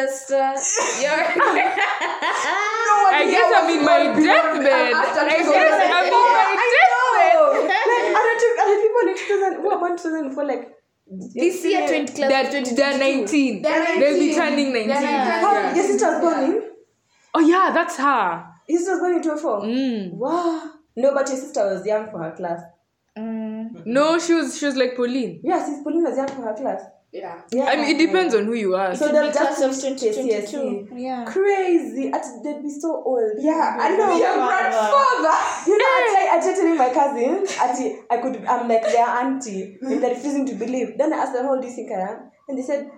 I'm 0.30 0.46
an 0.46 0.48
ancestor. 0.48 1.02
You're. 1.02 1.24
I 3.12 3.26
guess 3.30 3.52
I'm 3.56 3.70
in 3.70 3.84
my 3.84 3.98
deathbed. 4.20 4.94
I 4.94 5.04
guess 5.04 5.16
I'm 5.16 5.28
in 5.30 5.46
my 5.46 6.48
deathbed. 6.74 7.70
like 7.90 8.06
other 8.18 8.34
two, 8.40 8.52
other 8.62 8.78
people 8.80 9.02
in 9.08 9.16
2000 9.16 9.60
who 9.60 9.70
are 9.70 9.78
born 9.78 9.96
2004 9.96 10.44
like 10.44 10.64
this 11.34 11.64
year, 11.64 11.88
20 11.88 12.12
class. 12.12 12.28
They're, 12.52 12.62
they're 12.74 12.98
19. 12.98 13.62
They're 13.62 14.00
They'll 14.00 14.18
be 14.18 14.34
turning 14.34 14.72
19. 14.72 14.88
They're 14.88 15.00
19. 15.00 15.02
How, 15.02 15.52
Yeah. 15.52 15.74
your 15.74 15.84
sister 15.84 16.06
was 16.06 16.20
born 16.20 16.44
in? 16.44 16.62
Oh, 17.34 17.40
yeah, 17.40 17.70
that's 17.74 17.96
her. 17.96 18.46
Your 18.68 18.78
sister 18.78 18.92
was 18.92 19.00
born 19.00 19.14
in 19.16 19.22
2004? 19.22 19.60
Mm. 19.62 20.12
Wow. 20.14 20.70
No, 20.96 21.14
but 21.14 21.28
your 21.28 21.38
sister 21.38 21.64
was 21.66 21.84
young 21.86 22.10
for 22.10 22.22
her 22.22 22.30
class. 22.32 22.60
Mm, 23.18 23.84
No, 23.86 24.18
she 24.20 24.34
was 24.34 24.56
she 24.58 24.66
was 24.66 24.76
like 24.76 24.94
Pauline. 24.96 25.40
Yeah, 25.42 25.64
sis 25.64 25.82
Pauline 25.82 26.04
was 26.04 26.16
young 26.16 26.28
for 26.28 26.42
her 26.42 26.54
class. 26.54 26.80
Yeah. 27.12 27.42
Yeah. 27.50 27.64
I 27.64 27.76
mean, 27.76 27.96
it 27.96 27.98
depends 27.98 28.34
on 28.34 28.44
who 28.44 28.54
you 28.54 28.76
are. 28.76 28.94
So 28.94 29.10
they'll 29.10 29.32
class 29.32 29.58
just 29.58 29.62
of 29.64 29.74
finish 29.82 30.00
2022. 30.00 30.94
Yeah. 30.94 31.24
Crazy. 31.26 32.08
At, 32.08 32.22
they'd 32.44 32.62
be 32.62 32.70
so 32.70 33.02
old. 33.04 33.34
Yeah, 33.38 33.76
I 33.80 33.96
know. 33.96 34.14
Be 34.14 34.22
a 34.22 34.34
grandfather. 34.34 35.34
You 35.66 35.76
know, 35.76 35.84
I 35.84 36.00
tried, 36.08 36.28
I 36.30 36.40
tried 36.40 36.56
telling 36.56 36.78
my 36.78 36.90
cousin, 36.94 37.44
Ati, 37.60 37.98
I 38.10 38.16
could, 38.22 38.44
I'm 38.46 38.68
like 38.68 38.82
their 38.82 39.06
auntie, 39.06 39.76
and 39.82 40.02
they're 40.02 40.14
refusing 40.14 40.46
to 40.46 40.54
believe. 40.54 40.96
Then 40.96 41.12
I 41.12 41.16
asked 41.18 41.34
them, 41.34 41.44
how 41.44 41.52
old 41.54 41.62
do 41.62 41.68
you 41.68 41.74
think 41.74 41.90
I 41.92 42.00
am? 42.00 42.30
And 42.48 42.56
they 42.56 42.62
said, 42.62 42.80
21. 42.80 42.96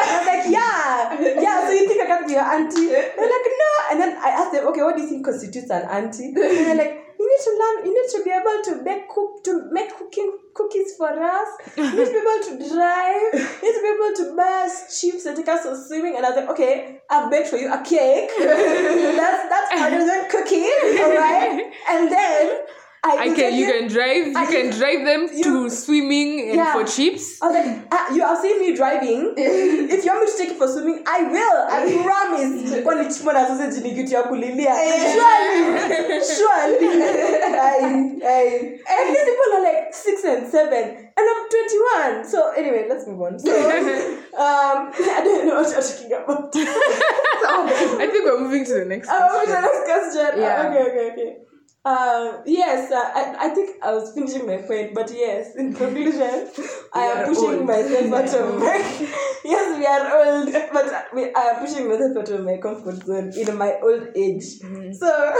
I 0.00 0.18
was 0.18 0.26
like, 0.26 0.44
yeah. 0.48 1.42
Yeah, 1.42 1.66
so 1.66 1.72
you 1.72 1.86
think 1.86 2.00
I 2.00 2.06
can 2.06 2.26
be 2.26 2.32
your 2.32 2.42
auntie? 2.42 2.88
They're 2.88 3.28
like, 3.28 3.46
no. 3.58 3.70
And 3.90 4.00
then 4.00 4.16
I 4.16 4.30
asked 4.30 4.52
them, 4.52 4.66
okay, 4.68 4.82
what 4.82 4.96
do 4.96 5.02
you 5.02 5.08
think 5.08 5.24
constitutes 5.24 5.70
an 5.70 5.82
auntie? 5.90 6.28
And 6.28 6.36
they're 6.36 6.76
like, 6.76 7.05
you 7.18 7.24
need 7.26 7.42
to 7.44 7.52
learn, 7.56 7.86
you 7.86 7.92
need 7.94 8.10
to 8.12 8.24
be 8.24 8.30
able 8.30 8.62
to 8.64 8.82
make 8.82 9.08
cook, 9.08 9.42
to 9.44 9.68
make 9.72 9.96
cooking 9.96 10.38
cookies 10.54 10.94
for 10.96 11.08
us. 11.08 11.48
You 11.76 11.84
need 11.84 12.06
to 12.06 12.12
be 12.12 12.18
able 12.18 12.42
to 12.48 12.74
drive. 12.74 13.32
You 13.34 13.62
need 13.62 13.74
to 13.76 13.82
be 13.82 13.92
able 13.92 14.12
to 14.16 14.36
buy 14.36 14.64
us 14.64 15.00
chips 15.00 15.26
and 15.26 15.36
take 15.36 15.48
us 15.48 15.62
to 15.64 15.76
swimming. 15.76 16.16
And 16.16 16.24
I 16.24 16.30
was 16.30 16.36
like, 16.36 16.50
okay, 16.50 17.00
I've 17.10 17.30
baked 17.30 17.48
for 17.48 17.56
you 17.56 17.72
a 17.72 17.82
cake. 17.82 18.30
that's 18.38 19.48
that's 19.48 19.70
harder 19.72 20.04
than 20.04 20.30
cooking, 20.30 20.72
all 21.00 21.14
right? 21.14 21.72
And 21.90 22.10
then 22.10 22.60
I, 23.06 23.16
I 23.30 23.34
can, 23.34 23.54
you 23.54 23.66
can 23.66 23.88
drive, 23.88 24.26
you 24.26 24.46
can 24.56 24.70
drive 24.78 25.04
them 25.06 25.28
you- 25.32 25.44
to 25.44 25.70
swimming 25.70 26.48
and 26.50 26.56
Yeah. 26.56 26.72
for 26.74 26.84
chips. 26.84 27.40
I 27.40 27.46
was 27.46 27.54
like, 27.54 27.86
ah, 27.92 28.12
you 28.14 28.22
have 28.22 28.38
seen 28.42 28.58
me 28.60 28.74
driving. 28.74 29.34
if 29.36 30.04
you 30.04 30.10
want 30.10 30.24
me 30.24 30.32
to 30.32 30.36
take 30.38 30.50
you 30.50 30.58
for 30.58 30.66
swimming, 30.68 31.04
I 31.06 31.22
will. 31.22 31.58
I 31.70 31.80
promise. 32.06 32.82
Kwani 32.82 33.04
chimona 33.14 33.46
sausage 33.46 33.80
ni 33.82 33.94
kitu 33.94 34.12
ya 34.14 34.22
kulilia. 34.22 34.74
Surely. 34.74 36.20
Surely. 36.24 36.88
I, 37.56 38.18
I, 38.24 38.80
and 38.88 39.06
these 39.14 39.24
people 39.30 39.50
are 39.54 39.62
like 39.62 39.94
six 39.94 40.24
and 40.24 40.46
seven. 40.50 40.84
And 41.18 41.24
I'm 41.32 41.48
21. 41.48 42.24
So 42.28 42.50
anyway, 42.56 42.86
let's 42.88 43.06
move 43.06 43.22
on. 43.22 43.38
So, 43.38 43.50
um, 43.50 44.92
I 44.92 45.20
don't 45.24 45.46
know 45.46 45.62
what 45.62 45.70
you're 45.70 45.80
talking 45.80 46.12
about. 46.12 46.52
I 47.98 48.06
think 48.10 48.24
we're 48.24 48.40
moving 48.40 48.64
to 48.66 48.74
the 48.74 48.84
next 48.84 49.08
Oh, 49.10 49.16
question. 49.44 49.54
the 49.54 49.60
next 49.62 49.84
question. 49.84 50.40
Yeah. 50.40 50.68
Okay, 50.68 50.90
okay, 50.90 51.12
okay. 51.12 51.36
Um, 51.86 52.42
yes, 52.46 52.90
uh, 52.90 52.96
I, 53.14 53.46
I 53.46 53.48
think 53.50 53.76
I 53.80 53.92
was 53.92 54.12
finishing 54.12 54.44
my 54.44 54.56
point, 54.56 54.92
but 54.92 55.08
yes, 55.14 55.54
in 55.54 55.72
conclusion, 55.72 56.50
I 56.92 57.02
am 57.02 57.26
pushing 57.26 57.60
old. 57.60 57.66
myself 57.66 58.12
out 58.12 58.40
of 58.40 58.58
my. 58.58 58.76
yes, 59.44 59.78
we 59.78 59.86
are 59.86 60.18
old, 60.18 60.52
but 60.72 61.06
we, 61.14 61.32
I 61.32 61.42
am 61.42 61.64
pushing 61.64 61.88
myself 61.88 62.16
out 62.16 62.28
of 62.28 62.44
my 62.44 62.56
comfort 62.56 63.06
zone 63.06 63.32
in 63.36 63.56
my 63.56 63.74
old 63.80 64.08
age. 64.16 64.42
So, 64.98 65.36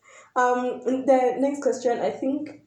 um, 0.36 0.80
the 0.86 1.34
next 1.36 1.62
question, 1.62 2.00
I 2.00 2.12
think, 2.12 2.62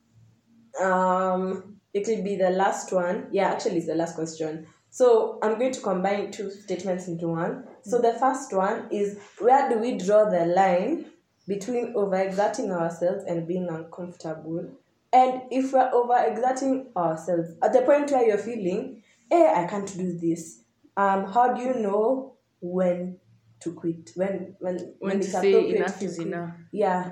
um, 0.79 1.79
it 1.91 2.05
will 2.05 2.23
be 2.23 2.35
the 2.35 2.51
last 2.51 2.93
one. 2.93 3.29
Yeah, 3.31 3.49
actually, 3.49 3.77
it's 3.77 3.87
the 3.87 3.95
last 3.95 4.13
question. 4.13 4.67
So 4.91 5.39
I'm 5.41 5.57
going 5.57 5.71
to 5.71 5.81
combine 5.81 6.29
two 6.29 6.51
statements 6.51 7.07
into 7.07 7.29
one. 7.29 7.63
So 7.81 7.99
the 7.99 8.13
first 8.13 8.53
one 8.53 8.89
is 8.91 9.17
where 9.39 9.67
do 9.67 9.79
we 9.79 9.97
draw 9.97 10.29
the 10.29 10.45
line 10.45 11.07
between 11.47 11.93
overexerting 11.93 12.71
ourselves 12.71 13.23
and 13.27 13.47
being 13.47 13.67
uncomfortable? 13.69 14.69
And 15.11 15.41
if 15.51 15.73
we're 15.73 15.91
overexerting 15.91 16.95
ourselves 16.95 17.49
at 17.61 17.73
the 17.73 17.81
point 17.81 18.11
where 18.11 18.25
you're 18.25 18.37
feeling, 18.37 19.03
hey, 19.29 19.51
I 19.55 19.67
can't 19.67 19.91
do 19.95 20.17
this. 20.17 20.61
Um, 20.97 21.25
how 21.25 21.53
do 21.53 21.61
you 21.61 21.75
know 21.75 22.33
when 22.61 23.17
to 23.61 23.73
quit? 23.73 24.11
When 24.15 24.55
when 24.59 24.93
When 24.99 25.19
to 25.19 25.25
it's 25.25 25.31
say 25.31 25.51
appropriate 25.53 25.75
enough 25.77 25.99
to 25.99 26.05
is 26.05 26.15
quit? 26.15 26.27
enough. 26.27 26.51
Yeah. 26.71 27.11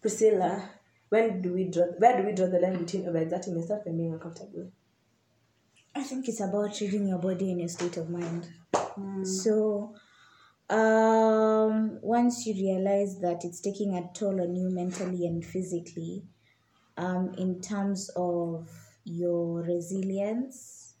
Priscilla, 0.00 0.68
when 1.08 1.40
do 1.42 1.52
we 1.52 1.64
draw 1.64 1.84
where 1.98 2.16
do 2.20 2.26
we 2.26 2.32
draw 2.32 2.46
the 2.46 2.58
line 2.58 2.78
between 2.78 3.04
overexerting 3.04 3.54
yourself 3.56 3.82
and 3.86 3.96
being 3.96 4.12
uncomfortable? 4.12 4.70
I 5.94 6.02
think 6.02 6.26
it's 6.28 6.40
about 6.40 6.80
reading 6.80 7.06
your 7.08 7.18
body 7.18 7.50
and 7.50 7.60
your 7.60 7.68
state 7.68 7.96
of 7.98 8.08
mind. 8.10 8.48
So, 9.24 9.94
um, 10.72 11.98
once 12.02 12.46
you 12.46 12.54
realize 12.54 13.20
that 13.20 13.44
it's 13.44 13.60
taking 13.60 13.94
a 13.94 14.08
toll 14.14 14.40
on 14.40 14.56
you 14.56 14.70
mentally 14.70 15.26
and 15.26 15.44
physically, 15.44 16.22
um, 16.96 17.34
in 17.36 17.60
terms 17.60 18.10
of 18.16 18.70
your 19.04 19.62
resilience, 19.62 20.94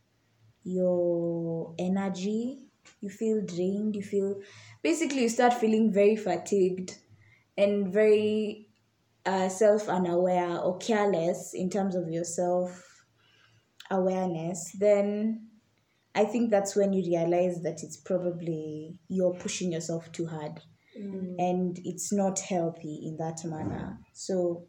your 0.64 1.74
energy, 1.78 2.66
you 3.00 3.08
feel 3.08 3.40
drained, 3.44 3.96
you 3.96 4.02
feel 4.02 4.40
basically 4.82 5.22
you 5.22 5.28
start 5.28 5.54
feeling 5.54 5.92
very 5.92 6.16
fatigued 6.16 6.98
and 7.56 7.92
very 7.92 8.68
uh, 9.24 9.48
self 9.48 9.88
unaware 9.88 10.58
or 10.58 10.76
careless 10.78 11.54
in 11.54 11.70
terms 11.70 11.94
of 11.94 12.10
yourself 12.10 13.04
awareness, 13.90 14.72
then 14.78 15.48
I 16.14 16.24
think 16.24 16.50
that's 16.50 16.76
when 16.76 16.92
you 16.92 17.02
realize 17.02 17.62
that 17.62 17.82
it's 17.82 17.96
probably 17.96 18.98
you're 19.08 19.34
pushing 19.34 19.72
yourself 19.72 20.12
too 20.12 20.26
hard 20.26 20.60
and 20.94 21.78
it's 21.84 22.12
not 22.12 22.38
healthy 22.38 23.00
in 23.04 23.16
that 23.16 23.42
manner. 23.44 23.98
So 24.12 24.66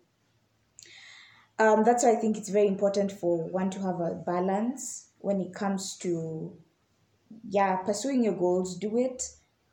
um, 1.59 1.83
that's 1.83 2.03
why 2.03 2.13
I 2.13 2.15
think 2.15 2.37
it's 2.37 2.49
very 2.49 2.67
important 2.67 3.11
for 3.11 3.49
one 3.49 3.69
to 3.71 3.79
have 3.81 3.99
a 3.99 4.15
balance 4.25 5.09
when 5.19 5.41
it 5.41 5.53
comes 5.53 5.97
to 5.97 6.57
yeah 7.49 7.77
pursuing 7.77 8.23
your 8.23 8.35
goals 8.35 8.77
do 8.77 8.97
it 8.97 9.23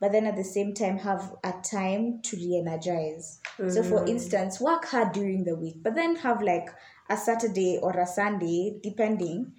but 0.01 0.13
then 0.13 0.27
at 0.27 0.35
the 0.35 0.45
same 0.45 0.73
time 0.73 0.97
have 0.99 1.35
a 1.45 1.53
time 1.63 2.21
to 2.23 2.37
re-energize. 2.37 3.39
So 3.69 3.83
for 3.83 4.07
instance, 4.07 4.59
work 4.59 4.87
hard 4.87 5.13
during 5.13 5.45
the 5.45 5.55
week, 5.55 5.83
but 5.83 5.95
then 5.95 6.17
have 6.17 6.41
like 6.43 6.71
a 7.11 7.19
Saturday 7.19 7.79
or 7.83 7.93
a 7.93 8.07
Sunday, 8.07 8.81
depending 8.83 9.53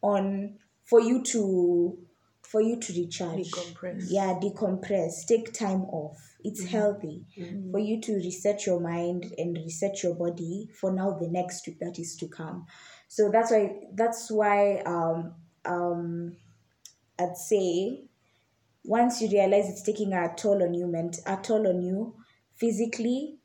on 0.00 0.58
for 0.88 1.00
you 1.00 1.22
to 1.22 1.98
for 2.42 2.62
you 2.62 2.80
to 2.80 2.92
recharge. 2.94 3.50
Decompress. 3.50 4.06
Yeah, 4.08 4.38
decompress. 4.42 5.26
Take 5.26 5.52
time 5.52 5.82
off. 5.82 6.16
It's 6.42 6.64
healthy 6.64 7.26
for 7.70 7.78
you 7.78 8.00
to 8.00 8.14
reset 8.14 8.64
your 8.64 8.80
mind 8.80 9.34
and 9.36 9.56
reset 9.56 10.02
your 10.02 10.14
body 10.14 10.70
for 10.72 10.92
now 10.92 11.18
the 11.20 11.28
next 11.28 11.66
week 11.66 11.78
that 11.80 11.98
is 11.98 12.16
to 12.16 12.28
come. 12.28 12.64
So 13.08 13.30
that's 13.30 13.50
why 13.50 13.80
that's 13.94 14.30
why 14.30 14.78
um 14.86 15.34
um 15.64 16.36
I'd 17.18 17.36
say 17.36 18.04
once 18.84 19.20
you 19.20 19.28
realize 19.28 19.68
it's 19.68 19.82
taking 19.82 20.12
a 20.12 20.32
toll 20.36 20.62
on 20.62 20.72
you 20.72 20.86
ment 20.86 21.18
a 21.26 21.36
toll 21.36 21.66
on 21.66 21.82
you 21.82 22.14
physically 22.54 23.36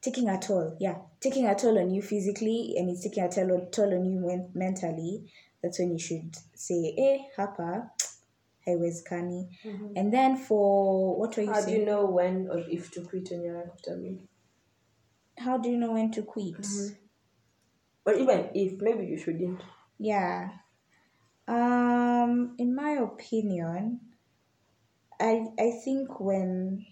taking 0.00 0.28
a 0.28 0.38
toll 0.38 0.76
yeah 0.78 0.96
taking 1.20 1.46
a 1.46 1.54
toll 1.54 1.78
on 1.78 1.90
you 1.90 2.02
physically 2.02 2.74
and 2.76 2.90
it's 2.90 3.02
taking 3.02 3.24
a 3.24 3.28
toll 3.28 3.52
on, 3.52 3.70
toll 3.70 3.92
on 3.94 4.04
you 4.04 4.50
mentally 4.54 5.24
that's 5.64 5.78
when 5.78 5.92
you 5.92 5.98
should 5.98 6.36
say 6.54 6.94
eh 6.98 7.18
hapa 7.36 7.88
I 8.68 8.76
was 8.76 9.00
canny." 9.02 9.48
and 9.96 10.12
then 10.12 10.36
for 10.36 11.16
what 11.18 11.36
were 11.36 11.42
you 11.44 11.52
How 11.52 11.64
do 11.64 11.72
you 11.72 11.84
know 11.86 12.04
when 12.06 12.48
or 12.52 12.58
if 12.68 12.90
to 12.92 13.00
quit 13.00 13.28
when 13.30 13.42
you're 13.44 13.60
uncomfortable? 13.60 14.18
how 15.38 15.56
do 15.58 15.68
you 15.70 15.76
know 15.78 15.92
when 15.92 16.10
to 16.12 16.22
quit 16.22 16.66
Or 18.06 18.12
even 18.12 18.50
if, 18.54 18.80
maybe 18.80 19.06
you 19.06 19.16
shouldn't. 19.18 19.62
Yeah. 19.98 20.50
Um 21.48 22.54
in 22.58 22.74
my 22.74 22.92
opinion, 23.08 24.00
I 25.18 25.46
I 25.58 25.70
think 25.84 26.20
when 26.20 26.84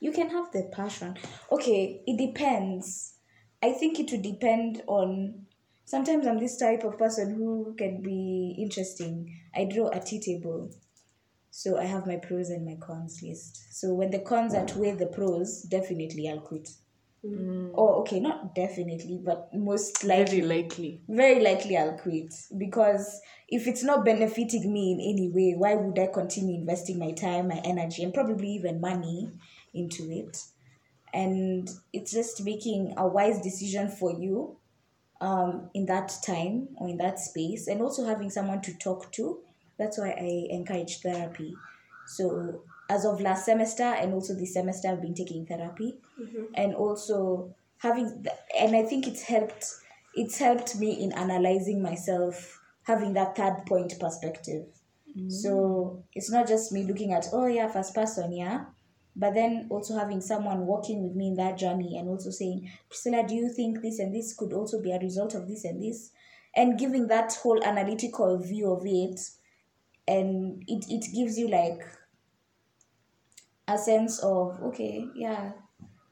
you 0.00 0.12
can 0.12 0.30
have 0.30 0.52
the 0.52 0.64
passion. 0.72 1.16
Okay, 1.50 2.02
it 2.06 2.16
depends. 2.18 3.14
I 3.62 3.72
think 3.72 3.98
it 3.98 4.10
would 4.12 4.22
depend 4.22 4.82
on 4.86 5.46
sometimes 5.88 6.26
I'm 6.26 6.38
this 6.38 6.58
type 6.58 6.84
of 6.84 6.98
person 6.98 7.34
who 7.34 7.74
can 7.78 8.02
be 8.02 8.54
interesting. 8.58 9.34
I 9.54 9.64
draw 9.64 9.88
a 9.88 10.00
tea 10.00 10.20
table. 10.20 10.70
So 11.50 11.78
I 11.78 11.84
have 11.84 12.06
my 12.06 12.16
pros 12.16 12.50
and 12.50 12.64
my 12.66 12.76
cons 12.76 13.20
list. 13.22 13.68
So 13.72 13.94
when 13.94 14.10
the 14.10 14.20
cons 14.20 14.54
outweigh 14.54 14.92
the 14.92 15.06
pros, 15.06 15.62
definitely 15.62 16.28
I'll 16.28 16.40
quit. 16.40 16.68
Oh, 17.74 18.00
okay, 18.00 18.20
not 18.20 18.54
definitely, 18.54 19.20
but 19.24 19.50
most 19.54 20.04
likely 20.04 20.40
Very 20.40 20.60
likely. 20.60 21.02
very 21.08 21.40
likely 21.42 21.76
I'll 21.76 21.98
quit 21.98 22.34
because 22.56 23.20
if 23.48 23.66
it's 23.66 23.82
not 23.82 24.04
benefiting 24.04 24.72
me 24.72 24.92
in 24.92 25.00
any 25.00 25.30
way, 25.32 25.54
why 25.56 25.74
would 25.74 25.98
I 25.98 26.08
continue 26.12 26.60
investing 26.60 26.98
my 26.98 27.12
time, 27.12 27.48
my 27.48 27.60
energy, 27.64 28.02
and 28.04 28.14
probably 28.14 28.48
even 28.50 28.80
money 28.80 29.30
into 29.74 30.10
it? 30.10 30.42
And 31.12 31.68
it's 31.92 32.12
just 32.12 32.44
making 32.44 32.94
a 32.96 33.06
wise 33.08 33.40
decision 33.40 33.88
for 33.90 34.12
you 34.12 34.57
um, 35.20 35.70
in 35.74 35.86
that 35.86 36.16
time 36.24 36.68
or 36.76 36.88
in 36.88 36.96
that 36.98 37.18
space, 37.18 37.66
and 37.68 37.80
also 37.82 38.04
having 38.06 38.30
someone 38.30 38.60
to 38.62 38.74
talk 38.78 39.10
to. 39.12 39.40
That's 39.78 39.98
why 39.98 40.10
I 40.10 40.46
encourage 40.50 41.00
therapy. 41.00 41.54
So, 42.06 42.62
as 42.90 43.04
of 43.04 43.20
last 43.20 43.44
semester 43.44 43.84
and 43.84 44.14
also 44.14 44.34
this 44.34 44.54
semester, 44.54 44.88
I've 44.88 45.02
been 45.02 45.14
taking 45.14 45.46
therapy, 45.46 45.98
and 46.54 46.74
also 46.74 47.54
having, 47.78 48.22
th- 48.22 48.36
and 48.58 48.74
I 48.76 48.82
think 48.84 49.06
it's 49.06 49.22
helped. 49.22 49.66
It's 50.14 50.38
helped 50.38 50.76
me 50.76 51.02
in 51.02 51.12
analyzing 51.12 51.82
myself, 51.82 52.60
having 52.84 53.12
that 53.14 53.36
third 53.36 53.64
point 53.66 53.92
perspective. 54.00 54.66
So 55.28 56.04
it's 56.14 56.30
not 56.30 56.48
just 56.48 56.72
me 56.72 56.84
looking 56.84 57.12
at 57.12 57.26
oh 57.32 57.46
yeah, 57.46 57.68
first 57.68 57.94
person 57.94 58.32
yeah, 58.32 58.64
but 59.18 59.34
then 59.34 59.66
also 59.68 59.98
having 59.98 60.20
someone 60.20 60.64
walking 60.64 61.02
with 61.02 61.16
me 61.16 61.28
in 61.28 61.34
that 61.34 61.58
journey 61.58 61.98
and 61.98 62.08
also 62.08 62.30
saying 62.30 62.70
Priscilla, 62.88 63.26
do 63.26 63.34
you 63.34 63.48
think 63.52 63.82
this 63.82 63.98
and 63.98 64.14
this 64.14 64.32
could 64.32 64.52
also 64.52 64.80
be 64.80 64.92
a 64.92 64.98
result 65.00 65.34
of 65.34 65.48
this 65.48 65.64
and 65.64 65.82
this, 65.82 66.12
and 66.54 66.78
giving 66.78 67.08
that 67.08 67.34
whole 67.42 67.62
analytical 67.64 68.38
view 68.38 68.72
of 68.72 68.82
it, 68.86 69.20
and 70.06 70.62
it 70.68 70.84
it 70.88 71.12
gives 71.12 71.36
you 71.36 71.48
like 71.48 71.82
a 73.66 73.76
sense 73.76 74.20
of 74.20 74.58
okay 74.62 75.04
yeah 75.14 75.52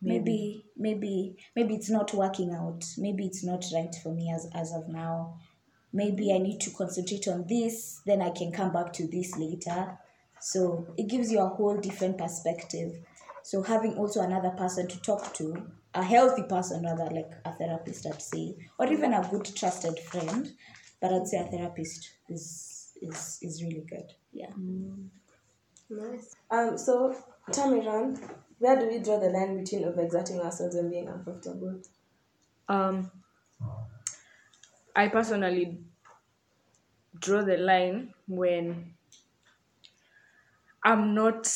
maybe. 0.02 0.64
maybe 0.76 1.36
maybe 1.54 1.74
it's 1.74 1.88
not 1.88 2.12
working 2.12 2.52
out. 2.52 2.84
Maybe 2.98 3.24
it's 3.26 3.44
not 3.44 3.64
right 3.72 3.94
for 4.02 4.12
me 4.12 4.32
as 4.34 4.48
as 4.52 4.72
of 4.74 4.88
now. 4.88 5.38
Maybe 5.92 6.34
i 6.34 6.38
need 6.38 6.60
to 6.60 6.70
concentrate 6.70 7.26
on 7.26 7.46
this 7.48 8.02
then 8.04 8.20
i 8.20 8.28
can 8.28 8.52
come 8.52 8.70
back 8.70 8.92
to 8.94 9.06
this 9.06 9.38
later 9.38 9.96
so 10.40 10.86
it 10.96 11.08
gives 11.08 11.30
you 11.30 11.40
a 11.40 11.48
whole 11.48 11.76
different 11.78 12.18
perspective 12.18 12.92
so 13.42 13.62
having 13.62 13.94
also 13.96 14.20
another 14.20 14.50
person 14.50 14.86
to 14.88 15.00
talk 15.02 15.32
to 15.34 15.70
a 15.94 16.02
healthy 16.02 16.42
person 16.42 16.84
rather 16.84 17.08
like 17.14 17.32
a 17.44 17.52
therapist 17.52 18.06
i'd 18.06 18.22
say 18.22 18.54
or 18.78 18.86
even 18.92 19.12
a 19.14 19.28
good 19.30 19.44
trusted 19.56 19.98
friend 19.98 20.52
but 21.00 21.12
i'd 21.12 21.26
say 21.26 21.38
a 21.38 21.44
therapist 21.44 22.10
is 22.28 22.92
is 23.00 23.38
is 23.42 23.62
really 23.62 23.84
good 23.88 24.12
yeah 24.32 24.50
Nice. 25.88 26.34
Um, 26.50 26.76
so, 26.76 27.14
Tamiran, 27.50 28.18
where 28.58 28.78
do 28.78 28.88
we 28.88 28.98
draw 28.98 29.18
the 29.18 29.28
line 29.28 29.62
between 29.62 29.84
overexerting 29.84 30.44
ourselves 30.44 30.74
and 30.74 30.90
being 30.90 31.08
uncomfortable? 31.08 31.80
Um, 32.68 33.10
I 34.94 35.08
personally 35.08 35.78
draw 37.18 37.42
the 37.42 37.56
line 37.56 38.14
when 38.26 38.94
I'm 40.86 41.14
not. 41.14 41.48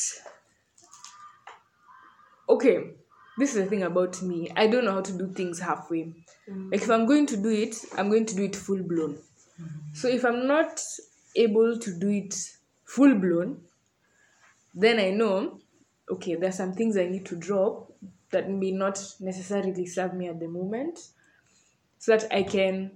Okay, 2.49 2.91
this 3.37 3.55
is 3.55 3.63
the 3.63 3.69
thing 3.69 3.83
about 3.83 4.21
me. 4.21 4.51
I 4.57 4.67
don't 4.67 4.83
know 4.83 4.91
how 4.91 5.01
to 5.01 5.17
do 5.17 5.27
things 5.29 5.57
halfway. 5.57 6.13
Mm. 6.49 6.69
Like, 6.69 6.81
if 6.81 6.89
I'm 6.89 7.05
going 7.05 7.25
to 7.27 7.37
do 7.37 7.49
it, 7.49 7.77
I'm 7.97 8.09
going 8.09 8.25
to 8.25 8.35
do 8.35 8.43
it 8.43 8.57
full 8.57 8.83
blown. 8.83 9.13
Mm-hmm. 9.13 9.93
So, 9.93 10.09
if 10.09 10.25
I'm 10.25 10.47
not 10.47 10.81
able 11.37 11.79
to 11.79 11.97
do 11.97 12.09
it 12.09 12.35
full 12.83 13.15
blown, 13.15 13.61
then 14.75 14.99
I 14.99 15.11
know, 15.11 15.61
okay, 16.11 16.35
there's 16.35 16.57
some 16.57 16.73
things 16.73 16.97
I 16.97 17.05
need 17.05 17.25
to 17.27 17.37
drop 17.37 17.89
that 18.31 18.49
may 18.49 18.71
not 18.71 19.01
necessarily 19.21 19.85
serve 19.85 20.13
me 20.13 20.27
at 20.27 20.41
the 20.41 20.47
moment 20.49 20.99
so 21.99 22.17
that 22.17 22.33
I 22.33 22.43
can, 22.43 22.91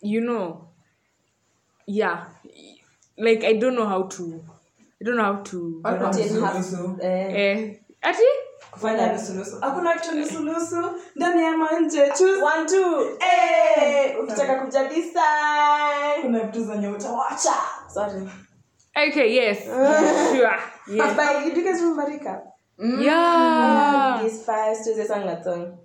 you 0.00 0.20
know, 0.20 0.68
yeah, 1.86 2.26
like 3.20 3.44
I 3.46 3.54
don't 3.54 3.74
know 3.74 3.86
how 3.86 4.02
to, 4.02 4.44
I 5.00 5.04
don't 5.04 5.16
know 5.16 5.24
how 5.24 5.42
to, 5.42 5.82
eh, 7.02 7.34
eh, 7.34 7.76
ati? 8.02 8.22
Kufanya. 8.70 9.18
Hakuna 9.60 9.94
kitu 9.94 10.40
nusu. 10.42 10.76
Ndani 11.16 11.42
ya 11.42 11.56
manje. 11.56 12.12
Choose. 12.18 12.42
One, 12.42 12.66
two, 12.66 13.18
eh, 13.20 14.16
ukitaka 14.22 14.54
kujabisa. 14.54 15.22
Kuna 16.22 16.40
vitu 16.40 16.64
zenye 16.64 16.88
utawacha. 16.88 17.54
Okay, 18.96 19.34
yes, 19.34 19.58
sure, 20.32 20.58
yes, 20.88 21.16
But 21.16 21.56
you 21.56 21.62
guys 21.62 21.80
remember 21.80 22.06
Rika? 22.10 22.42
yeah. 22.78 24.20
These 24.22 24.42
five 24.44 24.76
stories 24.76 25.08
they 25.08 25.24
that 25.24 25.44
song. 25.44 25.78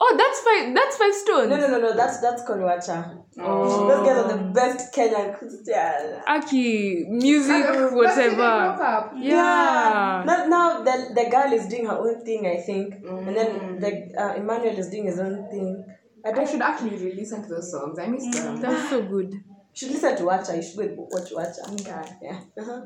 Oh, 0.00 0.14
that's 0.16 0.40
five. 0.40 0.74
That's 0.74 0.96
five 0.96 1.14
stones. 1.14 1.50
No, 1.50 1.56
no, 1.56 1.66
no, 1.66 1.78
no. 1.80 1.96
That's 1.96 2.20
that's 2.20 2.42
Konwacha. 2.44 3.18
Oh. 3.40 3.88
Those 3.88 4.06
guys 4.06 4.18
are 4.24 4.36
the 4.36 4.44
best 4.52 4.94
Kenyan 4.94 5.36
Christian. 5.36 6.22
Aki, 6.26 7.06
music, 7.08 7.64
whatever. 7.92 9.10
Yeah. 9.16 10.22
Now, 10.24 10.46
now 10.46 10.82
the 10.84 11.14
the 11.14 11.28
girl 11.28 11.52
is 11.52 11.66
doing 11.66 11.86
her 11.86 11.98
own 11.98 12.24
thing, 12.24 12.46
I 12.46 12.58
think, 12.60 12.94
and 13.04 13.36
then 13.36 13.80
the 13.80 14.14
uh, 14.16 14.34
Emmanuel 14.34 14.78
is 14.78 14.88
doing 14.88 15.06
his 15.06 15.18
own 15.18 15.48
thing. 15.50 15.84
I 16.24 16.28
I 16.28 16.32
don't. 16.32 16.48
should 16.48 16.62
actually 16.62 16.90
really 16.90 17.14
listen 17.16 17.42
to 17.42 17.48
those 17.48 17.70
songs. 17.72 17.98
I 17.98 18.06
miss 18.06 18.26
them. 18.34 18.60
That's 18.60 18.90
so 18.90 19.02
good. 19.02 19.32
You 19.32 19.42
should 19.74 19.90
listen 19.90 20.16
to 20.16 20.22
Wacha. 20.24 20.56
You 20.56 20.62
should 20.62 20.76
go 20.76 20.82
and 20.82 20.98
watch 21.10 21.30
Wacha. 21.32 21.72
Okay. 21.72 22.16
Yeah. 22.22 22.40
Uh-huh. 22.60 22.80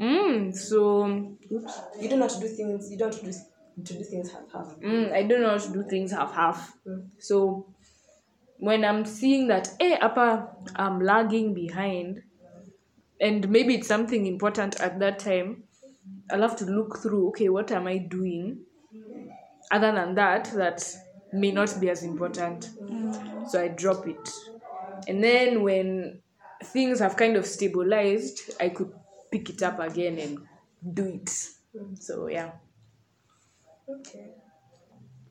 Mm, 0.00 0.54
so 0.54 1.04
Oops. 1.52 1.80
You 2.00 2.08
don't 2.08 2.18
know 2.18 2.26
how 2.28 2.34
to 2.34 2.40
do 2.40 2.48
things. 2.48 2.90
You 2.90 2.98
don't 2.98 3.12
have 3.12 3.20
to 3.20 3.26
do 3.26 3.38
to 3.76 3.94
do 3.94 4.04
things 4.04 4.30
half 4.32 4.52
half. 4.52 4.76
mm, 4.80 5.12
I 5.12 5.22
don't 5.24 5.40
know 5.42 5.50
how 5.50 5.58
to 5.58 5.72
do 5.72 5.84
things 5.88 6.12
half 6.12 6.34
half. 6.34 6.76
So 7.18 7.66
when 8.58 8.84
I'm 8.84 9.04
seeing 9.04 9.48
that, 9.48 9.68
eh, 9.80 9.98
upper, 10.00 10.48
I'm 10.76 11.00
lagging 11.00 11.54
behind, 11.54 12.22
and 13.20 13.48
maybe 13.48 13.74
it's 13.74 13.88
something 13.88 14.26
important 14.26 14.80
at 14.80 14.98
that 15.00 15.18
time, 15.18 15.64
I'll 16.30 16.42
have 16.42 16.56
to 16.58 16.64
look 16.66 16.98
through. 16.98 17.28
Okay, 17.28 17.48
what 17.48 17.70
am 17.72 17.86
I 17.86 17.98
doing? 17.98 18.60
Other 19.70 19.92
than 19.92 20.14
that, 20.14 20.44
that 20.54 20.94
may 21.32 21.50
not 21.50 21.74
be 21.80 21.90
as 21.90 22.02
important. 22.02 22.70
So 23.48 23.60
I 23.60 23.68
drop 23.68 24.06
it, 24.06 24.28
and 25.08 25.22
then 25.22 25.62
when 25.62 26.20
things 26.62 27.00
have 27.00 27.16
kind 27.16 27.36
of 27.36 27.44
stabilized, 27.46 28.52
I 28.60 28.68
could 28.70 28.92
pick 29.30 29.50
it 29.50 29.62
up 29.62 29.80
again 29.80 30.18
and 30.18 30.38
do 30.94 31.06
it. 31.06 31.30
So 32.00 32.28
yeah. 32.28 32.52
Okay. 33.88 34.30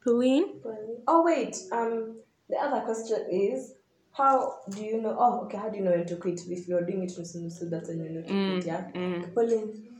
Pauline? 0.03 0.61
Oh 1.07 1.23
wait. 1.23 1.57
Um. 1.71 2.17
The 2.49 2.57
other 2.57 2.81
question 2.81 3.27
is. 3.31 3.73
How 4.15 4.59
do 4.69 4.83
you 4.83 5.01
know? 5.01 5.15
Oh, 5.17 5.45
okay. 5.45 5.57
How 5.57 5.69
do 5.69 5.77
you 5.77 5.83
know 5.83 5.89
when 5.89 6.05
to 6.05 6.17
quit? 6.17 6.39
If 6.47 6.67
you're 6.67 6.85
doing 6.85 7.01
it 7.01 7.09
so 7.09 7.21
that's 7.65 7.89
when 7.89 8.03
you 8.03 8.09
know 8.11 8.21
to 8.21 8.27
quit. 8.27 8.65
Yeah. 8.67 8.85
Mm. 8.93 9.33
Pauline, 9.33 9.93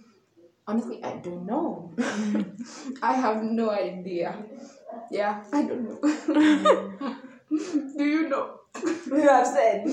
Honestly, 0.66 1.04
I 1.04 1.18
don't 1.18 1.46
know. 1.46 1.92
I 3.02 3.14
have 3.14 3.44
no 3.44 3.70
idea. 3.72 4.46
Yeah, 5.12 5.44
I 5.52 5.64
don't 5.64 5.84
know. 5.84 7.16
Do 7.98 8.06
you 8.06 8.30
know? 8.30 8.60
You 9.06 9.28
have 9.28 9.46
said. 9.46 9.86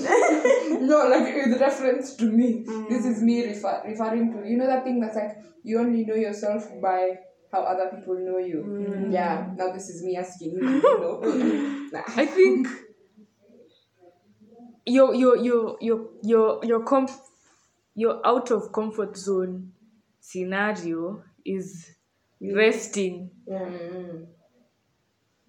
No, 0.81 1.07
like 1.07 1.35
with 1.35 1.59
reference 1.59 2.15
to 2.15 2.25
me. 2.25 2.63
This 2.89 3.05
is 3.05 3.21
me 3.21 3.45
refer- 3.45 3.83
referring 3.85 4.31
to 4.33 4.47
you 4.47 4.57
know 4.57 4.65
that 4.65 4.83
thing 4.83 4.99
that's 4.99 5.15
like 5.15 5.37
you 5.63 5.79
only 5.79 6.05
know 6.05 6.15
yourself 6.15 6.67
by 6.81 7.17
how 7.51 7.61
other 7.63 7.89
people 7.95 8.15
know 8.17 8.37
you. 8.37 8.63
Mm. 8.67 9.11
Yeah. 9.13 9.51
Now 9.57 9.71
this 9.73 9.89
is 9.89 10.03
me 10.03 10.17
asking 10.17 10.51
you. 10.53 10.67
You 10.69 10.81
know. 10.81 11.77
Nah. 11.91 12.03
I 12.15 12.25
think 12.25 12.67
your 14.85 15.13
your 15.13 15.37
your 15.37 15.77
your 15.81 16.09
your 16.23 16.59
your 16.65 16.85
comf 16.85 17.11
your 17.95 18.25
out 18.25 18.51
of 18.51 18.71
comfort 18.71 19.17
zone 19.17 19.71
scenario 20.19 21.23
is 21.45 21.91
resting. 22.41 23.29
Yeah. 23.47 23.69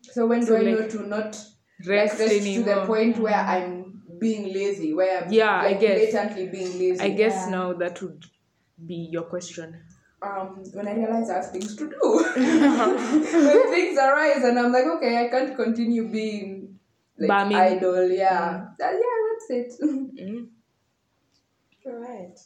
So 0.03 0.27
when 0.27 0.43
So, 0.45 0.59
do 0.59 0.69
I 0.69 0.73
know 0.73 0.89
to 0.89 1.07
not 1.07 1.37
Rest 1.85 2.21
like, 2.21 2.29
rest 2.31 2.45
to 2.55 2.63
the 2.63 2.85
point 2.87 3.19
where 3.19 3.35
I'm 3.35 4.03
being 4.21 4.53
lazy, 4.53 4.95
where 4.95 5.25
I'm 5.25 5.33
Yeah, 5.33 5.51
I 5.63 5.75
guess. 5.75 6.13
blatantly 6.13 6.49
being 6.49 6.79
lazy. 6.79 7.01
I 7.01 7.09
guess 7.11 7.49
now 7.49 7.73
that 7.73 8.01
would 8.03 8.25
be 8.87 9.09
your 9.11 9.25
question. 9.25 9.83
Um, 10.23 10.63
when 10.73 10.87
I 10.89 10.95
realize 10.95 11.31
I 11.31 11.35
have 11.37 11.51
things 11.51 11.77
to 11.77 11.89
do. 11.89 11.99
when 12.37 13.71
things 13.71 13.99
arise 13.99 14.45
and 14.45 14.59
I'm 14.59 14.73
like, 14.73 14.85
okay, 14.97 15.25
I 15.25 15.29
can't 15.29 15.57
continue 15.57 16.09
being 16.09 16.79
like 17.19 17.29
Bumming. 17.29 17.57
idle. 17.57 18.09
Yeah, 18.09 18.67
That- 18.79 18.95
yeah, 18.95 19.19
that's 19.31 19.79
it. 19.81 19.81
Mm. 19.83 20.49
Alright. 21.87 22.39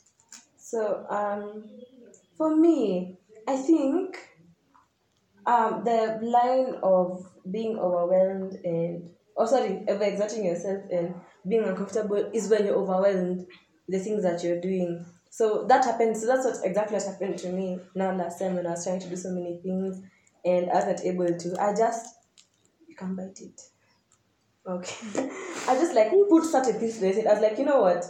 So, 0.56 1.06
um, 1.10 1.64
for 2.36 2.56
me, 2.56 3.18
I 3.46 3.56
think 3.56 4.18
um, 5.46 5.84
the 5.84 6.18
line 6.22 6.74
of 6.82 7.26
being 7.50 7.78
overwhelmed 7.78 8.54
and, 8.64 9.10
oh, 9.36 9.46
sorry, 9.46 9.84
overexerting 9.88 10.44
yourself 10.44 10.82
and 10.90 11.14
being 11.46 11.64
uncomfortable 11.64 12.30
is 12.32 12.48
when 12.48 12.66
you're 12.66 12.76
overwhelmed 12.76 13.46
with 13.46 13.46
the 13.88 13.98
things 14.00 14.22
that 14.24 14.42
you're 14.42 14.60
doing. 14.60 15.04
So 15.30 15.66
that 15.68 15.84
happened. 15.84 16.16
So 16.16 16.26
that's 16.26 16.44
what 16.44 16.56
exactly 16.64 16.96
what 16.96 17.06
happened 17.06 17.38
to 17.38 17.48
me 17.52 17.78
now 17.94 18.14
last 18.14 18.38
time 18.38 18.54
when 18.54 18.66
I 18.66 18.70
was 18.70 18.84
trying 18.84 19.00
to 19.00 19.08
do 19.08 19.16
so 19.16 19.30
many 19.30 19.58
things 19.62 20.00
and 20.44 20.70
I 20.70 20.74
wasn't 20.74 21.04
able 21.04 21.26
to. 21.26 21.56
I 21.60 21.74
just, 21.74 22.14
you 22.88 22.96
can 22.96 23.14
bite 23.14 23.40
it. 23.40 23.60
Okay. 24.66 25.06
I 25.68 25.74
just 25.74 25.94
like 25.94 26.10
put 26.10 26.44
things 26.44 26.94
to 26.94 27.00
the 27.00 27.12
side. 27.12 27.26
I 27.26 27.32
was 27.34 27.42
like, 27.42 27.58
you 27.58 27.64
know 27.64 27.82
what? 27.82 28.04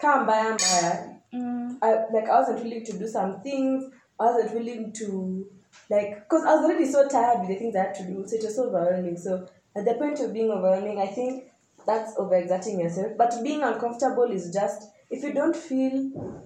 Come 0.00 0.26
by 0.26 0.38
and 0.38 0.58
buy 0.58 1.20
mm. 1.34 1.76
I 1.82 2.04
like 2.12 2.28
I 2.28 2.40
wasn't 2.40 2.64
willing 2.64 2.84
to 2.84 2.98
do 2.98 3.06
some 3.06 3.40
things. 3.42 3.84
I 4.18 4.24
wasn't 4.24 4.54
willing 4.54 4.92
to 4.94 5.46
like 5.88 6.24
because 6.24 6.44
I 6.44 6.54
was 6.54 6.64
already 6.64 6.86
so 6.86 7.08
tired 7.08 7.40
with 7.40 7.48
the 7.48 7.56
things 7.56 7.76
I 7.76 7.84
had 7.84 7.94
to 7.96 8.06
do. 8.06 8.24
So 8.26 8.36
it 8.36 8.44
was 8.44 8.56
so 8.56 8.68
overwhelming. 8.68 9.16
So 9.16 9.46
at 9.76 9.84
the 9.84 9.94
point 9.94 10.20
of 10.20 10.32
being 10.32 10.50
overwhelming, 10.50 10.98
I 11.00 11.06
think 11.06 11.44
that's 11.86 12.16
overexerting 12.16 12.80
yourself. 12.80 13.12
But 13.16 13.34
being 13.42 13.62
uncomfortable 13.62 14.30
is 14.30 14.52
just 14.52 14.88
if 15.10 15.22
you 15.22 15.32
don't 15.32 15.56
feel 15.56 16.42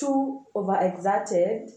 too 0.00 0.46
overexerted, 0.56 1.70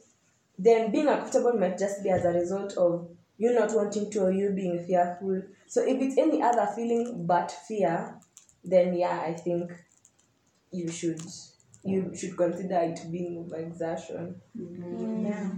then 0.58 0.92
being 0.92 1.08
uncomfortable 1.08 1.54
might 1.60 1.78
just 1.78 2.02
be 2.04 2.10
as 2.10 2.24
a 2.24 2.30
result 2.30 2.78
of 2.78 3.10
you 3.38 3.54
not 3.54 3.74
wanting 3.76 4.10
to 4.12 4.20
or 4.22 4.32
you 4.32 4.52
being 4.52 4.84
fearful. 4.86 5.42
So 5.68 5.82
if 5.82 6.02
it's 6.02 6.18
any 6.18 6.42
other 6.42 6.68
feeling 6.76 7.26
but 7.28 7.52
fear, 7.68 8.16
then 8.64 8.94
yeah, 8.96 9.22
I 9.26 9.34
think 9.34 9.72
you 10.72 10.90
should 10.90 11.22
you 11.84 12.16
should 12.16 12.38
consider 12.38 12.80
it 12.80 13.00
being 13.12 13.44
overexertion. 13.44 14.36
Yeah. 14.56 15.52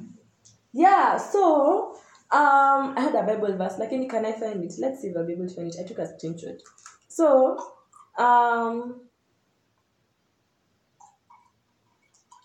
Yeah, 0.73 1.17
so 1.17 1.93
um 2.31 2.95
I 2.97 3.01
had 3.01 3.15
a 3.15 3.23
Bible 3.23 3.55
verse, 3.57 3.77
like 3.77 3.93
any 3.93 4.07
can 4.07 4.25
I 4.25 4.31
find 4.31 4.63
it? 4.63 4.73
Let's 4.79 5.01
see 5.01 5.09
if 5.09 5.17
I'll 5.17 5.27
be 5.27 5.33
able 5.33 5.47
to 5.47 5.55
find 5.55 5.67
it. 5.67 5.79
I 5.79 5.87
took 5.87 5.99
a 5.99 6.07
screenshot. 6.07 6.59
So 7.07 7.57
um 8.17 9.01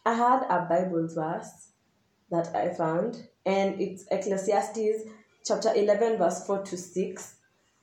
I 0.05 0.14
had 0.14 0.44
a 0.48 0.66
Bible 0.68 1.09
verse 1.14 1.68
that 2.30 2.55
I 2.55 2.72
found, 2.72 3.28
and 3.44 3.80
it's 3.80 4.07
Ecclesiastes 4.11 5.09
chapter 5.44 5.74
11, 5.74 6.16
verse 6.16 6.46
4 6.46 6.62
to 6.62 6.76
6. 6.76 7.34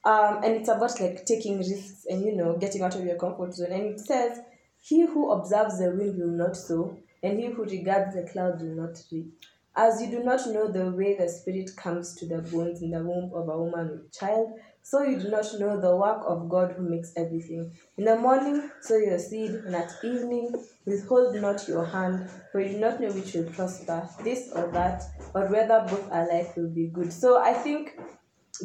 Um, 0.03 0.43
and 0.43 0.55
it's 0.55 0.69
about 0.69 0.99
like 0.99 1.25
taking 1.25 1.57
risks 1.57 2.05
and 2.09 2.23
you 2.23 2.35
know 2.35 2.57
getting 2.57 2.81
out 2.81 2.95
of 2.95 3.03
your 3.03 3.17
comfort 3.17 3.53
zone. 3.53 3.71
And 3.71 3.83
it 3.83 3.99
says, 3.99 4.39
He 4.81 5.05
who 5.05 5.31
observes 5.31 5.79
the 5.79 5.91
wind 5.91 6.17
will 6.17 6.47
not 6.47 6.55
sow, 6.55 6.97
and 7.21 7.39
he 7.39 7.47
who 7.47 7.63
regards 7.63 8.15
the 8.15 8.23
clouds 8.23 8.63
will 8.63 8.75
not 8.75 9.03
reap. 9.11 9.33
As 9.79 10.01
you 10.01 10.09
do 10.09 10.23
not 10.23 10.47
know 10.47 10.71
the 10.71 10.89
way 10.89 11.15
the 11.15 11.29
spirit 11.29 11.69
comes 11.77 12.15
to 12.15 12.25
the 12.25 12.39
bones 12.39 12.81
in 12.81 12.89
the 12.89 13.03
womb 13.03 13.31
of 13.31 13.47
a 13.47 13.55
woman 13.55 13.91
with 13.91 14.11
child, 14.11 14.57
so 14.81 15.03
you 15.03 15.19
do 15.19 15.29
not 15.29 15.45
know 15.59 15.79
the 15.79 15.95
work 15.95 16.23
of 16.25 16.49
God 16.49 16.71
who 16.75 16.89
makes 16.89 17.13
everything. 17.15 17.71
In 17.95 18.05
the 18.05 18.15
morning 18.15 18.71
sow 18.81 18.97
your 18.97 19.19
seed, 19.19 19.51
and 19.51 19.75
at 19.75 19.91
evening 20.03 20.51
withhold 20.85 21.35
not 21.35 21.67
your 21.67 21.85
hand, 21.85 22.27
for 22.51 22.59
you 22.59 22.69
do 22.69 22.79
not 22.79 22.99
know 22.99 23.11
which 23.11 23.35
will 23.35 23.51
prosper, 23.51 24.09
this 24.23 24.49
or 24.55 24.71
that, 24.71 25.03
or 25.35 25.45
whether 25.45 25.85
both 25.87 26.07
alike 26.11 26.57
will 26.57 26.69
be 26.69 26.87
good. 26.87 27.13
So 27.13 27.39
I 27.39 27.53
think 27.53 27.99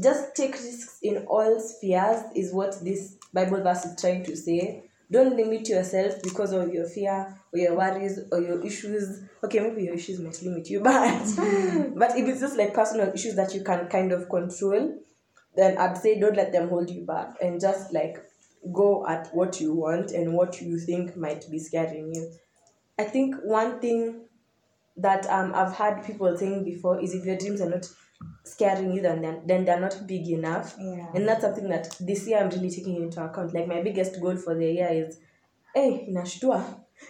just 0.02 0.34
take 0.34 0.52
risks 0.52 0.96
in 1.02 1.26
all 1.26 1.60
spheres 1.60 2.22
is 2.34 2.54
what 2.54 2.82
this 2.82 3.18
Bible 3.34 3.62
verse 3.62 3.84
is 3.84 4.00
trying 4.00 4.24
to 4.24 4.34
say. 4.34 4.88
Don't 5.12 5.36
limit 5.36 5.68
yourself 5.68 6.22
because 6.22 6.52
of 6.52 6.72
your 6.72 6.86
fear 6.86 7.38
or 7.52 7.58
your 7.58 7.76
worries 7.76 8.18
or 8.32 8.40
your 8.40 8.64
issues. 8.64 9.20
Okay, 9.44 9.60
maybe 9.60 9.84
your 9.84 9.94
issues 9.94 10.18
might 10.20 10.40
limit 10.42 10.68
you, 10.70 10.80
but 10.90 11.22
but 11.94 12.16
if 12.18 12.26
it's 12.28 12.40
just 12.40 12.56
like 12.56 12.72
personal 12.74 13.12
issues 13.14 13.36
that 13.36 13.54
you 13.54 13.62
can 13.62 13.88
kind 13.88 14.12
of 14.12 14.28
control, 14.28 14.98
then 15.54 15.76
I'd 15.78 15.98
say 15.98 16.18
don't 16.18 16.36
let 16.36 16.52
them 16.52 16.68
hold 16.68 16.90
you 16.90 17.04
back 17.04 17.36
and 17.42 17.60
just 17.60 17.92
like 17.92 18.24
go 18.72 19.06
at 19.06 19.28
what 19.34 19.60
you 19.60 19.74
want 19.74 20.12
and 20.12 20.32
what 20.34 20.60
you 20.62 20.78
think 20.78 21.16
might 21.16 21.50
be 21.50 21.58
scaring 21.58 22.14
you. 22.14 22.32
I 22.98 23.04
think 23.04 23.36
one 23.42 23.80
thing 23.80 24.22
that 24.96 25.26
um 25.26 25.54
I've 25.54 25.74
had 25.74 26.04
people 26.04 26.36
saying 26.36 26.64
before 26.64 27.00
is 27.00 27.14
if 27.14 27.24
your 27.24 27.36
dreams 27.36 27.60
are 27.60 27.68
not 27.68 27.86
scaring 28.44 28.92
you 28.92 29.02
then 29.02 29.22
then, 29.22 29.42
then 29.46 29.64
they're 29.64 29.80
not 29.80 30.06
big 30.06 30.28
enough. 30.28 30.74
Yeah. 30.78 31.06
And 31.14 31.28
that's 31.28 31.42
something 31.42 31.68
that 31.68 31.96
this 32.00 32.26
year 32.26 32.38
I'm 32.38 32.50
really 32.50 32.70
taking 32.70 32.96
into 32.96 33.24
account. 33.24 33.54
Like 33.54 33.68
my 33.68 33.82
biggest 33.82 34.20
goal 34.20 34.36
for 34.36 34.54
the 34.54 34.72
year 34.72 34.88
is 34.88 35.18
hey, 35.74 36.08
inashtua. 36.10 36.62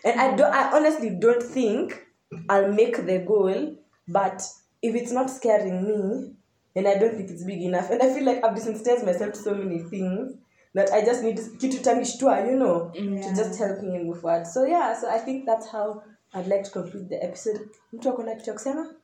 And 0.05 0.21
I 0.21 0.37
don't 0.37 0.53
I 0.53 0.73
honestly 0.77 1.11
don't 1.11 1.43
think 1.43 2.07
I'll 2.49 2.73
make 2.73 3.05
the 3.07 3.19
goal, 3.19 3.77
but 4.09 4.43
if 4.81 4.95
it's 4.95 5.13
not 5.13 5.31
scaring 5.31 5.87
me, 5.87 6.35
then 6.75 6.87
I 6.87 6.99
don't 6.99 7.15
think 7.15 7.31
it's 7.31 7.45
big 7.45 7.63
enough. 7.63 7.91
And 7.91 8.03
I 8.03 8.13
feel 8.13 8.25
like 8.25 8.45
I've 8.45 8.57
desensitized 8.57 9.05
myself 9.05 9.33
to 9.35 9.39
so 9.39 9.55
many 9.55 9.81
things 9.81 10.35
that 10.75 10.91
I 10.93 11.05
just 11.05 11.23
need 11.23 11.37
kitu 11.37 11.79
tanishtua, 11.79 12.47
you 12.51 12.59
know, 12.59 12.91
to 12.95 13.37
just 13.37 13.59
help 13.59 13.83
me 13.83 13.99
move 13.99 14.21
forward. 14.21 14.47
So 14.47 14.65
yeah, 14.65 14.99
so 14.99 15.11
I 15.11 15.19
think 15.19 15.45
that's 15.45 15.69
how 15.69 16.03
I'd 16.35 16.47
like 16.47 16.65
to 16.65 16.71
conclude 16.71 17.09
the 17.11 17.23
episode. 17.23 17.69
Mtu 17.93 18.09
ako 18.09 18.23
na 18.23 18.35
kitu 18.35 18.51
ya 18.51 18.55
kusema? 18.55 18.95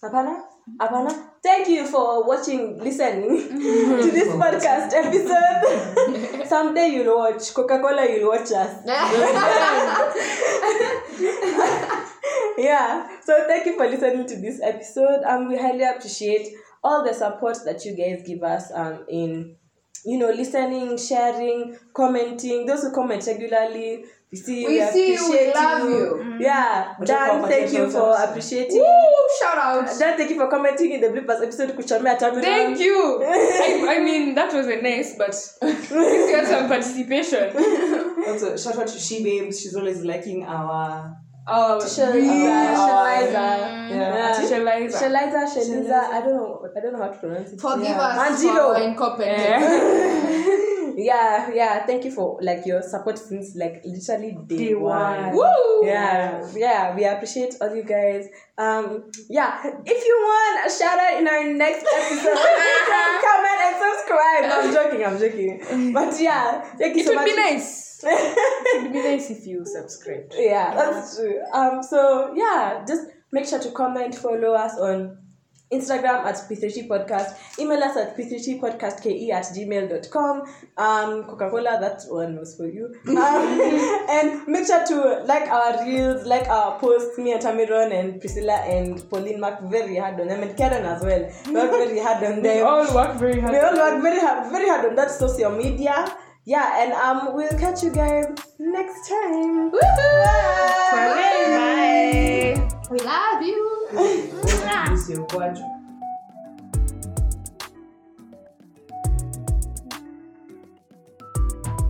Hapana? 0.00 0.42
Hapana? 0.76 1.24
Thank 1.42 1.68
you 1.68 1.86
for 1.86 2.26
watching, 2.26 2.78
listening 2.78 3.48
to 4.02 4.10
this 4.10 4.28
podcast 4.34 4.92
episode. 4.92 6.46
Someday 6.48 6.88
you'll 6.88 7.16
watch. 7.16 7.54
Coca-Cola, 7.54 8.06
you'll 8.10 8.28
watch 8.28 8.50
us. 8.52 8.84
yeah. 12.58 13.08
So 13.22 13.46
thank 13.46 13.66
you 13.66 13.76
for 13.76 13.86
listening 13.86 14.26
to 14.26 14.36
this 14.36 14.60
episode. 14.62 15.22
and 15.24 15.48
we 15.48 15.56
highly 15.56 15.84
appreciate 15.84 16.48
all 16.82 17.04
the 17.04 17.14
support 17.14 17.56
that 17.64 17.84
you 17.84 17.96
guys 17.96 18.22
give 18.26 18.42
us 18.42 18.70
um 18.74 19.04
in 19.08 19.56
you 20.08 20.18
know 20.18 20.30
listening, 20.30 20.96
sharing, 20.96 21.76
commenting. 21.92 22.64
Those 22.66 22.82
who 22.82 22.92
comment 22.92 23.24
regularly, 23.26 24.04
we 24.30 24.38
see 24.38 24.62
you. 24.62 24.68
We 24.68 24.80
see 24.90 25.12
you, 25.14 25.30
we 25.30 25.36
appreciate 25.36 25.54
love 25.54 25.90
you. 25.90 26.20
Mm-hmm. 26.22 26.40
Yeah. 26.40 26.94
But 26.98 27.08
Dan, 27.08 27.28
don't 27.28 27.48
thank 27.48 27.72
you 27.72 27.90
for 27.90 27.98
yourselves. 27.98 28.22
appreciating. 28.24 28.78
Woo! 28.78 29.28
Shout 29.40 29.58
out. 29.58 29.98
Dan, 29.98 30.16
thank 30.16 30.30
you 30.30 30.36
for 30.36 30.48
commenting 30.48 30.92
in 30.92 31.00
the 31.00 31.08
bloopers 31.08 31.42
episode. 31.42 31.70
Kuchomea 31.76 32.18
tabu 32.18 32.40
Thank 32.40 32.78
you. 32.78 33.22
I, 33.24 33.96
I 33.96 34.04
mean, 34.04 34.34
that 34.34 34.52
was 34.52 34.66
a 34.66 34.80
nice, 34.80 35.16
but 35.16 35.34
you 35.90 36.34
had 36.34 36.46
some 36.46 36.68
participation. 36.68 37.56
Also, 38.26 38.56
shout 38.56 38.78
out 38.78 38.86
to 38.86 38.98
She 38.98 39.22
Babes. 39.22 39.60
She's 39.60 39.76
always 39.76 40.02
liking 40.02 40.44
our. 40.44 41.16
Oh, 41.50 41.78
Shaliza, 41.80 42.76
Shaliza. 42.76 43.46
Yeah. 43.90 44.36
Shaliza. 44.48 44.98
Shaliza, 45.00 45.40
Shaliza. 45.48 46.00
I 46.12 46.20
don't 46.20 46.36
know. 46.36 46.68
I 46.76 46.80
don't 46.80 46.92
know 46.92 47.02
how 47.02 47.08
to 47.08 47.16
pronounce 47.18 47.52
it. 47.52 47.60
Forgive 47.60 47.88
yeah. 47.88 48.00
us 48.00 48.42
Manjiro. 48.42 48.74
for 48.76 48.82
incompetence. 48.82 49.64
yeah, 50.98 51.50
yeah. 51.54 51.86
Thank 51.86 52.04
you 52.04 52.10
for 52.10 52.38
like 52.42 52.66
your 52.66 52.82
support 52.82 53.18
since 53.18 53.54
like 53.56 53.80
literally 53.84 54.36
day, 54.46 54.56
Day 54.58 54.74
one. 54.74 55.32
one. 55.32 55.36
Woo! 55.36 55.86
Yeah, 55.86 56.46
yeah. 56.54 56.94
We 56.94 57.04
appreciate 57.06 57.54
all 57.60 57.74
you 57.74 57.82
guys. 57.84 58.28
Um, 58.58 59.04
yeah. 59.30 59.58
If 59.64 60.04
you 60.04 60.16
want 60.20 60.66
a 60.66 60.70
shout 60.70 60.98
out 60.98 61.16
in 61.18 61.26
our 61.26 61.44
next 61.54 61.86
episode, 61.96 62.34
comment 63.24 63.60
and 63.64 63.76
subscribe. 63.80 64.42
No, 64.50 64.60
I'm 64.60 64.72
joking. 64.74 65.02
I'm 65.06 65.18
joking. 65.18 65.62
But 65.94 66.20
yeah, 66.20 66.60
thank 66.76 66.94
you 66.96 67.00
It 67.02 67.06
so 67.06 67.12
would 67.12 67.20
much. 67.24 67.26
be 67.26 67.36
nice. 67.36 67.87
It 68.04 68.82
would 68.82 68.92
be 68.92 69.02
nice 69.02 69.30
if 69.30 69.46
you 69.46 69.64
subscribed. 69.78 70.34
yeah 70.36 70.74
that's 70.74 71.16
true 71.16 71.40
um 71.52 71.82
so 71.82 72.32
yeah 72.34 72.84
just 72.86 73.02
make 73.32 73.46
sure 73.46 73.58
to 73.60 73.70
comment, 73.72 74.14
follow 74.14 74.52
us 74.54 74.78
on 74.78 75.18
Instagram 75.70 76.24
at 76.24 76.36
P3T 76.48 76.88
Podcast. 76.88 77.36
Email 77.58 77.84
us 77.84 77.94
at 77.98 78.16
p3tpodcastke 78.16 79.28
at 79.30 79.44
gmail.com. 79.54 80.42
Um, 80.78 81.24
Coca 81.24 81.50
Cola, 81.50 81.76
that 81.78 82.00
one 82.08 82.38
was 82.38 82.56
for 82.56 82.66
you. 82.66 82.94
Um, 83.06 83.60
and 84.08 84.48
make 84.48 84.66
sure 84.66 84.82
to 84.86 85.24
like 85.26 85.46
our 85.50 85.84
reels, 85.84 86.24
like 86.26 86.48
our 86.48 86.78
posts. 86.80 87.18
Me 87.18 87.32
and 87.32 87.42
Tamiron 87.42 87.92
and 87.92 88.18
Priscilla 88.18 88.54
and 88.64 89.04
Pauline 89.10 89.42
work 89.42 89.60
very 89.64 89.96
hard 89.96 90.18
on 90.18 90.28
them, 90.28 90.42
and 90.42 90.56
Karen 90.56 90.86
as 90.86 91.02
well. 91.02 91.20
Work 91.52 91.70
very 91.70 91.98
hard 92.00 92.24
on 92.24 92.36
We 92.42 92.42
them. 92.48 92.66
all 92.66 92.94
work 92.94 93.18
very 93.18 93.38
hard. 93.38 93.52
We 93.52 93.58
all 93.58 93.76
work 93.76 94.02
very 94.02 94.20
hard, 94.20 94.50
very 94.50 94.68
hard 94.70 94.86
on 94.86 94.94
that 94.96 95.10
social 95.10 95.50
media. 95.50 96.16
Yeah, 96.48 96.82
and 96.82 96.94
um, 96.94 97.34
we'll 97.34 97.58
catch 97.58 97.82
you 97.82 97.90
guys 97.90 98.24
next 98.58 99.06
time. 99.06 99.70
Bye. 99.70 99.78
Bye. 101.52 102.68
We 102.90 102.98
love 103.00 103.42
you. 103.42 103.68